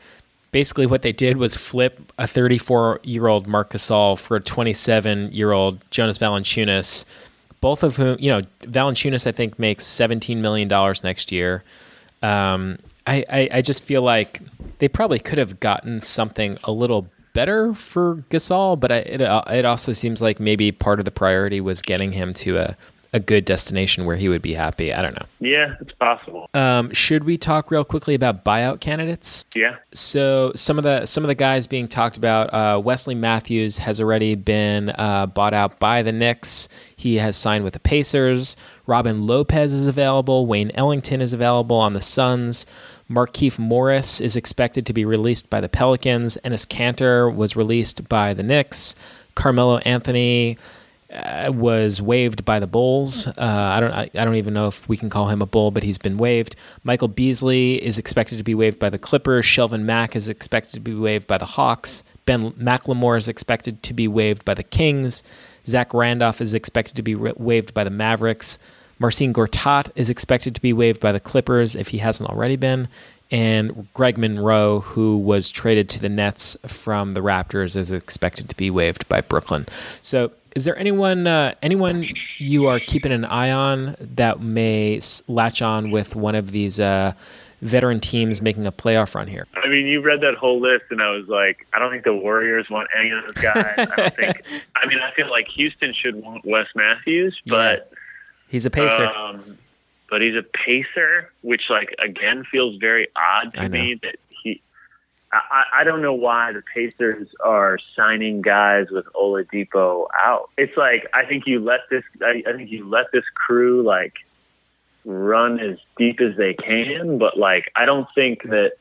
basically 0.52 0.88
what 0.88 1.04
they 1.04 1.12
did 1.12 1.38
was 1.38 1.56
flip 1.56 2.12
a 2.18 2.26
34 2.26 3.00
year 3.04 3.28
old 3.28 3.46
Marc 3.46 3.74
Gasol 3.74 4.18
for 4.18 4.38
a 4.38 4.42
27 4.42 5.32
year 5.32 5.52
old 5.52 5.80
Jonas 5.92 6.18
Valanciunas 6.18 7.06
both 7.64 7.82
of 7.82 7.96
whom, 7.96 8.18
you 8.20 8.30
know, 8.30 8.42
Valanciunas 8.64 9.26
I 9.26 9.32
think 9.32 9.58
makes 9.58 9.86
seventeen 9.86 10.42
million 10.42 10.68
dollars 10.68 11.02
next 11.02 11.32
year. 11.32 11.64
Um, 12.22 12.78
I, 13.08 13.24
I, 13.30 13.50
I 13.54 13.62
just 13.62 13.86
feel 13.86 14.02
like 14.02 14.42
they 14.80 14.90
probably 14.90 15.18
could 15.18 15.38
have 15.38 15.62
gotten 15.62 16.02
something 16.02 16.58
a 16.66 16.74
little 16.74 17.08
better 17.34 17.74
for 17.74 18.18
Gasol, 18.30 18.78
but 18.78 18.92
I, 18.92 18.98
it 18.98 19.22
it 19.22 19.64
also 19.64 19.94
seems 19.94 20.22
like 20.22 20.42
maybe 20.42 20.74
part 20.74 21.00
of 21.00 21.06
the 21.06 21.12
priority 21.12 21.62
was 21.62 21.82
getting 21.82 22.12
him 22.12 22.34
to 22.34 22.58
a 22.58 22.78
a 23.14 23.20
good 23.20 23.46
destination 23.46 24.06
where 24.06 24.16
he 24.16 24.28
would 24.28 24.42
be 24.42 24.54
happy. 24.54 24.92
I 24.92 25.02
don't 25.04 25.14
know. 25.14 25.26
Yeah, 25.40 25.76
it's 25.80 25.94
possible. 25.94 26.50
Um, 26.56 26.92
should 26.94 27.24
we 27.24 27.38
talk 27.38 27.70
real 27.70 27.86
quickly 27.86 28.16
about 28.16 28.44
buyout 28.44 28.80
candidates? 28.80 29.46
Yeah. 29.56 29.78
So 29.94 30.52
some 30.56 30.80
of 30.80 30.84
the 30.84 31.06
some 31.06 31.24
of 31.24 31.28
the 31.28 31.36
guys 31.36 31.68
being 31.68 31.88
talked 31.88 32.18
about, 32.18 32.54
uh, 32.54 32.82
Wesley 32.84 33.16
Matthews 33.16 33.78
has 33.78 34.02
already 34.02 34.34
been 34.36 34.90
uh, 34.98 35.28
bought 35.28 35.54
out 35.54 35.80
by 35.80 36.02
the 36.02 36.12
Knicks. 36.12 36.68
He 36.96 37.16
has 37.18 37.38
signed 37.38 37.64
with 37.64 37.74
the 37.74 37.80
Pacers. 37.80 38.58
Robin 38.88 39.28
Lopez 39.28 39.74
is 39.74 39.88
available. 39.88 40.48
Wayne 40.48 40.72
Ellington 40.74 41.22
is 41.22 41.34
available 41.34 41.78
on 41.78 41.94
the 41.94 42.02
Suns. 42.02 42.66
Markieff 43.10 43.60
Morris 43.60 44.20
is 44.20 44.36
expected 44.36 44.86
to 44.88 44.94
be 44.94 45.06
released 45.06 45.50
by 45.50 45.62
the 45.62 45.70
Pelicans. 45.70 46.38
Enes 46.44 46.66
Kanter 46.66 47.34
was 47.34 47.56
released 47.56 48.10
by 48.10 48.34
the 48.34 48.44
Knicks. 48.44 48.96
Carmelo 49.36 49.78
Anthony 49.80 50.58
uh, 51.14 51.52
was 51.54 52.02
waived 52.02 52.44
by 52.44 52.60
the 52.60 52.68
Bulls. 52.68 53.28
Uh, 53.28 53.34
I 53.38 53.80
don't. 53.80 53.92
I, 53.92 54.10
I, 54.16 54.26
don't 54.26 54.36
even 54.36 54.54
know 54.54 54.68
if 54.68 54.88
we 54.90 54.98
can 54.98 55.10
call 55.10 55.28
him 55.28 55.42
a 55.42 55.46
Bull, 55.46 55.70
but 55.70 55.84
he's 55.84 55.98
been 55.98 56.18
waived. 56.18 56.56
Michael 56.84 57.08
Beasley 57.08 57.84
is 57.84 57.98
expected 57.98 58.38
to 58.38 58.44
be 58.44 58.56
waived 58.56 58.80
by 58.80 58.90
the 58.90 58.98
Clippers. 58.98 59.46
Shelvin 59.46 59.84
Mack 59.84 60.16
is 60.16 60.28
expected 60.28 60.74
to 60.74 60.80
be 60.80 60.96
waived 60.96 61.28
by 61.28 61.38
the 61.38 61.46
Hawks. 61.46 62.04
Ben 62.26 62.52
McLemore 62.54 63.18
is 63.18 63.28
expected 63.28 63.84
to 63.84 63.94
be 63.94 64.08
waived 64.08 64.44
by 64.44 64.54
the 64.54 64.64
Kings. 64.64 65.24
Zach 65.66 65.94
Randolph 65.94 66.42
is 66.42 66.54
expected 66.54 66.96
to 66.96 67.04
be 67.04 67.16
re- 67.16 67.34
waived 67.38 67.74
by 67.74 67.84
the 67.84 67.90
Mavericks. 67.90 68.58
Marcin 69.00 69.34
Gortat 69.34 69.92
is 69.96 70.10
expected 70.10 70.56
to 70.56 70.62
be 70.62 70.74
waived 70.74 71.00
by 71.00 71.12
the 71.12 71.20
Clippers 71.20 71.76
if 71.76 71.90
he 71.90 72.00
hasn't 72.00 72.30
already 72.30 72.56
been. 72.56 72.88
And 73.32 73.88
Greg 73.94 74.18
Monroe, 74.18 74.82
who 74.82 75.18
was 75.18 75.50
traded 75.50 75.90
to 75.90 76.00
the 76.00 76.10
Nets 76.10 76.56
from 76.68 77.12
the 77.12 77.22
Raptors, 77.22 77.76
is 77.76 77.92
expected 77.92 78.48
to 78.50 78.56
be 78.56 78.70
waived 78.70 79.08
by 79.10 79.22
Brooklyn. 79.22 79.66
So 80.02 80.32
is 80.56 80.66
there 80.66 80.78
anyone 80.78 81.28
uh, 81.28 81.54
anyone 81.62 82.08
you 82.38 82.68
are 82.68 82.80
keeping 82.80 83.12
an 83.12 83.26
eye 83.26 83.52
on 83.52 83.96
that 84.00 84.42
may 84.42 85.00
latch 85.28 85.62
on 85.62 85.92
with 85.92 86.16
one 86.16 86.36
of 86.36 86.52
these 86.52 86.80
uh, 86.80 87.14
veteran 87.62 88.00
teams 88.00 88.42
making 88.42 88.68
a 88.68 88.72
playoff 88.72 89.16
run 89.16 89.28
here? 89.28 89.48
I 89.56 89.68
mean, 89.68 89.88
you 89.88 90.02
read 90.02 90.22
that 90.22 90.36
whole 90.36 90.60
list, 90.60 90.86
and 90.92 91.02
I 91.02 91.10
was 91.10 91.28
like, 91.28 91.66
I 91.74 91.80
don't 91.80 91.92
think 91.92 92.04
the 92.04 92.16
Warriors 92.16 92.70
want 92.70 92.90
any 92.98 93.10
of 93.12 93.24
those 93.26 93.44
guys. 93.44 93.74
I 93.78 93.86
don't 93.86 94.16
think. 94.16 94.44
I 94.76 94.88
mean, 94.88 95.00
I 95.00 95.12
feel 95.16 95.30
like 95.30 95.48
Houston 95.56 95.94
should 95.94 96.16
want 96.16 96.46
Wes 96.46 96.68
Matthews, 96.76 97.40
but 97.48 97.90
yeah. 97.92 97.98
he's 98.50 98.66
a 98.66 98.70
pacer. 98.70 99.08
Um, 99.08 99.58
but 100.10 100.22
he's 100.22 100.36
a 100.36 100.44
pacer, 100.44 101.32
which 101.42 101.64
like 101.70 101.96
again 101.98 102.44
feels 102.52 102.76
very 102.78 103.08
odd 103.16 103.54
to 103.56 103.70
me 103.70 104.00
that 104.04 104.18
I, 105.34 105.82
I 105.82 105.84
don't 105.84 106.02
know 106.02 106.14
why 106.14 106.52
the 106.52 106.62
Pacers 106.74 107.28
are 107.44 107.78
signing 107.96 108.42
guys 108.42 108.88
with 108.92 109.06
Oladipo 109.16 110.08
out. 110.20 110.50
It's 110.58 110.76
like 110.78 111.08
I 111.14 111.26
think 111.26 111.44
you 111.48 111.60
let 111.60 111.82
this. 111.90 112.04
I, 112.22 112.44
I 112.48 112.56
think 112.56 112.72
you 112.72 112.88
let 112.88 113.12
this 113.12 113.24
crew 113.34 113.84
like 113.84 114.14
run 115.06 115.60
as 115.60 115.78
deep 115.98 116.22
as 116.22 116.38
they 116.38 116.54
can, 116.54 117.18
but 117.18 117.38
like 117.38 117.72
I 117.76 117.86
don't 117.86 118.08
think 118.16 118.44
that 118.44 118.74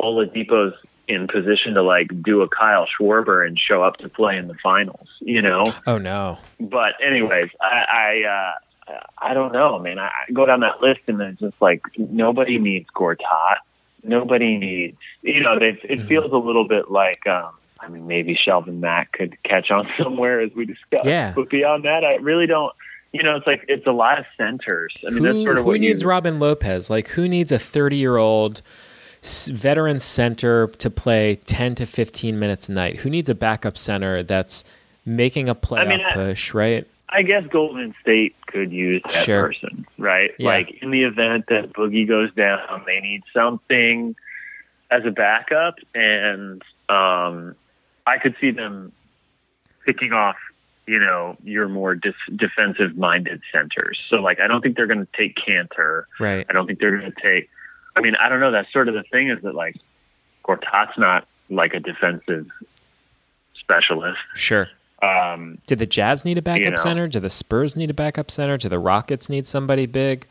Oladipo's 0.00 0.74
in 1.08 1.26
position 1.26 1.74
to 1.74 1.82
like 1.82 2.08
do 2.22 2.42
a 2.42 2.48
Kyle 2.48 2.86
Schwarber 2.86 3.46
and 3.46 3.58
show 3.58 3.82
up 3.82 3.96
to 3.98 4.08
play 4.08 4.36
in 4.36 4.48
the 4.48 4.56
finals. 4.62 5.08
You 5.20 5.42
know? 5.42 5.72
Oh 5.86 5.98
no. 5.98 6.38
But 6.60 6.94
anyways, 7.04 7.50
I. 7.60 7.84
I 7.88 8.28
uh, 8.28 8.58
I 9.18 9.34
don't 9.34 9.52
know, 9.52 9.78
man. 9.78 9.98
I, 9.98 10.06
I 10.06 10.32
go 10.32 10.46
down 10.46 10.60
that 10.60 10.80
list 10.80 11.00
and 11.08 11.20
it's 11.20 11.40
just 11.40 11.60
like 11.60 11.82
nobody 11.98 12.58
needs 12.58 12.86
Gortat 12.96 13.58
nobody 14.08 14.56
needs. 14.56 14.98
You 15.22 15.42
know, 15.42 15.54
it, 15.54 15.62
it 15.62 15.82
mm-hmm. 15.82 16.08
feels 16.08 16.32
a 16.32 16.36
little 16.36 16.66
bit 16.66 16.90
like 16.90 17.26
um, 17.26 17.52
I 17.80 17.88
mean, 17.88 18.06
maybe 18.06 18.36
Shelvin 18.36 18.80
Mack 18.80 19.12
could 19.12 19.42
catch 19.42 19.70
on 19.70 19.88
somewhere 20.02 20.40
as 20.40 20.52
we 20.54 20.66
discussed. 20.66 21.04
Yeah. 21.04 21.32
But 21.34 21.50
beyond 21.50 21.84
that, 21.84 22.04
I 22.04 22.16
really 22.16 22.46
don't. 22.46 22.72
You 23.12 23.22
know, 23.22 23.36
it's 23.36 23.46
like 23.46 23.64
it's 23.68 23.86
a 23.86 23.92
lot 23.92 24.18
of 24.18 24.26
centers. 24.36 24.94
I 25.06 25.10
mean, 25.10 25.24
who, 25.24 25.32
that's 25.32 25.44
sort 25.44 25.58
of 25.58 25.64
who 25.64 25.78
needs 25.78 26.02
you, 26.02 26.08
Robin 26.08 26.38
Lopez? 26.38 26.90
Like, 26.90 27.08
who 27.08 27.26
needs 27.26 27.50
a 27.50 27.58
30 27.58 27.96
year 27.96 28.18
old 28.18 28.60
veteran 29.22 29.98
center 29.98 30.66
to 30.66 30.90
play 30.90 31.36
10 31.36 31.76
to 31.76 31.86
15 31.86 32.38
minutes 32.38 32.68
a 32.68 32.72
night? 32.72 32.98
Who 32.98 33.08
needs 33.08 33.30
a 33.30 33.34
backup 33.34 33.78
center 33.78 34.22
that's 34.22 34.62
making 35.06 35.48
a 35.48 35.54
playoff 35.54 35.88
mean, 35.88 36.02
I- 36.04 36.12
push, 36.12 36.52
right? 36.52 36.86
I 37.10 37.22
guess 37.22 37.44
Golden 37.50 37.94
State 38.02 38.36
could 38.46 38.70
use 38.72 39.02
that 39.12 39.24
Sure. 39.24 39.46
person, 39.48 39.86
right? 39.96 40.32
Yeah. 40.38 40.48
Like 40.48 40.82
in 40.82 40.90
the 40.90 41.04
event 41.04 41.46
that 41.48 41.72
Boogie 41.72 42.06
goes 42.06 42.32
down, 42.34 42.82
they 42.86 43.00
need 43.00 43.22
something 43.32 44.14
as 44.90 45.04
a 45.04 45.10
backup, 45.10 45.76
and 45.94 46.62
um, 46.88 47.54
I 48.06 48.18
could 48.18 48.36
see 48.40 48.50
them 48.50 48.92
picking 49.84 50.12
off, 50.12 50.36
you 50.86 50.98
know, 50.98 51.36
your 51.44 51.68
more 51.68 51.94
def- 51.94 52.14
defensive-minded 52.34 53.42
centers. 53.52 53.98
So, 54.08 54.16
like, 54.16 54.40
I 54.40 54.46
don't 54.46 54.60
think 54.62 54.76
they're 54.76 54.86
going 54.86 55.04
to 55.06 55.12
take 55.16 55.36
Kanter. 55.36 56.04
Right. 56.18 56.46
I 56.48 56.52
don't 56.52 56.66
think 56.66 56.78
they're 56.78 56.98
going 56.98 57.12
to 57.12 57.20
take. 57.22 57.50
I 57.96 58.00
mean, 58.00 58.14
I 58.16 58.28
don't 58.28 58.40
know. 58.40 58.50
That's 58.52 58.72
sort 58.72 58.88
of 58.88 58.94
the 58.94 59.02
thing 59.10 59.28
is 59.30 59.42
that 59.42 59.54
like 59.54 59.76
Gortat's 60.44 60.96
not 60.98 61.26
like 61.50 61.74
a 61.74 61.80
defensive 61.80 62.46
specialist. 63.58 64.18
Sure. 64.34 64.68
Um, 65.02 65.58
Did 65.66 65.78
the 65.78 65.86
Jazz 65.86 66.24
need 66.24 66.38
a 66.38 66.42
backup 66.42 66.64
You 66.64 66.70
know. 66.70 66.76
center? 66.76 67.06
Do 67.08 67.20
the 67.20 67.30
Spurs 67.30 67.76
need 67.76 67.90
a 67.90 67.94
backup 67.94 68.30
center? 68.30 68.56
Do 68.56 68.68
the 68.68 68.78
Rockets 68.78 69.28
need 69.28 69.46
somebody 69.46 69.86
big? 69.86 70.26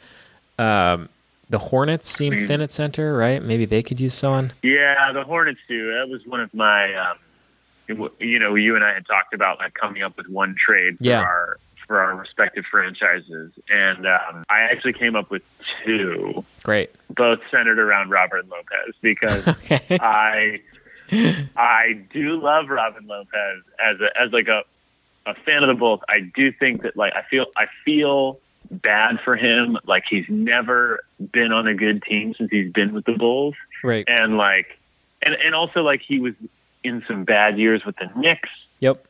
Um, 0.59 1.09
the 1.49 1.59
Hornets 1.59 2.09
seem 2.09 2.33
Mm. 2.33 2.47
thin 2.47 2.61
at 2.61 2.71
center, 2.71 3.15
right? 3.15 3.41
Maybe 3.41 3.65
they 3.65 3.81
could 3.81 3.99
use 4.01 4.13
someone. 4.13 4.51
Yeah, 4.63 5.11
the 5.13 5.23
Hornets 5.23 5.61
do. 5.69 5.93
That 5.93 6.09
was 6.09 6.25
one 6.25 6.41
of 6.41 6.53
my, 6.53 6.93
um, 6.95 7.17
you 8.19 8.39
know, 8.39 8.55
you 8.55 8.75
and 8.75 8.83
I 8.83 8.93
had 8.93 9.05
talked 9.05 9.33
about 9.33 9.59
like 9.59 9.73
coming 9.73 10.03
up 10.03 10.17
with 10.17 10.27
one 10.27 10.55
trade 10.59 10.97
for 10.97 11.03
Yeah. 11.05 11.21
our 11.21 11.57
for 11.87 12.01
our 12.01 12.17
respective 12.17 12.65
franchises, 12.69 13.53
and 13.69 14.05
um, 14.05 14.43
I 14.49 14.63
actually 14.63 14.91
came 14.91 15.15
up 15.15 15.31
with 15.31 15.41
two, 15.85 16.43
Great. 16.63 16.89
both 17.15 17.39
centered 17.49 17.79
around 17.79 18.09
Robert 18.09 18.45
Lopez 18.49 18.93
because 19.01 19.47
Okay. 19.71 19.97
I 20.01 20.59
I 21.11 22.05
do 22.11 22.39
love 22.41 22.69
Robin 22.69 23.07
Lopez 23.07 23.63
as 23.79 23.99
a 24.01 24.21
as 24.21 24.31
like 24.31 24.47
a 24.47 24.63
a 25.25 25.33
fan 25.45 25.63
of 25.63 25.67
the 25.67 25.73
Bulls. 25.79 26.01
I 26.07 26.19
do 26.35 26.51
think 26.51 26.83
that 26.83 26.95
like 26.97 27.13
I 27.13 27.23
feel 27.29 27.45
I 27.55 27.65
feel 27.85 28.39
bad 28.71 29.19
for 29.23 29.35
him. 29.35 29.77
Like 29.85 30.03
he's 30.09 30.25
never 30.29 31.03
been 31.31 31.51
on 31.51 31.67
a 31.67 31.73
good 31.75 32.03
team 32.03 32.33
since 32.37 32.49
he's 32.51 32.71
been 32.71 32.93
with 32.93 33.05
the 33.05 33.13
Bulls 33.13 33.55
right. 33.83 34.05
and 34.07 34.37
like 34.37 34.77
and 35.21 35.33
and 35.35 35.55
also 35.55 35.81
like 35.81 36.01
he 36.05 36.19
was 36.19 36.33
in 36.83 37.03
some 37.07 37.23
bad 37.25 37.57
years 37.57 37.83
with 37.85 37.95
the 37.97 38.09
Knicks. 38.19 38.49
Yep. 38.79 39.05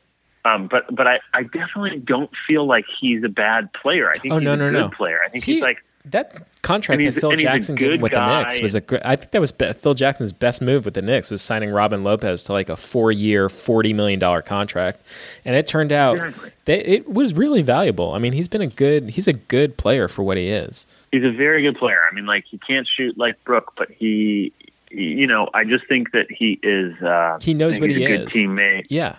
Um, 0.46 0.68
but 0.68 0.94
but 0.96 1.08
I, 1.08 1.20
I 1.34 1.44
definitely 1.44 2.00
don't 2.00 2.32
feel 2.48 2.66
like 2.66 2.86
he's 3.02 3.24
a 3.24 3.30
bad 3.30 3.74
player. 3.74 4.10
I 4.10 4.18
think 4.18 4.34
Oh, 4.34 4.40
he's 4.40 4.46
no, 4.46 4.54
a 4.54 4.58
no, 4.58 4.72
good 4.72 4.80
no. 4.80 4.90
player. 4.90 5.20
I 5.26 5.30
think 5.30 5.44
He- 5.44 5.56
he's 5.56 5.62
like 5.62 5.84
That 6.12 6.48
contract 6.62 7.02
that 7.04 7.14
Phil 7.20 7.32
and 7.32 7.40
he's 7.40 7.48
a 7.48 7.54
Jackson 7.54 7.76
did 7.76 8.02
with 8.02 8.12
the. 8.12 8.44
Knicks 8.44 8.60
was 8.62 8.76
a 8.76 8.82
great. 8.82 9.02
I 9.06 9.16
think 9.16 9.32
that 9.32 9.42
was 9.42 9.52
be- 9.52 9.74
Phil 9.74 9.94
Jackson's 9.94 10.32
best 10.34 10.62
move 10.62 10.86
with 10.86 10.94
the 10.94 11.02
Knicks 11.02 11.32
was 11.32 11.42
signing 11.42 11.70
Robin 11.72 12.04
Lopez 12.04 12.44
to 12.46 12.54
like 12.54 12.70
a 12.70 12.78
four-year, 12.78 13.50
forty 13.50 13.94
million 13.94 14.20
dollar 14.20 14.42
contract, 14.42 15.02
and 15.46 15.56
it 15.56 15.68
turned 15.68 15.92
out 15.92 16.18
Exactly. 16.18 16.52
that 16.66 16.92
it 16.92 17.12
was 17.12 17.34
really 17.34 17.62
valuable. 17.62 18.14
I 18.14 18.20
mean, 18.20 18.34
he's 18.34 18.48
been 18.48 18.62
a 18.62 18.68
good. 18.68 19.10
He's 19.12 19.28
a 19.28 19.34
good 19.34 19.78
player 19.78 20.08
for 20.08 20.24
what 20.24 20.38
he 20.38 20.48
is. 20.50 20.86
he's 21.12 21.24
a 21.24 21.32
very 21.32 21.62
good 21.62 21.78
player. 21.78 22.00
I 22.10 22.14
mean, 22.14 22.26
like 22.26 22.46
he 22.50 22.58
can't 22.58 22.88
shoot 22.88 23.18
like 23.18 23.44
Brook, 23.44 23.74
but 23.78 23.90
he, 23.92 24.54
you 24.90 25.28
know, 25.28 25.50
I 25.54 25.64
just 25.66 25.86
think 25.88 26.12
that 26.14 26.28
he 26.32 26.60
is. 26.64 27.02
Uh, 27.02 27.38
He 27.42 27.54
knows 27.54 27.80
what 27.80 27.90
he's 27.90 28.00
he 28.00 28.06
a 28.06 28.18
good. 28.20 28.28
Teammate. 28.30 28.86
Yeah. 28.90 29.16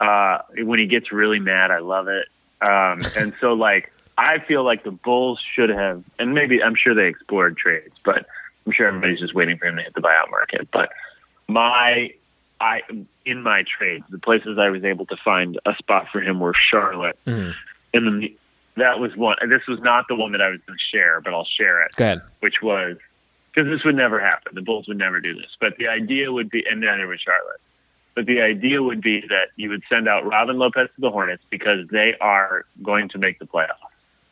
Uh, 0.00 0.38
when 0.64 0.78
he 0.78 0.86
gets 0.86 1.12
really 1.12 1.38
mad, 1.38 1.70
I 1.70 1.78
love 1.78 2.08
it. 2.08 2.26
Um, 2.60 3.02
and 3.16 3.32
so, 3.40 3.52
like, 3.52 3.91
I 4.18 4.38
feel 4.46 4.64
like 4.64 4.84
the 4.84 4.90
Bulls 4.90 5.40
should 5.54 5.70
have, 5.70 6.04
and 6.18 6.34
maybe 6.34 6.62
I'm 6.62 6.74
sure 6.76 6.94
they 6.94 7.06
explored 7.08 7.56
trades, 7.56 7.94
but 8.04 8.26
I'm 8.66 8.72
sure 8.72 8.86
everybody's 8.86 9.20
just 9.20 9.34
waiting 9.34 9.56
for 9.58 9.66
him 9.66 9.76
to 9.76 9.82
hit 9.82 9.94
the 9.94 10.00
buyout 10.00 10.30
market. 10.30 10.68
But 10.72 10.90
my, 11.48 12.10
I 12.60 12.80
in 13.24 13.42
my 13.42 13.64
trades, 13.78 14.04
the 14.10 14.18
places 14.18 14.58
I 14.58 14.68
was 14.70 14.84
able 14.84 15.06
to 15.06 15.16
find 15.24 15.58
a 15.66 15.74
spot 15.76 16.06
for 16.12 16.20
him 16.20 16.40
were 16.40 16.54
Charlotte, 16.70 17.18
Mhm. 17.26 17.54
and 17.94 18.06
then 18.06 18.20
the, 18.20 18.36
that 18.76 18.98
was 19.00 19.16
one. 19.16 19.36
And 19.40 19.50
this 19.50 19.66
was 19.68 19.80
not 19.80 20.06
the 20.08 20.14
one 20.14 20.32
that 20.32 20.40
I 20.42 20.48
was 20.48 20.60
going 20.66 20.78
to 20.78 20.96
share, 20.96 21.20
but 21.20 21.32
I'll 21.34 21.44
share 21.58 21.82
it 21.84 21.94
Go 21.96 22.04
ahead. 22.04 22.22
which 22.40 22.62
was 22.62 22.96
because 23.54 23.68
this 23.70 23.84
would 23.84 23.96
never 23.96 24.18
happen. 24.18 24.54
The 24.54 24.62
Bulls 24.62 24.88
would 24.88 24.96
never 24.98 25.20
do 25.20 25.34
this. 25.34 25.50
But 25.60 25.76
the 25.78 25.88
idea 25.88 26.32
would 26.32 26.48
be, 26.50 26.64
and 26.70 26.80
neither 26.80 27.06
would 27.06 27.14
be 27.18 27.22
Charlotte. 27.22 27.60
But 28.14 28.24
the 28.26 28.40
idea 28.40 28.82
would 28.82 29.00
be 29.02 29.20
that 29.28 29.48
you 29.56 29.68
would 29.70 29.82
send 29.90 30.08
out 30.08 30.24
Robin 30.26 30.58
Lopez 30.58 30.88
to 30.94 31.00
the 31.00 31.10
Hornets 31.10 31.42
because 31.50 31.86
they 31.88 32.14
are 32.20 32.64
going 32.82 33.08
to 33.10 33.18
make 33.18 33.38
the 33.38 33.44
playoffs, 33.46 33.68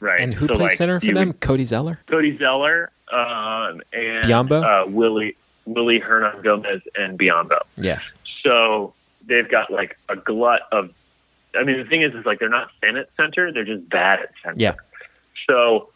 right? 0.01 0.21
And 0.21 0.33
who 0.35 0.47
So, 0.47 0.55
plays 0.55 0.61
like, 0.61 0.73
center 0.73 1.01
for 1.01 1.13
them? 1.13 1.29
would- 1.29 1.41
Cody 1.41 1.65
Zeller. 1.65 1.99
Cody 2.09 2.37
Zeller 2.39 2.91
um, 3.13 3.81
and 3.93 4.25
Biyombo? 4.25 4.63
uh, 4.63 4.91
Willie 4.91 5.37
Willy 5.67 6.01
Hernangomez 6.01 6.83
and 6.97 7.19
Biyombo. 7.19 7.59
Yeah. 7.77 8.01
So 8.43 8.95
they've 9.27 9.49
got 9.51 9.71
like 9.71 9.97
a 10.09 10.17
glut 10.17 10.63
of. 10.73 10.91
I 11.55 11.65
mean, 11.65 11.79
the 11.79 11.85
thing 11.85 12.03
is, 12.03 12.15
is 12.15 12.25
like 12.25 12.39
they're 12.39 12.49
not 12.49 12.69
thin 12.81 12.97
at 12.97 13.09
center; 13.17 13.53
they're 13.53 13.65
just 13.65 13.89
bad 13.89 14.21
at 14.21 14.31
center. 14.43 14.57
Yeah. 14.59 14.75
So, 15.49 15.89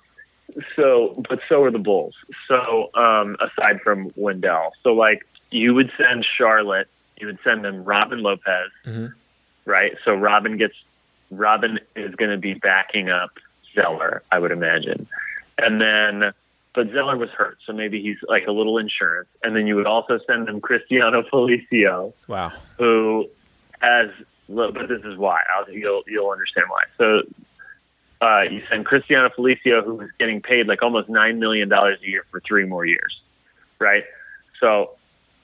so, 0.76 1.14
but 1.28 1.40
so 1.48 1.62
are 1.62 1.70
the 1.70 1.78
Bulls. 1.78 2.14
So, 2.48 2.90
um, 2.94 3.36
aside 3.40 3.80
from 3.82 4.10
Wendell, 4.16 4.72
so 4.82 4.92
like 4.94 5.26
you 5.50 5.74
would 5.74 5.90
send 5.96 6.26
Charlotte, 6.36 6.88
you 7.18 7.26
would 7.28 7.38
send 7.44 7.64
them 7.64 7.84
Robin 7.84 8.20
Lopez, 8.22 8.70
Mhm. 8.86 9.12
right? 9.64 9.92
So 10.04 10.14
Robin 10.14 10.56
gets 10.56 10.74
Robin 11.30 11.78
is 11.96 12.14
going 12.16 12.30
to 12.32 12.36
be 12.36 12.54
backing 12.54 13.08
up 13.08 13.30
Zeller, 13.74 14.22
I 14.30 14.38
would 14.38 14.52
imagine, 14.52 15.06
and 15.58 15.80
then. 15.80 16.32
But 16.76 16.88
Zeller 16.92 17.16
was 17.16 17.28
hurt, 17.30 17.58
so 17.64 17.72
maybe 17.72 18.02
he's 18.02 18.16
like 18.28 18.48
a 18.48 18.50
little 18.50 18.78
insurance. 18.78 19.28
And 19.44 19.54
then 19.54 19.68
you 19.68 19.76
would 19.76 19.86
also 19.86 20.18
send 20.26 20.48
them 20.48 20.60
Cristiano 20.60 21.22
Felicio, 21.32 22.12
Wow. 22.26 22.50
who 22.78 23.28
has 23.80 24.10
but 24.48 24.88
this 24.88 25.02
is 25.04 25.16
why 25.16 25.40
I'll, 25.56 25.70
you'll 25.72 26.02
you'll 26.06 26.30
understand 26.30 26.66
why. 26.68 26.82
So 26.98 28.26
uh, 28.26 28.42
you 28.50 28.62
send 28.68 28.86
Cristiano 28.86 29.28
Felicio, 29.36 29.84
who 29.84 30.00
is 30.00 30.10
getting 30.18 30.40
paid 30.40 30.66
like 30.66 30.82
almost 30.82 31.08
nine 31.08 31.38
million 31.38 31.68
dollars 31.68 31.98
a 32.04 32.08
year 32.08 32.24
for 32.30 32.40
three 32.40 32.64
more 32.64 32.84
years, 32.84 33.20
right? 33.78 34.04
So 34.60 34.90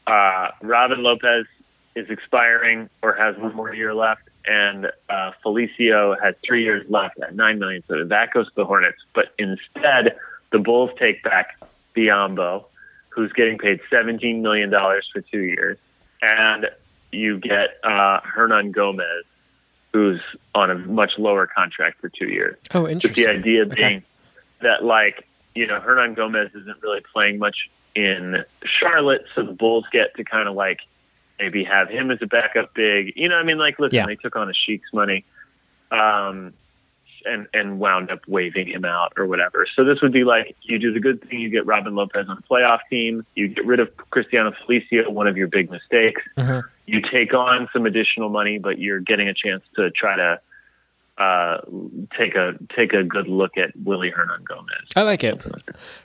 uh, 0.07 0.49
Robin 0.62 1.03
Lopez 1.03 1.47
is 1.95 2.09
expiring 2.11 2.89
or 3.03 3.14
has 3.14 3.37
one 3.37 3.55
more 3.55 3.74
year 3.74 3.95
left, 3.95 4.22
and 4.51 4.86
uh, 5.09 5.30
Felicio 5.44 6.16
has 6.20 6.34
three 6.44 6.64
years 6.64 6.84
left 6.90 7.18
at 7.20 7.36
nine 7.36 7.59
million. 7.61 7.82
So 7.86 8.05
that 8.05 8.32
goes 8.32 8.46
to 8.46 8.53
the 8.57 8.64
Hornets. 8.64 8.98
But 9.14 9.26
instead, 9.38 10.16
the 10.51 10.59
Bulls 10.59 10.90
take 10.98 11.22
back 11.22 11.57
Biyombo, 11.96 12.64
who's 13.11 13.32
getting 13.32 13.59
paid 13.59 13.80
seventeen 13.88 14.42
million 14.42 14.68
dollars 14.70 15.09
for 15.12 15.20
two 15.20 15.42
years, 15.42 15.78
and 16.20 16.66
you 17.12 17.38
get 17.38 17.78
uh, 17.84 18.20
Hernangomez, 18.36 19.22
who's 19.92 20.20
on 20.55 20.70
a 20.70 20.74
much 20.74 21.12
lower 21.18 21.46
contract 21.46 22.01
for 22.01 22.09
two 22.09 22.28
years. 22.28 22.57
Oh, 22.74 22.82
With 22.82 22.92
interesting. 22.92 23.24
the 23.24 23.30
idea 23.30 23.62
Okay. 23.62 23.74
being 23.74 24.03
that, 24.62 24.84
like, 24.84 25.26
you 25.55 25.66
know, 25.66 25.80
Hernangomez 25.80 26.55
isn't 26.55 26.82
really 26.82 27.03
playing 27.12 27.38
much 27.38 27.57
in 27.94 28.44
Charlotte, 28.64 29.24
so 29.34 29.42
the 29.44 29.53
Bulls 29.53 29.84
get 29.92 30.14
to 30.16 30.24
kind 30.24 30.48
of 30.48 30.55
like 30.55 30.78
maybe 31.41 31.64
have 31.64 31.88
him 31.88 32.11
as 32.11 32.18
a 32.22 32.26
backup 32.26 32.74
big. 32.74 33.12
You 33.16 33.28
know, 33.28 33.36
I 33.36 33.43
mean, 33.43 33.59
like, 33.59 33.78
listen, 33.78 33.97
Yeah. 33.97 34.07
they 34.07 34.16
took 34.16 34.36
on 34.36 34.49
Asik's 34.53 34.93
money. 34.93 35.24
Um, 35.91 36.53
and, 37.26 37.47
and 37.53 37.78
wound 37.78 38.11
up 38.11 38.20
waving 38.26 38.66
him 38.68 38.86
out 38.86 39.12
or 39.18 39.26
whatever. 39.26 39.66
So 39.76 39.84
this 39.84 40.01
would 40.01 40.12
be 40.12 40.24
like 40.24 40.57
you 40.62 40.78
do 40.78 40.91
the 40.91 41.01
good 41.01 41.20
thing, 41.28 41.38
you 41.41 41.51
get 41.51 41.66
Robin 41.66 41.95
Lopez 41.95 42.26
on 42.30 42.36
the 42.36 42.43
playoff 42.43 42.78
team, 42.88 43.26
you 43.34 43.49
get 43.49 43.66
rid 43.66 43.78
of 43.78 43.95
Cristiano 44.09 44.53
Felicio, 44.53 45.07
one 45.11 45.26
of 45.26 45.36
your 45.36 45.47
big 45.47 45.70
mistakes, 45.70 46.22
Mhm. 46.38 46.62
you 46.86 47.03
take 47.03 47.34
on 47.34 47.68
some 47.74 47.84
additional 47.84 48.30
money, 48.30 48.59
but 48.59 48.78
you're 48.78 49.01
getting 49.01 49.28
a 49.28 49.34
chance 49.34 49.62
to 49.76 49.91
try 49.91 50.16
to 50.16 50.41
uh, 51.20 51.58
take 52.18 52.34
a 52.34 52.54
take 52.74 52.94
a 52.94 53.04
good 53.04 53.28
look 53.28 53.58
at 53.58 53.70
Willy 53.84 54.10
Hernangomez. 54.10 54.96
I 54.96 55.02
like 55.02 55.22
it. 55.22 55.38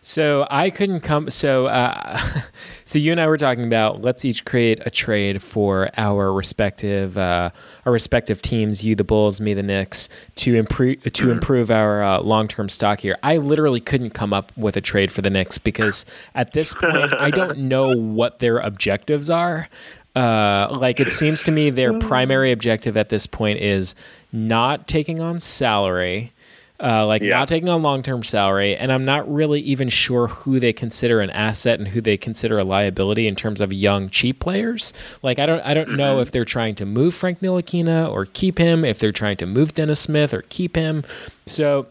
So 0.02 0.46
I 0.52 0.70
couldn't 0.70 1.02
come. 1.02 1.30
So, 1.30 1.68
uh, 1.68 2.20
so 2.86 3.00
you 3.00 3.14
and 3.14 3.22
I 3.22 3.28
were 3.28 3.38
talking 3.38 3.66
about 3.66 4.02
let's 4.02 4.26
each 4.26 4.44
create 4.44 4.82
a 4.86 4.90
trade 4.90 5.42
for 5.42 5.90
our 5.96 6.34
respective 6.34 7.18
uh, 7.18 7.52
our 7.86 7.94
respective 7.94 8.42
teams. 8.42 8.84
You, 8.84 8.96
the 8.96 9.06
Bulls, 9.06 9.40
me, 9.40 9.54
the 9.54 9.64
Knicks, 9.64 10.10
to 10.36 10.54
improve 10.54 11.02
to 11.02 11.32
improve 11.32 11.72
our 11.72 12.04
uh, 12.04 12.20
long 12.20 12.50
term 12.50 12.68
stock 12.68 13.00
here. 13.00 13.18
I 13.24 13.38
literally 13.38 13.80
couldn't 13.80 14.10
come 14.10 14.34
up 14.34 14.52
with 14.58 14.76
a 14.76 14.82
trade 14.82 15.14
for 15.14 15.22
the 15.22 15.30
Knicks 15.30 15.58
because 15.58 16.06
at 16.36 16.52
this 16.52 16.74
point 16.74 17.14
I 17.14 17.32
don't 17.32 17.58
know 17.70 17.96
what 17.96 18.40
their 18.40 18.58
objectives 18.58 19.30
are. 19.30 19.70
Uh, 20.16 20.74
like 20.80 21.02
it 21.02 21.10
seems 21.10 21.44
to 21.44 21.52
me 21.52 21.70
their 21.70 22.00
primary 22.00 22.54
objective 22.54 22.96
at 22.96 23.10
this 23.10 23.28
point 23.28 23.60
is 23.60 23.96
not 24.36 24.88
taking 24.88 25.22
on 25.22 25.40
salary 25.40 26.32
uh, 26.78 27.06
like 27.08 27.22
Yeah. 27.22 27.38
not 27.40 27.48
taking 27.48 27.70
on 27.70 27.82
long 27.82 28.04
term 28.04 28.22
salary, 28.22 28.76
and 28.76 28.92
I'm 28.92 29.06
not 29.06 29.34
really 29.34 29.62
even 29.62 29.88
sure 29.88 30.28
who 30.28 30.60
they 30.60 30.74
consider 30.74 31.22
an 31.22 31.30
asset 31.30 31.80
and 31.80 31.88
who 31.88 32.02
they 32.02 32.18
consider 32.18 32.60
a 32.60 32.66
liability 32.66 33.28
in 33.28 33.36
terms 33.38 33.62
of 33.62 33.72
young 33.72 34.10
cheap 34.10 34.42
players. 34.42 34.92
Like 35.24 35.40
I 35.40 35.46
don't 35.46 35.62
I 35.62 35.74
don't 35.74 35.96
know 35.96 36.20
if 36.20 36.32
they're 36.32 36.44
trying 36.44 36.76
to 36.76 36.86
move 36.86 37.16
Frank 37.16 37.40
Ntilikina 37.40 38.12
or 38.12 38.26
keep 38.26 38.58
him, 38.58 38.84
if 38.84 39.00
they're 39.00 39.14
trying 39.14 39.38
to 39.38 39.46
move 39.46 39.74
Dennis 39.74 40.02
Smith 40.02 40.34
or 40.34 40.42
keep 40.50 40.76
him. 40.76 41.06
So 41.46 41.88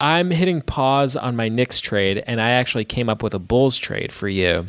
I'm 0.00 0.30
hitting 0.30 0.60
pause 0.62 1.16
on 1.16 1.34
my 1.34 1.48
Knicks 1.48 1.80
trade, 1.80 2.22
and 2.28 2.40
I 2.40 2.50
actually 2.50 2.84
came 2.84 3.08
up 3.08 3.24
with 3.24 3.34
a 3.34 3.40
Bulls 3.40 3.76
trade 3.76 4.12
for 4.12 4.28
you. 4.28 4.66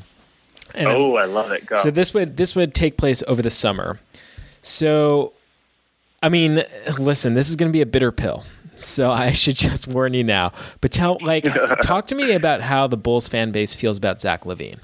And 0.74 0.88
I'm- 0.88 0.98
Oh, 1.00 1.16
I 1.18 1.26
love 1.26 1.52
it. 1.52 1.68
Go. 1.68 1.76
so 1.76 1.92
this 1.92 2.12
would 2.16 2.38
this 2.38 2.56
would 2.56 2.74
take 2.74 2.98
place 2.98 3.22
over 3.28 3.44
the 3.44 3.52
summer. 3.52 4.00
So, 4.64 5.34
I 6.22 6.30
mean, 6.30 6.64
listen, 6.98 7.34
this 7.34 7.50
is 7.50 7.56
going 7.56 7.70
to 7.72 7.74
be 7.74 7.82
a 7.82 7.86
bitter 7.86 8.12
pill. 8.12 8.44
So 8.78 9.12
I 9.12 9.34
should 9.34 9.56
just 9.56 9.88
warn 9.88 10.14
you 10.14 10.24
now. 10.24 10.52
But 10.82 10.92
tell, 10.92 11.18
like, 11.22 11.46
talk 11.82 12.08
to 12.08 12.16
me 12.16 12.32
about 12.34 12.62
how 12.62 12.88
the 12.88 12.98
Bulls 12.98 13.28
fan 13.30 13.52
base 13.52 13.74
feels 13.74 13.98
about 13.98 14.20
Zach 14.20 14.44
LaVine. 14.44 14.80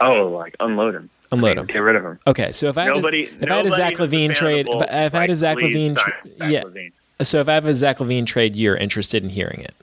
oh, 0.00 0.28
like 0.28 0.56
unload 0.60 0.94
him. 0.94 1.10
Unload 1.30 1.58
him. 1.58 1.66
Get 1.66 1.78
rid 1.78 1.96
of 1.96 2.04
him. 2.04 2.18
Okay, 2.26 2.52
so 2.52 2.68
if 2.68 2.78
I 2.78 2.84
had 2.84 2.94
Nobody. 2.94 3.26
a, 3.26 3.30
if 3.44 3.50
I 3.50 3.56
had 3.56 3.66
a 3.66 3.70
Zach 3.70 3.94
LaVine 3.94 4.34
trade, 4.34 4.66
if, 4.66 4.72
Bulls, 4.72 4.82
I- 4.88 5.04
if 5.04 5.14
I 5.14 5.20
had 5.22 5.30
a 5.30 5.34
Zach 5.34 5.58
LaVine, 5.58 5.96
tra- 5.96 6.14
Zach 6.38 6.50
yeah. 6.50 6.62
LaVine. 6.62 6.92
So 7.20 7.40
if 7.40 7.48
I 7.48 7.54
have 7.54 7.66
a 7.66 7.74
Zach 7.74 7.98
LaVine 7.98 8.26
trade, 8.26 8.56
you're 8.56 8.76
interested 8.76 9.22
in 9.22 9.28
hearing 9.28 9.60
it. 9.60 9.74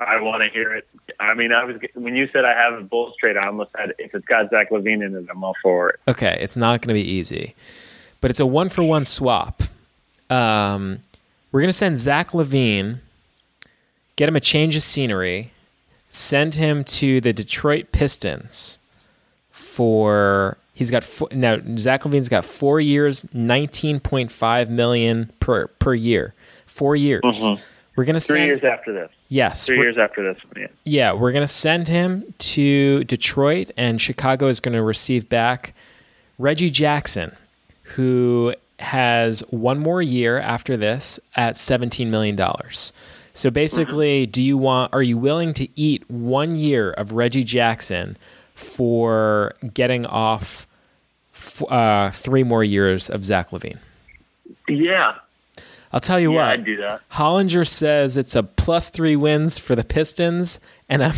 I 0.00 0.20
want 0.20 0.42
to 0.42 0.48
hear 0.50 0.74
it. 0.74 0.86
I 1.20 1.34
mean, 1.34 1.52
I 1.52 1.64
was 1.64 1.76
when 1.94 2.16
you 2.16 2.28
said 2.32 2.44
I 2.44 2.52
have 2.52 2.78
a 2.78 2.82
Bulls 2.82 3.14
trade, 3.18 3.36
I 3.36 3.46
almost 3.46 3.70
said 3.76 3.94
if 3.98 4.14
it's 4.14 4.26
got 4.26 4.50
Zach 4.50 4.70
LaVine 4.70 5.04
in 5.06 5.14
it, 5.14 5.26
I'm 5.30 5.42
all 5.44 5.54
for 5.62 5.90
it. 5.90 6.00
Okay, 6.08 6.36
it's 6.40 6.56
not 6.56 6.82
going 6.82 6.88
to 6.88 7.00
be 7.02 7.08
easy, 7.08 7.54
but 8.26 8.30
it's 8.32 8.40
a 8.40 8.44
one 8.46 8.68
for 8.68 8.82
one 8.82 9.04
swap. 9.04 9.62
Um, 10.30 10.98
we're 11.52 11.60
going 11.60 11.68
to 11.68 11.72
send 11.72 11.96
Zach 11.96 12.32
LaVine, 12.32 12.98
get 14.16 14.28
him 14.28 14.34
a 14.34 14.40
change 14.40 14.74
of 14.74 14.82
scenery, 14.82 15.52
send 16.10 16.56
him 16.56 16.82
to 16.82 17.20
the 17.20 17.32
Detroit 17.32 17.92
Pistons 17.92 18.80
for. 19.52 20.58
He's 20.74 20.90
got 20.90 21.04
four, 21.04 21.28
now. 21.30 21.58
Zach 21.76 22.02
LaVine's 22.02 22.28
got 22.28 22.44
four 22.44 22.80
years, 22.80 23.24
nineteen 23.32 24.00
point 24.00 24.32
five 24.32 24.70
million 24.70 25.30
per 25.38 25.68
per 25.68 25.94
year. 25.94 26.34
Four 26.66 26.96
years. 26.96 27.22
We're 27.94 28.04
going 28.04 28.14
to 28.14 28.20
Three 28.20 28.40
send. 28.40 28.46
years 28.48 28.64
after 28.64 28.92
this. 28.92 29.10
yes, 29.28 29.66
Three 29.66 29.78
years 29.78 29.98
after 29.98 30.34
this. 30.34 30.42
Yeah. 30.56 30.66
yeah, 30.82 31.12
we're 31.12 31.30
going 31.30 31.44
to 31.46 31.46
send 31.46 31.86
him 31.86 32.34
to 32.38 33.04
Detroit, 33.04 33.70
and 33.76 34.02
Chicago 34.02 34.48
is 34.48 34.58
going 34.58 34.74
to 34.74 34.82
receive 34.82 35.28
back 35.28 35.74
Reggie 36.40 36.70
Jackson, 36.70 37.30
who 37.94 38.54
has 38.78 39.40
one 39.50 39.78
more 39.78 40.02
year 40.02 40.38
after 40.38 40.76
this 40.76 41.18
at 41.34 41.54
$17 41.54 42.08
million. 42.08 42.38
So 43.32 43.50
basically, 43.50 44.26
do 44.26 44.42
you 44.42 44.56
want, 44.58 44.92
are 44.94 45.02
you 45.02 45.16
willing 45.18 45.54
to 45.54 45.68
eat 45.78 46.08
one 46.10 46.56
year 46.56 46.90
of 46.92 47.12
Reggie 47.12 47.44
Jackson 47.44 48.16
for 48.54 49.54
getting 49.74 50.06
off 50.06 50.66
f- 51.34 51.62
uh, 51.70 52.10
three 52.12 52.42
more 52.42 52.64
years 52.64 53.10
of 53.10 53.24
Zach 53.24 53.50
LaVine? 53.50 53.78
Yeah. 54.68 55.14
I'll 55.92 56.00
tell 56.00 56.20
you 56.20 56.32
Yeah, 56.32 56.38
what. 56.38 56.48
I'd 56.48 56.64
do 56.64 56.76
that. 56.78 57.00
Hollinger 57.12 57.66
says 57.66 58.16
it's 58.16 58.34
a 58.34 58.42
plus 58.42 58.88
three 58.88 59.16
wins 59.16 59.58
for 59.58 59.74
the 59.74 59.84
Pistons 59.84 60.58
and 60.88 61.02
a, 61.02 61.14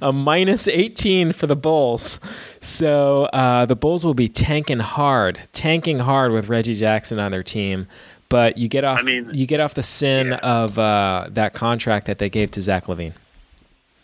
a 0.02 0.12
minus 0.12 0.68
18 0.68 1.32
for 1.32 1.46
the 1.46 1.56
Bulls. 1.56 2.20
So 2.60 3.24
uh, 3.26 3.66
the 3.66 3.76
Bulls 3.76 4.04
will 4.04 4.14
be 4.14 4.28
tanking 4.28 4.80
hard, 4.80 5.40
tanking 5.52 5.98
hard 6.00 6.32
with 6.32 6.48
Reggie 6.48 6.74
Jackson 6.74 7.18
on 7.18 7.30
their 7.30 7.42
team. 7.42 7.86
But 8.28 8.58
you 8.58 8.68
get 8.68 8.84
off, 8.84 9.00
I 9.00 9.02
mean, 9.02 9.30
you 9.32 9.46
get 9.46 9.60
off 9.60 9.74
the 9.74 9.82
sin 9.82 10.28
yeah. 10.28 10.36
of 10.38 10.78
uh, 10.78 11.28
that 11.30 11.54
contract 11.54 12.06
that 12.06 12.18
they 12.18 12.28
gave 12.30 12.50
to 12.52 12.62
Zach 12.62 12.86
LaVine. 12.86 13.12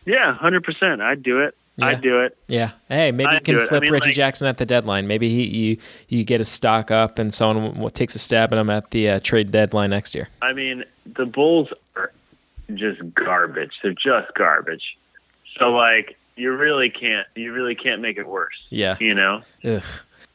Yeah, 0.07 0.35
hundred 0.35 0.65
percent. 0.65 1.01
I'd 1.03 1.23
do 1.23 1.41
it. 1.41 1.55
Yeah. 1.77 1.87
I'd 1.87 2.01
do 2.03 2.21
it. 2.21 2.37
Yeah. 2.47 2.73
Hey, 2.89 3.11
maybe 3.11 3.31
you 3.31 3.37
I'd 3.37 3.45
can 3.45 3.55
do 3.55 3.61
it. 3.63 3.65
I 3.65 3.69
flip 3.69 3.83
mean, 3.83 3.93
Reggie 3.93 4.09
like- 4.11 4.17
Jackson 4.17 4.47
at 4.47 4.59
the 4.59 4.67
deadline. 4.67 5.07
Maybe 5.07 5.29
he, 5.31 5.45
you 5.45 5.77
you 6.09 6.25
get 6.25 6.41
a 6.41 6.45
stock 6.45 6.91
up 6.91 7.19
and 7.19 7.33
someone 7.33 7.91
takes 7.93 8.15
a 8.15 8.19
stab 8.19 8.53
at 8.53 8.59
him 8.59 8.69
at 8.71 8.91
the 8.91 9.09
uh, 9.09 9.21
trade 9.21 9.51
deadline 9.51 9.91
next 9.91 10.15
year. 10.15 10.29
I 10.43 10.53
mean, 10.53 10.85
the 11.07 11.25
Bulls 11.27 11.69
are 11.97 12.13
just 12.75 13.01
garbage. 13.15 13.73
They're 13.83 13.93
just 13.93 14.35
garbage. 14.35 14.97
So 15.59 15.71
like, 15.71 16.17
you 16.37 16.53
really 16.53 16.91
can't. 16.91 17.27
You 17.35 17.53
really 17.53 17.75
can't 17.75 18.01
make 18.03 18.19
it 18.19 18.27
worse. 18.27 18.57
Yeah. 18.69 18.97
You 19.01 19.15
know. 19.15 19.43
Uh, 19.65 19.81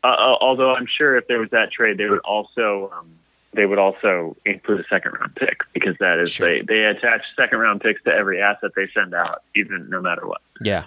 uh, 0.04 0.08
although 0.42 0.74
I'm 0.74 0.88
sure 0.88 1.18
if 1.18 1.28
there 1.28 1.40
was 1.40 1.50
that 1.52 1.72
trade, 1.72 1.98
they 1.98 2.06
would 2.06 2.20
also 2.20 2.92
um, 2.98 3.12
they 3.56 3.66
would 3.66 3.80
also 3.80 4.36
include 4.46 4.82
a 4.82 4.84
second 4.90 5.14
round 5.14 5.36
pick 5.36 5.62
because 5.74 5.96
that 6.00 6.20
is 6.20 6.32
Sure. 6.32 6.48
they 6.48 6.62
they 6.62 6.84
attach 6.86 7.22
second 7.36 7.60
round 7.60 7.82
picks 7.82 8.04
to 8.04 8.12
every 8.14 8.42
asset 8.42 8.72
they 8.76 8.88
send 8.94 9.14
out, 9.14 9.44
even 9.56 9.90
no 9.90 10.02
matter 10.02 10.28
what. 10.28 10.42
Yeah. 10.62 10.84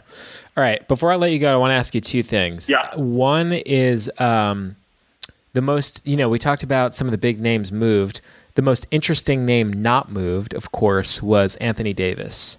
All 0.56 0.62
right. 0.62 0.86
Before 0.88 1.10
I 1.12 1.16
let 1.16 1.32
you 1.32 1.38
go, 1.38 1.52
I 1.52 1.56
want 1.56 1.70
to 1.70 1.74
ask 1.74 1.94
you 1.94 2.00
two 2.00 2.22
things. 2.22 2.68
Yeah. 2.68 2.94
One 2.96 3.52
is 3.52 4.10
um, 4.18 4.76
the 5.52 5.62
most, 5.62 6.06
you 6.06 6.16
know, 6.16 6.28
we 6.28 6.38
talked 6.38 6.62
about 6.62 6.94
some 6.94 7.06
of 7.06 7.10
the 7.10 7.18
big 7.18 7.40
names 7.40 7.72
moved. 7.72 8.20
The 8.54 8.62
most 8.62 8.86
interesting 8.90 9.44
name 9.46 9.72
not 9.72 10.10
moved, 10.10 10.52
of 10.54 10.72
course, 10.72 11.22
was 11.22 11.56
Anthony 11.56 11.92
Davis. 11.92 12.58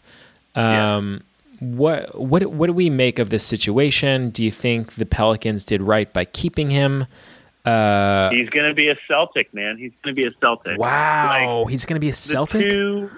Um, 0.56 1.22
What 1.60 2.16
what 2.20 2.46
what 2.46 2.68
do 2.68 2.74
we 2.74 2.90
make 2.90 3.20
of 3.20 3.30
this 3.32 3.44
situation? 3.46 4.30
Do 4.30 4.44
you 4.46 4.52
think 4.52 4.94
the 4.94 5.06
Pelicans 5.06 5.66
did 5.66 5.82
right 5.82 6.12
by 6.14 6.24
keeping 6.26 6.70
him? 6.70 7.06
Uh, 7.66 8.30
He's 8.32 8.50
going 8.50 8.70
to 8.70 8.74
be 8.74 8.90
a 8.90 8.96
Celtic, 9.08 9.54
man. 9.54 9.78
He's 9.78 9.92
going 10.04 10.16
to 10.16 10.20
be 10.20 10.26
a 10.26 10.32
Celtic. 10.40 10.78
wow, 10.80 11.66
he's 11.66 11.86
going 11.86 11.96
to 11.96 12.00
be 12.00 12.10
a 12.10 12.14
Celtic. 12.14 12.70
two, 12.70 13.10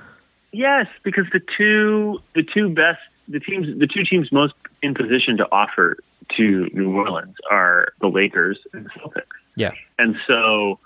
yes, 0.51 0.87
because 1.03 1.25
the 1.31 1.41
two 1.57 2.19
the 2.35 2.43
two 2.43 2.69
best 2.69 2.99
the 3.27 3.39
teams 3.39 3.67
the 3.79 3.87
two 3.87 4.03
teams 4.03 4.31
most 4.31 4.53
in 4.81 4.93
position 4.93 5.37
to 5.37 5.47
offer 5.51 5.97
to 6.37 6.69
New 6.73 6.95
Orleans 6.95 7.35
are 7.49 7.93
the 8.01 8.07
Lakers 8.07 8.57
and 8.73 8.85
the 8.85 8.89
Celtics. 8.89 9.25
Yeah. 9.55 9.73
And 9.99 10.15
so 10.27 10.79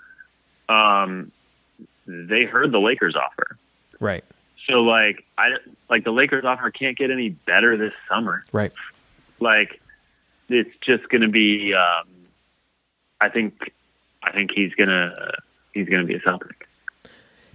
um 0.68 1.32
they 2.06 2.44
heard 2.44 2.72
the 2.72 2.78
Lakers 2.78 3.16
offer. 3.16 3.56
Right. 3.98 4.24
So 4.68 4.82
like 4.82 5.24
I 5.38 5.48
like 5.88 6.04
the 6.04 6.12
Lakers 6.12 6.44
offer 6.44 6.70
can't 6.70 6.96
get 6.96 7.10
any 7.10 7.30
better 7.30 7.76
this 7.76 7.92
summer. 8.08 8.44
Right. 8.52 8.72
Like 9.40 9.80
it's 10.48 10.70
just 10.84 11.08
going 11.08 11.22
to 11.22 11.28
be 11.28 11.74
um 11.74 12.06
I 13.20 13.28
think 13.28 13.72
I 14.22 14.32
think 14.32 14.50
he's 14.54 14.74
going 14.74 14.88
to 14.88 15.32
he's 15.72 15.88
to 15.88 16.04
be 16.04 16.14
a 16.14 16.20
Celtic 16.20 16.66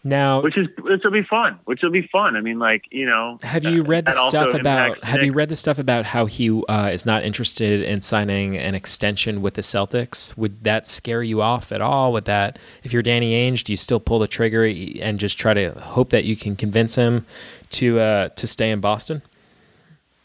Now, 0.04 0.42
which 0.42 0.58
is 0.58 0.68
which 0.80 1.04
will 1.04 1.12
be 1.12 1.24
fun. 1.24 1.60
Which 1.66 1.82
will 1.82 1.92
be 1.92 2.08
fun. 2.12 2.36
I 2.36 2.42
mean, 2.42 2.60
like 2.60 2.86
you 2.92 3.06
know, 3.06 3.40
Have 3.44 3.66
you 3.66 3.84
read 3.84 4.06
the 4.06 4.14
stuff 4.30 4.54
about? 4.54 5.04
Have 5.04 5.22
you 5.22 5.34
read 5.34 5.50
the 5.50 5.56
stuff 5.56 5.78
about 5.78 6.06
how 6.06 6.26
he 6.26 6.64
uh, 6.68 6.90
is 6.92 7.06
not 7.06 7.24
interested 7.24 7.84
in 7.84 8.00
signing 8.00 8.58
an 8.58 8.74
extension 8.74 9.42
with 9.42 9.56
the 9.56 9.62
Celtics? 9.62 10.36
Would 10.38 10.64
that 10.64 10.88
scare 10.88 11.22
you 11.22 11.42
off 11.42 11.72
at 11.72 11.82
all? 11.82 12.14
With 12.14 12.26
that, 12.26 12.58
if 12.84 12.94
you're 12.94 13.04
Danny 13.04 13.34
Ainge, 13.34 13.64
do 13.64 13.74
you 13.74 13.78
still 13.78 14.00
pull 14.00 14.20
the 14.20 14.28
trigger 14.28 14.66
and 14.66 15.20
just 15.20 15.38
try 15.38 15.54
to 15.54 15.72
hope 15.80 16.10
that 16.10 16.26
you 16.26 16.36
can 16.36 16.56
convince 16.56 16.96
him 16.96 17.26
to 17.72 18.00
uh, 18.00 18.30
to 18.30 18.48
stay 18.48 18.72
in 18.72 18.80
Boston? 18.80 19.22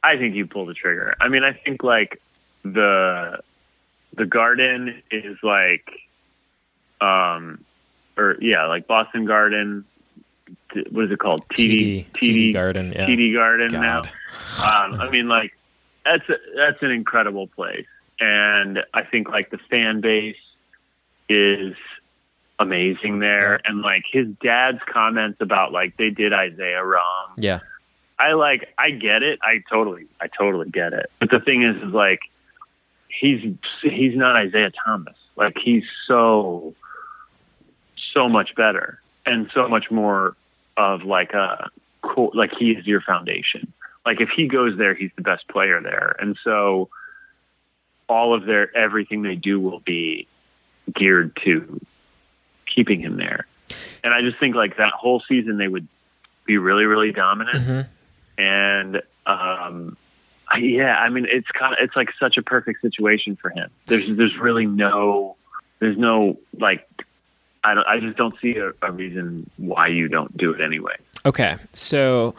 I 0.02 0.16
think 0.16 0.36
you 0.36 0.46
pull 0.46 0.66
the 0.66 0.74
trigger. 0.74 1.16
I 1.20 1.28
mean, 1.28 1.42
I 1.42 1.52
think 1.52 1.82
like 1.82 2.22
the 2.62 3.40
the 4.16 4.26
Garden 4.26 5.02
is 5.10 5.36
like, 5.42 5.88
um, 7.00 7.64
or 8.16 8.36
yeah, 8.40 8.66
like 8.66 8.86
Boston 8.86 9.26
Garden. 9.26 9.84
What 10.90 11.06
is 11.06 11.10
it 11.10 11.18
called? 11.18 11.46
TD, 11.48 12.06
TD 12.12 12.52
Garden, 12.52 12.92
yeah. 12.92 13.06
TD 13.06 13.34
Garden 13.34 13.70
God. 13.72 13.80
now. 13.80 13.98
Um, 14.00 15.00
I 15.00 15.10
mean, 15.10 15.28
like 15.28 15.52
that's 16.04 16.28
a, 16.28 16.34
that's 16.56 16.82
an 16.82 16.90
incredible 16.90 17.46
place, 17.46 17.86
and 18.20 18.80
I 18.94 19.02
think 19.02 19.28
like 19.28 19.50
the 19.50 19.58
fan 19.70 20.00
base 20.00 20.36
is 21.28 21.74
amazing 22.58 23.18
there, 23.18 23.60
and 23.64 23.82
like 23.82 24.04
his 24.10 24.28
dad's 24.42 24.80
comments 24.88 25.38
about 25.40 25.72
like 25.72 25.96
they 25.96 26.10
did 26.10 26.32
Isaiah 26.32 26.84
wrong. 26.84 27.34
Yeah, 27.36 27.60
I 28.18 28.32
like 28.32 28.72
I 28.78 28.90
get 28.90 29.22
it. 29.22 29.38
I 29.42 29.62
totally 29.70 30.06
I 30.20 30.28
totally 30.28 30.70
get 30.70 30.92
it. 30.92 31.10
But 31.20 31.30
the 31.30 31.40
thing 31.40 31.62
is 31.62 31.76
is 31.82 31.92
like 31.92 32.20
he's 33.18 33.40
he's 33.82 34.16
not 34.16 34.36
Isaiah 34.36 34.72
Thomas. 34.84 35.16
Like 35.36 35.56
he's 35.62 35.84
so 36.06 36.74
so 38.14 38.28
much 38.28 38.54
better 38.54 39.00
and 39.24 39.50
so 39.54 39.68
much 39.68 39.90
more 39.90 40.36
of 40.76 41.02
like 41.02 41.32
a 41.32 41.70
cool 42.02 42.30
like 42.34 42.52
he 42.58 42.70
is 42.72 42.86
your 42.86 43.00
foundation. 43.00 43.72
Like 44.04 44.20
if 44.20 44.28
he 44.30 44.46
goes 44.48 44.78
there 44.78 44.94
he's 44.94 45.10
the 45.16 45.22
best 45.22 45.48
player 45.48 45.80
there. 45.82 46.16
And 46.18 46.38
so 46.44 46.88
all 48.08 48.34
of 48.34 48.44
their 48.46 48.74
everything 48.76 49.22
they 49.22 49.34
do 49.34 49.60
will 49.60 49.80
be 49.80 50.26
geared 50.94 51.36
to 51.44 51.80
keeping 52.72 53.00
him 53.00 53.16
there. 53.16 53.46
And 54.04 54.14
I 54.14 54.20
just 54.22 54.38
think 54.38 54.54
like 54.54 54.76
that 54.76 54.92
whole 54.92 55.22
season 55.28 55.58
they 55.58 55.68
would 55.68 55.88
be 56.46 56.58
really 56.58 56.84
really 56.84 57.12
dominant 57.12 57.66
Mhm. 57.66 57.86
and 58.38 59.02
um 59.26 59.96
yeah 60.58 60.96
i 60.96 61.08
mean 61.08 61.26
it's 61.28 61.48
kind 61.48 61.72
of 61.72 61.78
it's 61.80 61.96
like 61.96 62.08
such 62.20 62.36
a 62.36 62.42
perfect 62.42 62.80
situation 62.80 63.36
for 63.36 63.50
him 63.50 63.70
there's 63.86 64.06
there's 64.16 64.36
really 64.38 64.66
no 64.66 65.36
there's 65.80 65.98
no 65.98 66.38
like 66.58 66.86
I 67.66 67.74
don't. 67.74 67.86
I 67.86 67.98
just 67.98 68.16
don't 68.16 68.34
see 68.40 68.56
a, 68.56 68.72
a 68.80 68.92
reason 68.92 69.50
why 69.56 69.88
you 69.88 70.06
don't 70.06 70.34
do 70.36 70.52
it 70.52 70.60
anyway. 70.60 70.94
Okay, 71.24 71.56
so 71.72 72.34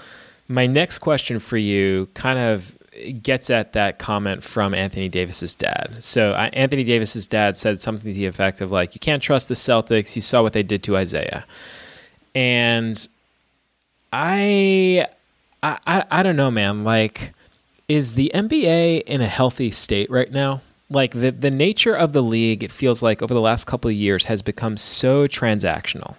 my 0.47 0.65
next 0.65 0.99
question 0.99 1.39
for 1.39 1.57
you 1.57 2.07
kind 2.13 2.39
of 2.39 2.73
gets 3.21 3.49
at 3.49 3.73
that 3.73 3.99
comment 3.99 4.41
from 4.41 4.73
Anthony 4.73 5.09
Davis's 5.09 5.53
dad. 5.53 5.97
So 5.99 6.31
uh, 6.31 6.49
Anthony 6.53 6.85
Davis's 6.85 7.27
dad 7.27 7.57
said 7.57 7.81
something 7.81 8.05
to 8.05 8.13
the 8.13 8.25
effect 8.25 8.61
of 8.61 8.71
like, 8.71 8.95
"You 8.95 8.99
can't 8.99 9.21
trust 9.21 9.49
the 9.49 9.55
Celtics. 9.55 10.15
You 10.15 10.21
saw 10.21 10.41
what 10.41 10.53
they 10.53 10.63
did 10.63 10.81
to 10.83 10.95
Isaiah," 10.95 11.45
and 12.33 13.05
I, 14.13 15.07
I, 15.61 15.77
I, 15.85 16.05
I 16.09 16.23
don't 16.23 16.37
know, 16.37 16.51
man. 16.51 16.85
Like, 16.85 17.33
is 17.87 18.13
the 18.13 18.31
NBA 18.33 19.03
in 19.03 19.21
a 19.21 19.27
healthy 19.27 19.71
state 19.71 20.09
right 20.09 20.31
now? 20.31 20.61
Like 20.89 21.11
the 21.11 21.31
the 21.31 21.51
nature 21.51 21.95
of 21.95 22.13
the 22.13 22.23
league, 22.23 22.63
it 22.63 22.71
feels 22.71 23.03
like 23.03 23.21
over 23.21 23.33
the 23.33 23.41
last 23.41 23.65
couple 23.65 23.89
of 23.89 23.95
years 23.95 24.25
has 24.25 24.41
become 24.41 24.77
so 24.77 25.27
transactional, 25.27 26.15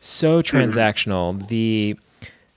so 0.00 0.42
mm-hmm. 0.42 0.56
transactional. 0.56 1.34
Mm-hmm. 1.34 1.46
The 1.46 1.96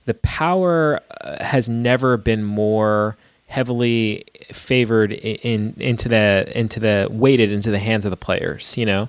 the 0.04 0.14
power 0.14 1.00
uh, 1.20 1.42
has 1.42 1.68
never 1.68 2.16
been 2.16 2.44
more 2.44 3.16
heavily 3.48 4.24
favored 4.52 5.12
in, 5.12 5.36
in, 5.36 5.74
into 5.78 6.08
the 6.08 6.50
into 6.54 6.80
the 6.80 7.08
weighted 7.10 7.52
into 7.52 7.70
the 7.70 7.78
hands 7.78 8.04
of 8.04 8.10
the 8.10 8.16
players 8.16 8.76
you 8.76 8.84
know 8.84 9.08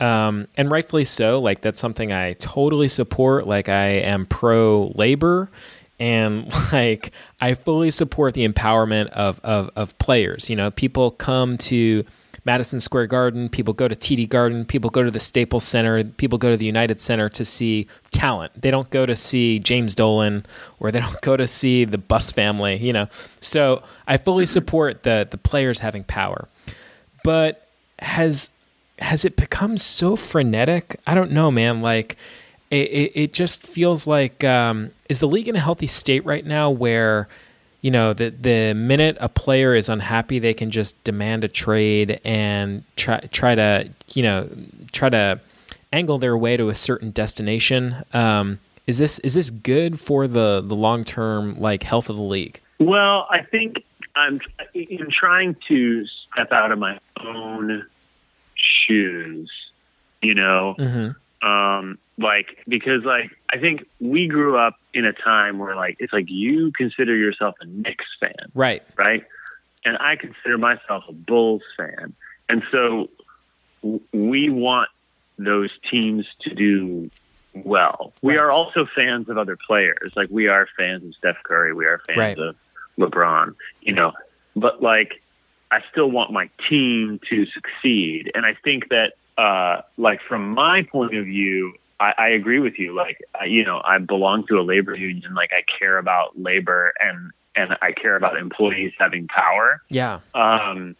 um, 0.00 0.48
and 0.56 0.70
rightfully 0.70 1.04
so 1.04 1.40
like 1.40 1.60
that's 1.60 1.78
something 1.78 2.12
i 2.12 2.32
totally 2.34 2.88
support 2.88 3.46
like 3.46 3.68
i 3.68 3.86
am 3.86 4.26
pro 4.26 4.92
labor 4.96 5.48
and 5.98 6.52
like 6.72 7.12
i 7.40 7.54
fully 7.54 7.90
support 7.90 8.34
the 8.34 8.46
empowerment 8.46 9.08
of, 9.08 9.40
of 9.44 9.70
of 9.76 9.98
players 9.98 10.50
you 10.50 10.56
know 10.56 10.70
people 10.70 11.10
come 11.10 11.56
to 11.56 12.04
Madison 12.46 12.78
Square 12.78 13.08
Garden, 13.08 13.48
people 13.48 13.74
go 13.74 13.88
to 13.88 13.96
TD 13.96 14.28
Garden, 14.28 14.64
people 14.64 14.88
go 14.88 15.02
to 15.02 15.10
the 15.10 15.18
Staples 15.18 15.64
Center, 15.64 16.04
people 16.04 16.38
go 16.38 16.48
to 16.48 16.56
the 16.56 16.64
United 16.64 17.00
Center 17.00 17.28
to 17.30 17.44
see 17.44 17.88
talent. 18.12 18.52
They 18.62 18.70
don't 18.70 18.88
go 18.90 19.04
to 19.04 19.16
see 19.16 19.58
James 19.58 19.96
Dolan 19.96 20.46
or 20.78 20.92
they 20.92 21.00
don't 21.06 21.20
go 21.22 21.36
to 21.36 21.48
see 21.48 21.84
the 21.84 21.98
Buss 21.98 22.30
family, 22.30 22.76
you 22.76 22.92
know. 22.92 23.08
So 23.40 23.82
I 24.06 24.16
fully 24.16 24.44
mm-hmm. 24.44 24.52
support 24.52 25.02
the 25.02 25.26
the 25.28 25.36
players 25.36 25.80
having 25.80 26.04
power. 26.04 26.46
But 27.24 27.66
has 27.98 28.50
has 29.00 29.24
it 29.24 29.34
become 29.34 29.76
so 29.76 30.14
frenetic? 30.14 31.00
I 31.04 31.14
don't 31.14 31.32
know, 31.32 31.50
man. 31.50 31.82
Like 31.82 32.16
it, 32.82 33.12
it, 33.14 33.32
just 33.32 33.62
feels 33.62 34.06
like 34.06 34.44
um, 34.44 34.90
is 35.08 35.20
the 35.20 35.28
league 35.28 35.48
in 35.48 35.56
a 35.56 35.60
healthy 35.60 35.86
state 35.86 36.24
right 36.24 36.44
now 36.44 36.70
where 36.70 37.28
you 37.86 37.92
know, 37.92 38.12
the 38.14 38.30
the 38.30 38.74
minute 38.74 39.16
a 39.20 39.28
player 39.28 39.72
is 39.72 39.88
unhappy, 39.88 40.40
they 40.40 40.54
can 40.54 40.72
just 40.72 41.02
demand 41.04 41.44
a 41.44 41.48
trade 41.48 42.20
and 42.24 42.82
try 42.96 43.20
try 43.30 43.54
to 43.54 43.88
you 44.12 44.24
know 44.24 44.48
try 44.90 45.08
to 45.08 45.40
angle 45.92 46.18
their 46.18 46.36
way 46.36 46.56
to 46.56 46.68
a 46.68 46.74
certain 46.74 47.12
destination. 47.12 48.02
Um, 48.12 48.58
is 48.88 48.98
this 48.98 49.20
is 49.20 49.34
this 49.34 49.50
good 49.50 50.00
for 50.00 50.26
the 50.26 50.62
the 50.66 50.74
long 50.74 51.04
term 51.04 51.60
like 51.60 51.84
health 51.84 52.10
of 52.10 52.16
the 52.16 52.22
league? 52.22 52.60
Well, 52.80 53.28
I 53.30 53.42
think 53.42 53.84
I'm 54.16 54.40
in 54.74 55.08
trying 55.10 55.54
to 55.68 56.06
step 56.06 56.50
out 56.50 56.72
of 56.72 56.80
my 56.80 56.98
own 57.24 57.86
shoes. 58.56 59.48
You 60.22 60.34
know, 60.34 60.74
mm-hmm. 60.76 61.10
Um, 61.46 61.98
like 62.18 62.58
because 62.66 63.04
like 63.04 63.30
I 63.50 63.58
think 63.58 63.86
we 64.00 64.26
grew 64.26 64.58
up 64.58 64.74
in 64.92 65.04
a 65.04 65.12
time 65.12 65.58
where 65.58 65.76
like 65.76 65.96
it's 66.00 66.12
like 66.12 66.28
you 66.28 66.72
consider 66.72 67.14
yourself 67.14 67.54
a 67.60 67.66
Knicks 67.66 68.06
fan, 68.18 68.32
right? 68.54 68.82
Right, 68.96 69.22
and 69.84 69.96
I 69.98 70.16
consider 70.16 70.58
myself 70.58 71.04
a 71.08 71.12
Bulls 71.12 71.62
fan, 71.76 72.14
and 72.48 72.62
so 72.72 73.10
w- 73.82 74.00
we 74.12 74.50
want 74.50 74.88
those 75.38 75.70
teams 75.90 76.26
to 76.40 76.54
do 76.54 77.10
well. 77.54 77.96
Right. 78.00 78.22
We 78.22 78.36
are 78.38 78.50
also 78.50 78.86
fans 78.94 79.28
of 79.28 79.38
other 79.38 79.56
players, 79.66 80.12
like 80.16 80.28
we 80.30 80.48
are 80.48 80.66
fans 80.76 81.04
of 81.04 81.14
Steph 81.14 81.42
Curry, 81.44 81.74
we 81.74 81.86
are 81.86 82.00
fans 82.06 82.18
right. 82.18 82.38
of 82.38 82.56
LeBron, 82.98 83.54
you 83.82 83.92
know, 83.92 84.12
but 84.56 84.82
like 84.82 85.22
I 85.70 85.80
still 85.92 86.10
want 86.10 86.32
my 86.32 86.48
team 86.68 87.20
to 87.30 87.46
succeed, 87.46 88.32
and 88.34 88.44
I 88.44 88.56
think 88.64 88.88
that 88.88 89.12
uh, 89.38 89.82
like 89.96 90.20
from 90.28 90.50
my 90.50 90.82
point 90.90 91.16
of 91.16 91.24
view, 91.24 91.74
I, 91.98 92.12
I 92.18 92.28
agree 92.30 92.60
with 92.60 92.78
you. 92.78 92.94
Like, 92.94 93.18
I, 93.38 93.46
you 93.46 93.64
know, 93.64 93.80
I 93.84 93.98
belong 93.98 94.46
to 94.48 94.58
a 94.58 94.62
labor 94.62 94.94
union. 94.94 95.34
Like, 95.34 95.50
I 95.52 95.62
care 95.78 95.98
about 95.98 96.38
labor 96.40 96.92
and 97.00 97.32
and 97.56 97.76
I 97.80 97.92
care 97.92 98.16
about 98.16 98.36
employees 98.36 98.92
having 98.98 99.28
power. 99.28 99.80
Yeah. 99.88 100.20
Um, 100.34 100.94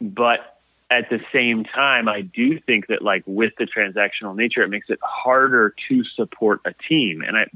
but 0.00 0.58
at 0.90 1.08
the 1.10 1.20
same 1.32 1.64
time, 1.64 2.08
I 2.08 2.20
do 2.20 2.60
think 2.60 2.86
that 2.88 3.02
like 3.02 3.22
with 3.26 3.52
the 3.58 3.64
transactional 3.64 4.36
nature, 4.36 4.62
it 4.62 4.68
makes 4.68 4.90
it 4.90 4.98
harder 5.02 5.74
to 5.88 6.04
support 6.04 6.60
a 6.64 6.74
team. 6.88 7.22
And 7.26 7.36
I, 7.36 7.46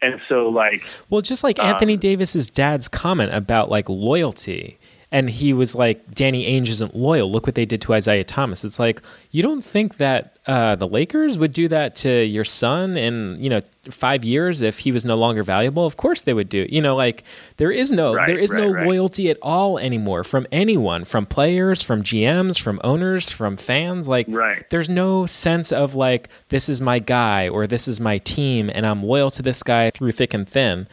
and 0.00 0.20
so 0.28 0.48
like, 0.48 0.84
well, 1.10 1.20
just 1.20 1.44
like 1.44 1.58
um, 1.58 1.66
Anthony 1.66 1.96
Davis's 1.96 2.50
dad's 2.50 2.88
comment 2.88 3.32
about 3.34 3.68
like 3.68 3.88
loyalty, 3.88 4.78
and 5.12 5.28
he 5.28 5.52
was 5.52 5.74
like, 5.74 6.14
Danny 6.14 6.46
Ainge 6.46 6.68
isn't 6.68 6.96
loyal. 6.96 7.30
Look 7.30 7.46
what 7.46 7.54
they 7.54 7.66
did 7.66 7.82
to 7.82 7.92
Isaiah 7.92 8.24
Thomas. 8.24 8.64
It's 8.64 8.78
like 8.78 9.02
you 9.30 9.42
don't 9.42 9.62
think 9.62 9.98
that 9.98 10.38
uh, 10.46 10.74
the 10.74 10.88
Lakers 10.88 11.36
would 11.36 11.52
do 11.52 11.68
that 11.68 11.94
to 11.96 12.24
your 12.24 12.44
son 12.44 12.96
in 12.96 13.36
you 13.38 13.48
know 13.50 13.60
five 13.90 14.24
years 14.24 14.62
if 14.62 14.80
he 14.80 14.90
was 14.90 15.04
no 15.04 15.14
longer 15.16 15.42
valuable? 15.42 15.84
Of 15.84 15.96
course 15.98 16.22
they 16.22 16.32
would 16.32 16.48
do. 16.48 16.66
You 16.70 16.80
know, 16.80 16.96
like 16.96 17.24
there 17.58 17.70
is 17.70 17.92
no 17.92 18.14
right, 18.14 18.26
there 18.26 18.38
is 18.38 18.50
right, 18.50 18.62
no 18.62 18.72
right. 18.72 18.86
loyalty 18.86 19.28
at 19.28 19.38
all 19.42 19.78
anymore 19.78 20.24
from 20.24 20.46
anyone, 20.50 21.04
from 21.04 21.26
players, 21.26 21.82
from 21.82 22.02
GMs, 22.02 22.58
from 22.58 22.80
owners, 22.82 23.30
from 23.30 23.56
fans. 23.56 24.08
Like 24.08 24.28
there's 24.70 24.88
no 24.88 25.26
sense 25.26 25.72
of 25.72 25.94
like 25.94 26.28
this 26.48 26.68
is 26.68 26.80
my 26.80 26.98
guy 26.98 27.48
or 27.48 27.66
this 27.66 27.86
is 27.86 28.00
my 28.00 28.18
team 28.18 28.70
and 28.72 28.86
I'm 28.86 29.02
loyal 29.02 29.30
to 29.32 29.42
this 29.42 29.62
guy 29.62 29.90
through 29.90 30.12
thick 30.12 30.32
and 30.32 30.48
thin. 30.48 30.88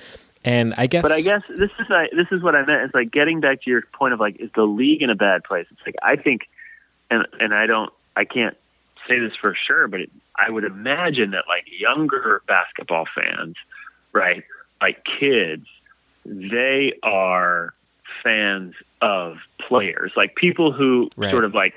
And 0.45 0.73
I 0.77 0.87
guess, 0.87 1.01
but 1.01 1.11
I 1.11 1.21
guess 1.21 1.41
this 1.49 1.71
is 1.79 1.87
like, 1.89 2.11
this 2.11 2.27
is 2.31 2.41
what 2.41 2.55
I 2.55 2.65
meant. 2.65 2.83
It's 2.83 2.95
like 2.95 3.11
getting 3.11 3.41
back 3.41 3.61
to 3.63 3.69
your 3.69 3.83
point 3.93 4.13
of 4.13 4.19
like, 4.19 4.39
is 4.39 4.49
the 4.55 4.63
league 4.63 5.01
in 5.01 5.09
a 5.09 5.15
bad 5.15 5.43
place? 5.43 5.67
It's 5.69 5.81
like 5.85 5.95
I 6.01 6.15
think, 6.15 6.43
and 7.11 7.27
and 7.39 7.53
I 7.53 7.65
don't, 7.65 7.91
I 8.15 8.23
can't 8.23 8.55
say 9.07 9.19
this 9.19 9.33
for 9.39 9.55
sure, 9.67 9.87
but 9.87 10.01
it, 10.01 10.11
I 10.35 10.49
would 10.49 10.63
imagine 10.63 11.31
that 11.31 11.43
like 11.47 11.65
younger 11.77 12.41
basketball 12.47 13.05
fans, 13.13 13.55
right, 14.13 14.43
like 14.81 15.03
kids, 15.19 15.65
they 16.25 16.93
are 17.03 17.73
fans 18.23 18.75
of 19.01 19.37
players, 19.67 20.13
like 20.15 20.35
people 20.35 20.71
who 20.71 21.09
right. 21.17 21.31
sort 21.31 21.43
of 21.43 21.53
like 21.53 21.73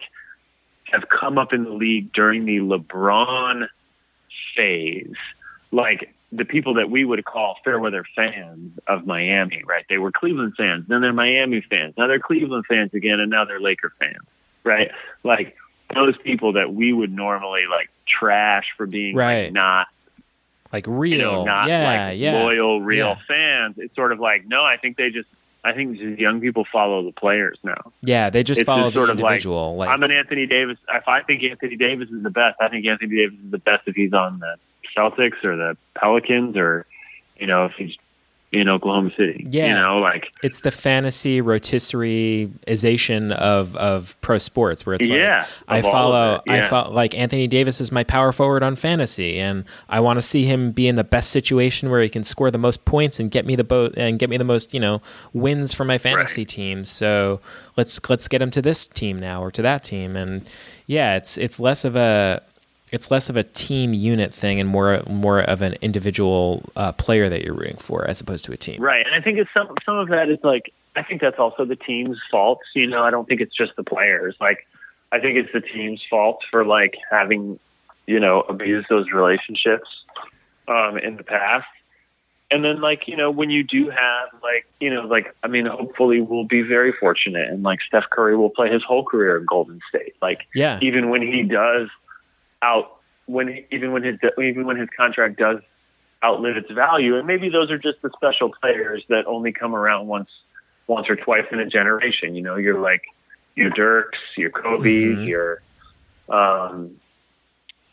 have 0.92 1.04
come 1.08 1.38
up 1.38 1.52
in 1.52 1.64
the 1.64 1.70
league 1.70 2.12
during 2.12 2.44
the 2.44 2.58
LeBron 2.58 3.66
phase, 4.56 5.16
like 5.70 6.14
the 6.32 6.46
people 6.46 6.74
that 6.74 6.90
we 6.90 7.04
would 7.04 7.24
call 7.24 7.58
fair 7.62 7.78
weather 7.78 8.04
fans 8.16 8.78
of 8.88 9.06
Miami, 9.06 9.62
right? 9.66 9.84
They 9.88 9.98
were 9.98 10.10
Cleveland 10.10 10.54
fans, 10.56 10.86
then 10.88 11.02
they're 11.02 11.12
Miami 11.12 11.62
fans, 11.68 11.94
now 11.98 12.06
they're 12.06 12.18
Cleveland 12.18 12.64
fans 12.66 12.92
again, 12.94 13.20
and 13.20 13.30
now 13.30 13.44
they're 13.44 13.60
Laker 13.60 13.92
fans, 13.98 14.26
right? 14.64 14.90
Like 15.22 15.56
those 15.94 16.16
people 16.24 16.54
that 16.54 16.72
we 16.72 16.92
would 16.92 17.12
normally 17.12 17.62
like 17.70 17.90
trash 18.06 18.64
for 18.76 18.86
being 18.86 19.14
right. 19.14 19.44
like 19.44 19.52
not 19.52 19.86
like 20.72 20.86
real, 20.88 21.12
you 21.12 21.18
know, 21.18 21.44
not 21.44 21.68
yeah, 21.68 22.08
like 22.08 22.18
yeah. 22.18 22.42
loyal, 22.42 22.80
real 22.80 23.08
yeah. 23.08 23.16
fans. 23.28 23.74
It's 23.76 23.94
sort 23.94 24.10
of 24.10 24.18
like 24.18 24.46
no, 24.46 24.64
I 24.64 24.78
think 24.78 24.96
they 24.96 25.10
just 25.10 25.28
I 25.62 25.72
think 25.74 25.98
just 25.98 26.18
young 26.18 26.40
people 26.40 26.66
follow 26.72 27.04
the 27.04 27.12
players 27.12 27.58
now. 27.62 27.92
Yeah, 28.00 28.30
they 28.30 28.42
just 28.42 28.62
it's 28.62 28.66
follow 28.66 28.84
just 28.84 28.94
the 28.94 29.00
sort 29.00 29.10
individual. 29.10 29.72
Of 29.72 29.76
like, 29.76 29.88
like, 29.88 29.94
I'm 29.94 30.02
an 30.02 30.12
Anthony 30.12 30.46
Davis. 30.46 30.78
If 30.88 31.06
I 31.06 31.22
think 31.22 31.42
Anthony 31.42 31.76
Davis 31.76 32.08
is 32.08 32.22
the 32.22 32.30
best, 32.30 32.56
I 32.60 32.68
think 32.68 32.86
Anthony 32.86 33.16
Davis 33.16 33.38
is 33.44 33.50
the 33.50 33.58
best 33.58 33.82
if 33.86 33.94
he's 33.94 34.14
on 34.14 34.38
the 34.38 34.56
Celtics 34.96 35.42
or 35.44 35.56
the 35.56 35.76
Pelicans 35.94 36.56
or 36.56 36.86
you 37.36 37.46
know 37.46 37.66
if 37.66 37.72
he's 37.72 37.96
in 38.52 38.68
Oklahoma 38.68 39.10
City. 39.16 39.46
Yeah, 39.50 39.68
you 39.68 39.74
know, 39.74 39.98
like 39.98 40.30
it's 40.42 40.60
the 40.60 40.70
fantasy 40.70 41.40
rotisserieization 41.40 43.32
of 43.32 43.74
of 43.76 44.20
pro 44.20 44.36
sports, 44.36 44.84
where 44.84 44.94
it's 44.94 45.08
yeah, 45.08 45.46
like 45.68 45.84
I 45.84 45.90
follow, 45.90 46.42
yeah. 46.46 46.66
I 46.66 46.68
follow, 46.68 46.92
like 46.92 47.14
Anthony 47.14 47.48
Davis 47.48 47.80
is 47.80 47.90
my 47.90 48.04
power 48.04 48.30
forward 48.30 48.62
on 48.62 48.76
fantasy, 48.76 49.38
and 49.38 49.64
I 49.88 50.00
want 50.00 50.18
to 50.18 50.22
see 50.22 50.44
him 50.44 50.70
be 50.70 50.86
in 50.86 50.96
the 50.96 51.04
best 51.04 51.30
situation 51.30 51.88
where 51.88 52.02
he 52.02 52.10
can 52.10 52.22
score 52.24 52.50
the 52.50 52.58
most 52.58 52.84
points 52.84 53.18
and 53.18 53.30
get 53.30 53.46
me 53.46 53.56
the 53.56 53.64
boat 53.64 53.94
and 53.96 54.18
get 54.18 54.28
me 54.28 54.36
the 54.36 54.44
most 54.44 54.74
you 54.74 54.80
know 54.80 55.00
wins 55.32 55.72
for 55.72 55.84
my 55.84 55.96
fantasy 55.96 56.42
right. 56.42 56.48
team. 56.48 56.84
So 56.84 57.40
let's 57.78 57.98
let's 58.10 58.28
get 58.28 58.42
him 58.42 58.50
to 58.50 58.60
this 58.60 58.86
team 58.86 59.18
now 59.18 59.42
or 59.42 59.50
to 59.50 59.62
that 59.62 59.82
team, 59.82 60.14
and 60.14 60.46
yeah, 60.86 61.16
it's 61.16 61.38
it's 61.38 61.58
less 61.58 61.86
of 61.86 61.96
a 61.96 62.42
it's 62.92 63.10
less 63.10 63.30
of 63.30 63.36
a 63.36 63.42
team 63.42 63.94
unit 63.94 64.32
thing 64.32 64.60
and 64.60 64.68
more 64.68 65.02
more 65.08 65.40
of 65.40 65.62
an 65.62 65.74
individual 65.80 66.62
uh, 66.76 66.92
player 66.92 67.28
that 67.28 67.42
you're 67.42 67.54
rooting 67.54 67.78
for 67.78 68.06
as 68.06 68.20
opposed 68.20 68.44
to 68.44 68.52
a 68.52 68.56
team. 68.56 68.80
Right, 68.80 69.04
and 69.04 69.14
I 69.14 69.20
think 69.20 69.38
it's 69.38 69.50
some 69.52 69.74
some 69.84 69.96
of 69.96 70.08
that 70.08 70.28
is 70.28 70.38
like 70.44 70.72
I 70.94 71.02
think 71.02 71.22
that's 71.22 71.38
also 71.38 71.64
the 71.64 71.74
team's 71.74 72.18
fault. 72.30 72.60
You 72.74 72.86
know, 72.86 73.02
I 73.02 73.10
don't 73.10 73.26
think 73.26 73.40
it's 73.40 73.56
just 73.56 73.72
the 73.76 73.82
players. 73.82 74.36
Like 74.40 74.66
I 75.10 75.18
think 75.18 75.38
it's 75.38 75.52
the 75.52 75.62
team's 75.62 76.02
fault 76.08 76.40
for 76.50 76.64
like 76.64 76.94
having 77.10 77.58
you 78.06 78.20
know 78.20 78.42
abused 78.42 78.88
those 78.90 79.10
relationships 79.10 79.88
um, 80.68 80.98
in 80.98 81.16
the 81.16 81.24
past. 81.24 81.66
And 82.50 82.62
then, 82.62 82.82
like 82.82 83.08
you 83.08 83.16
know, 83.16 83.30
when 83.30 83.48
you 83.48 83.64
do 83.64 83.88
have 83.88 84.28
like 84.42 84.66
you 84.80 84.92
know, 84.92 85.06
like 85.06 85.34
I 85.42 85.48
mean, 85.48 85.64
hopefully 85.64 86.20
we'll 86.20 86.44
be 86.44 86.60
very 86.60 86.92
fortunate, 86.92 87.48
and 87.48 87.62
like 87.62 87.78
Steph 87.88 88.10
Curry 88.10 88.36
will 88.36 88.50
play 88.50 88.70
his 88.70 88.82
whole 88.86 89.02
career 89.02 89.38
in 89.38 89.46
Golden 89.46 89.80
State. 89.88 90.14
Like, 90.20 90.40
yeah, 90.54 90.78
even 90.82 91.08
when 91.08 91.22
he 91.22 91.42
does 91.44 91.88
out 92.62 92.98
when 93.26 93.64
even 93.70 93.92
when 93.92 94.02
his 94.02 94.18
even 94.38 94.66
when 94.66 94.76
his 94.76 94.88
contract 94.96 95.38
does 95.38 95.58
outlive 96.24 96.56
its 96.56 96.70
value, 96.70 97.16
and 97.16 97.26
maybe 97.26 97.48
those 97.48 97.70
are 97.70 97.78
just 97.78 98.00
the 98.02 98.10
special 98.16 98.50
players 98.60 99.04
that 99.08 99.26
only 99.26 99.52
come 99.52 99.74
around 99.74 100.06
once 100.06 100.30
once 100.86 101.08
or 101.08 101.16
twice 101.16 101.46
in 101.50 101.58
a 101.60 101.66
generation. 101.66 102.34
You 102.34 102.42
know, 102.42 102.56
you're 102.56 102.80
like 102.80 103.02
your 103.54 103.70
Dirks, 103.70 104.18
your 104.36 104.50
Kobe's, 104.50 105.18
Mhm. 105.18 105.26
your 105.26 105.62
um, 106.28 106.96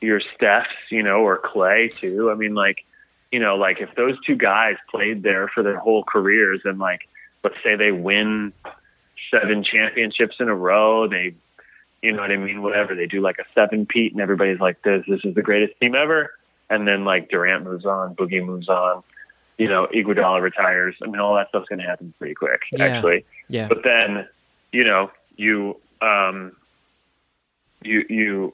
your 0.02 0.22
Stephs, 0.22 0.68
you 0.90 1.04
know, 1.04 1.20
or 1.20 1.38
Clay 1.38 1.90
too. 1.90 2.32
I 2.32 2.36
mean, 2.36 2.56
like 2.56 2.86
you 3.32 3.40
know, 3.40 3.56
like 3.56 3.80
if 3.80 3.94
those 3.96 4.16
two 4.26 4.36
guys 4.36 4.76
played 4.90 5.24
there 5.24 5.48
for 5.48 5.64
their 5.64 5.78
whole 5.78 6.04
careers, 6.04 6.62
and 6.66 6.80
like 6.80 7.02
let's 7.44 7.58
say 7.64 7.76
they 7.76 7.92
win 7.92 8.54
seven 9.32 9.64
championships 9.64 10.38
in 10.40 10.50
a 10.50 10.56
row, 10.56 11.08
they 11.08 11.36
you 12.02 12.12
know 12.14 12.22
what 12.22 12.32
I 12.32 12.38
mean? 12.38 12.62
Whatever 12.62 12.96
they 12.96 13.06
do, 13.08 13.22
like 13.22 13.38
a 13.40 13.46
seven 13.54 13.86
peat, 13.86 14.14
and 14.14 14.22
everybody's 14.22 14.60
like, 14.60 14.82
"This, 14.84 15.04
this 15.08 15.22
is 15.24 15.36
the 15.36 15.42
greatest 15.42 15.80
team 15.80 15.96
ever." 15.96 16.32
And 16.70 16.88
then 16.88 17.04
like 17.06 17.30
Durant 17.30 17.64
moves 17.64 17.86
on, 17.86 18.16
Boogie 18.16 18.46
moves 18.46 18.70
on, 18.70 19.04
you 19.58 19.68
know, 19.68 19.88
Iguodala 19.94 20.42
retires. 20.42 20.96
I 21.04 21.08
mean, 21.08 21.20
all 21.20 21.36
that 21.36 21.50
stuff's 21.50 21.68
going 21.68 21.80
to 21.80 21.86
happen 21.86 22.14
pretty 22.20 22.36
quick, 22.36 22.62
Yeah. 22.72 22.86
actually. 22.86 23.26
Yeah. 23.50 23.68
But 23.68 23.80
then, 23.84 24.28
you 24.72 24.84
know, 24.84 25.12
you 25.36 25.78
um, 26.02 26.56
you 27.82 28.06
you 28.10 28.54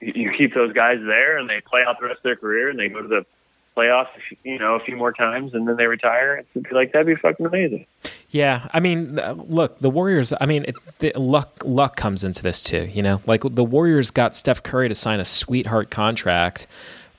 you 0.00 0.32
keep 0.36 0.54
those 0.54 0.72
guys 0.72 0.98
there, 1.04 1.38
and 1.38 1.48
they 1.48 1.60
play 1.60 1.82
out 1.86 2.00
the 2.00 2.06
rest 2.06 2.18
of 2.18 2.22
their 2.24 2.36
career, 2.36 2.68
and 2.70 2.78
they 2.78 2.88
go 2.88 3.02
to 3.02 3.08
the 3.08 3.24
playoffs, 3.76 4.08
you 4.44 4.58
know, 4.58 4.74
a 4.74 4.80
few 4.80 4.96
more 4.96 5.12
times, 5.12 5.54
and 5.54 5.66
then 5.68 5.76
they 5.76 5.86
retire. 5.86 6.44
It's 6.54 6.72
like 6.72 6.92
that'd 6.92 7.06
be 7.06 7.14
fucking 7.16 7.46
amazing. 7.46 7.86
Yeah, 8.32 8.66
I 8.72 8.80
mean, 8.80 9.18
uh, 9.18 9.34
look, 9.46 9.78
the 9.80 9.90
Warriors. 9.90 10.32
I 10.40 10.46
mean, 10.46 10.64
it, 10.66 10.76
the 11.00 11.12
luck 11.16 11.62
luck 11.64 11.96
comes 11.96 12.24
into 12.24 12.42
this 12.42 12.62
too. 12.62 12.90
You 12.92 13.02
know, 13.02 13.20
like 13.26 13.42
the 13.44 13.62
Warriors 13.64 14.10
got 14.10 14.34
Steph 14.34 14.62
Curry 14.62 14.88
to 14.88 14.94
sign 14.94 15.20
a 15.20 15.24
sweetheart 15.24 15.90
contract. 15.90 16.66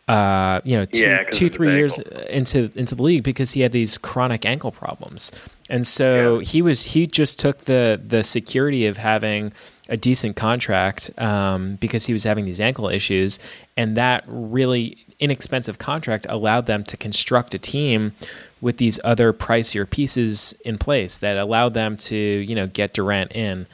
Uh, 0.07 0.59
you 0.65 0.75
know, 0.75 0.85
two, 0.85 0.99
Yeah, 0.99 1.23
two 1.31 1.49
three 1.49 1.75
years 1.75 1.97
into 2.29 2.71
into 2.75 2.95
the 2.95 3.03
league 3.03 3.23
because 3.23 3.51
he 3.51 3.61
had 3.61 3.71
these 3.71 3.97
chronic 3.97 4.43
ankle 4.43 4.71
problems, 4.71 5.31
and 5.69 5.85
so 5.87 6.39
Yeah. 6.39 6.45
he 6.45 6.61
was 6.63 6.83
he 6.83 7.05
just 7.07 7.39
took 7.39 7.65
the 7.65 8.01
the 8.05 8.23
security 8.23 8.85
of 8.87 8.97
having 8.97 9.53
a 9.89 9.95
decent 9.95 10.35
contract 10.35 11.11
um, 11.19 11.75
because 11.75 12.05
he 12.07 12.13
was 12.13 12.23
having 12.23 12.43
these 12.45 12.59
ankle 12.59 12.89
issues, 12.89 13.37
and 13.77 13.95
that 13.95 14.23
really 14.27 14.97
inexpensive 15.19 15.77
contract 15.77 16.25
allowed 16.27 16.65
them 16.65 16.83
to 16.85 16.97
construct 16.97 17.53
a 17.53 17.59
team 17.59 18.13
with 18.63 18.77
these 18.77 18.99
other 19.03 19.31
pricier 19.33 19.87
pieces 19.87 20.53
in 20.65 20.77
place 20.79 21.19
that 21.19 21.37
allowed 21.37 21.73
them 21.75 21.97
to 21.97 22.15
you 22.15 22.55
know 22.55 22.65
get 22.67 22.93
Durant 22.93 23.31
in. 23.33 23.67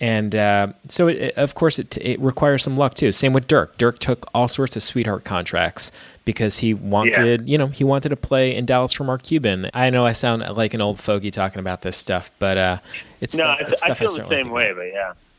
And 0.00 0.34
uh, 0.34 0.72
so, 0.88 1.06
it, 1.06 1.16
it- 1.16 1.36
of 1.36 1.54
course, 1.54 1.78
it, 1.78 1.96
it 1.98 2.18
requires 2.20 2.64
some 2.64 2.76
luck 2.76 2.94
too. 2.94 3.12
Same 3.12 3.32
with 3.32 3.46
Dirk. 3.46 3.78
Dirk 3.78 4.00
took 4.00 4.28
all 4.34 4.48
sorts 4.48 4.74
of 4.74 4.82
sweetheart 4.82 5.22
contracts 5.24 5.92
because 6.24 6.58
he 6.58 6.74
wanted, 6.74 7.48
you 7.48 7.56
know, 7.56 7.68
he 7.68 7.84
wanted 7.84 8.08
to 8.08 8.16
play 8.16 8.52
in 8.52 8.66
Dallas 8.66 8.92
for 8.92 9.04
Mark 9.04 9.22
Cuban. 9.22 9.70
I 9.72 9.90
know 9.90 10.04
I 10.04 10.10
sound 10.10 10.42
like 10.56 10.74
an 10.74 10.80
old 10.80 10.98
fogey 10.98 11.30
talking 11.30 11.60
about 11.60 11.82
this 11.82 11.96
stuff, 11.96 12.32
but 12.40 12.58
uh, 12.58 12.78
it's 13.20 13.36
No, 13.36 13.44
stuff, 13.44 13.58
I, 13.60 13.68
it's 13.70 13.82
I 13.82 13.86
stuff 13.86 13.98
feel 13.98 14.08
the 14.08 14.28
same 14.28 14.50
way, 14.50 14.70
about. 14.70 14.76
but 14.78 14.86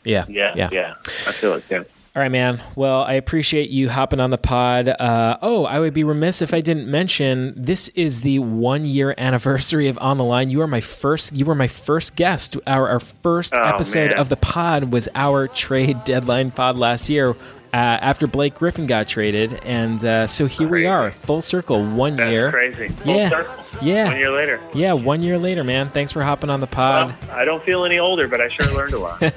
yeah, 0.05 0.25
Yeah, 0.29 0.53
yeah, 0.53 0.53
yeah. 0.55 0.69
yeah, 0.71 0.93
I 1.27 1.31
feel 1.33 1.53
it 1.55 1.67
too. 1.67 1.85
All 2.15 2.21
right, 2.21 2.31
man. 2.31 2.61
Well, 2.75 3.01
I 3.01 3.13
appreciate 3.13 3.71
you 3.71 3.89
hopping 3.89 4.19
on 4.19 4.29
the 4.29 4.37
pod. 4.37 4.87
Uh, 4.87 5.37
oh, 5.41 5.65
I 5.65 5.79
would 5.79 5.95
be 5.95 6.03
remiss 6.03 6.43
if 6.43 6.53
I 6.53 6.61
didn't 6.61 6.87
mention 6.87 7.55
this 7.57 7.87
is 7.89 8.21
the 8.21 8.37
one 8.37 8.85
year 8.85 9.15
anniversary 9.17 9.87
of 9.87 9.97
On 9.99 10.19
the 10.19 10.23
Line. 10.23 10.51
You 10.51 10.61
are 10.61 10.67
my 10.67 10.79
first. 10.79 11.33
You 11.33 11.45
were 11.45 11.55
my 11.55 11.67
first 11.67 12.15
guest. 12.15 12.55
Our, 12.67 12.87
our 12.87 12.99
first 12.99 13.55
Oh, 13.55 13.63
episode 13.63 14.11
man. 14.11 14.19
of 14.19 14.29
the 14.29 14.35
pod 14.37 14.93
was 14.93 15.09
our 15.15 15.47
trade 15.47 16.03
deadline 16.03 16.51
pod 16.51 16.77
last 16.77 17.09
year. 17.09 17.35
Uh, 17.73 17.97
after 18.01 18.27
Blake 18.27 18.53
Griffin 18.53 18.85
got 18.85 19.07
traded, 19.07 19.53
and 19.65 20.05
uh, 20.05 20.27
so 20.27 20.45
here 20.45 20.67
we 20.67 20.85
are, 20.85 21.11
full 21.11 21.41
circle, 21.41 21.83
one 21.83 22.15
That's 22.17 22.29
year. 22.29 22.51
crazy. 22.51 22.87
Full 22.89 23.15
Yeah. 23.15 23.29
circle. 23.29 23.55
Yeah. 23.81 24.05
One 24.09 24.17
year 24.19 24.29
later. 24.31 24.61
Yeah, 24.75 24.93
one 24.93 25.21
year 25.23 25.39
later, 25.39 25.63
man. 25.63 25.89
Thanks 25.89 26.11
for 26.11 26.21
hopping 26.21 26.51
on 26.51 26.59
the 26.59 26.67
pod. 26.67 27.15
Well, 27.27 27.31
I 27.35 27.45
don't 27.45 27.63
feel 27.63 27.83
any 27.83 27.97
older, 27.97 28.27
but 28.27 28.39
I 28.41 28.49
sure 28.49 28.71
learned 28.75 28.93
a 28.93 28.99
lot. 28.99 29.23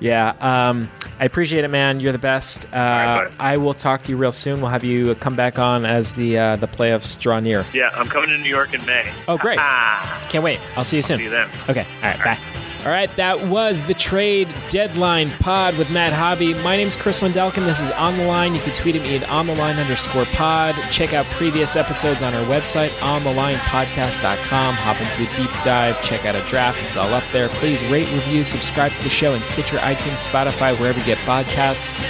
Yeah, 0.00 0.34
um, 0.40 0.88
I 1.18 1.24
appreciate 1.24 1.64
it, 1.64 1.68
man. 1.68 1.98
You're 2.00 2.12
the 2.12 2.18
best. 2.18 2.64
Uh, 2.66 2.68
right. 2.76 3.28
I 3.40 3.56
will 3.56 3.74
talk 3.74 4.02
to 4.02 4.10
you 4.12 4.16
real 4.16 4.30
soon. 4.32 4.60
We'll 4.60 4.70
have 4.70 4.84
you 4.84 5.14
come 5.16 5.34
back 5.34 5.58
on 5.58 5.84
as 5.84 6.14
the 6.14 6.38
uh, 6.38 6.56
the 6.56 6.68
playoffs 6.68 7.18
draw 7.18 7.40
near. 7.40 7.64
yeah, 7.74 7.90
I'm 7.92 8.06
coming 8.06 8.30
to 8.30 8.38
New 8.38 8.48
York 8.48 8.72
in 8.72 8.84
May. 8.86 9.10
Oh, 9.26 9.36
great. 9.36 9.58
Can't 10.28 10.44
wait. 10.44 10.60
I'll 10.76 10.84
see 10.84 10.96
you 10.96 11.02
soon. 11.02 11.18
see 11.18 11.24
you 11.24 11.30
then. 11.30 11.48
Okay. 11.68 11.86
All 12.02 12.10
right. 12.10 12.24
Bye. 12.24 12.38
All 12.84 12.90
right. 12.90 13.14
That 13.16 13.48
was 13.48 13.82
the 13.82 13.94
trade 13.94 14.48
deadline 14.70 15.30
pod 15.32 15.76
with 15.76 15.92
Matt 15.92 16.12
Hobby. 16.12 16.54
My 16.54 16.76
name's 16.76 16.96
Chris 16.96 17.18
Wendelkin. 17.18 17.64
This 17.66 17.80
is 17.80 17.90
On 17.90 18.16
the 18.16 18.24
Line. 18.24 18.54
You 18.54 18.60
can 18.60 18.74
tweet 18.74 18.96
at 18.96 19.02
me 19.02 19.16
at 19.16 19.28
on 19.28 19.46
the 19.46 19.54
line 19.56 19.76
underscore 19.76 20.26
pod. 20.26 20.74
Check 20.90 21.12
out 21.12 21.26
previous 21.26 21.74
episodes 21.76 22.22
on 22.22 22.34
our 22.34 22.44
website, 22.46 22.90
onthelinepodcast.com. 23.00 24.74
Hop 24.74 25.00
into 25.00 25.22
a 25.22 25.36
deep 25.36 25.50
dive. 25.64 26.00
Check 26.02 26.24
out 26.24 26.36
a 26.36 26.42
draft. 26.48 26.80
It's 26.84 26.96
all 26.96 27.12
up 27.12 27.24
there. 27.32 27.48
Please 27.48 27.84
rate, 27.86 28.10
review, 28.12 28.44
subscribe 28.44 28.92
to 28.92 29.02
the 29.02 29.10
show 29.10 29.34
in 29.34 29.42
Stitcher, 29.42 29.78
iTunes, 29.78 30.26
Spotify, 30.26 30.78
wherever 30.78 30.98
you 30.98 31.04
get 31.04 31.18
podcasts. 31.18 32.02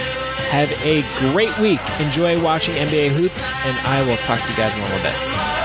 Have 0.50 0.70
a 0.82 1.02
great 1.30 1.56
week. 1.58 1.80
Enjoy 2.00 2.40
watching 2.42 2.74
NBA 2.74 3.10
hoops, 3.10 3.52
and 3.64 3.76
I 3.86 4.04
will 4.06 4.16
talk 4.18 4.42
to 4.42 4.50
you 4.50 4.56
guys 4.56 4.74
in 4.74 4.80
a 4.80 4.84
little 4.84 5.02
bit. 5.02 5.57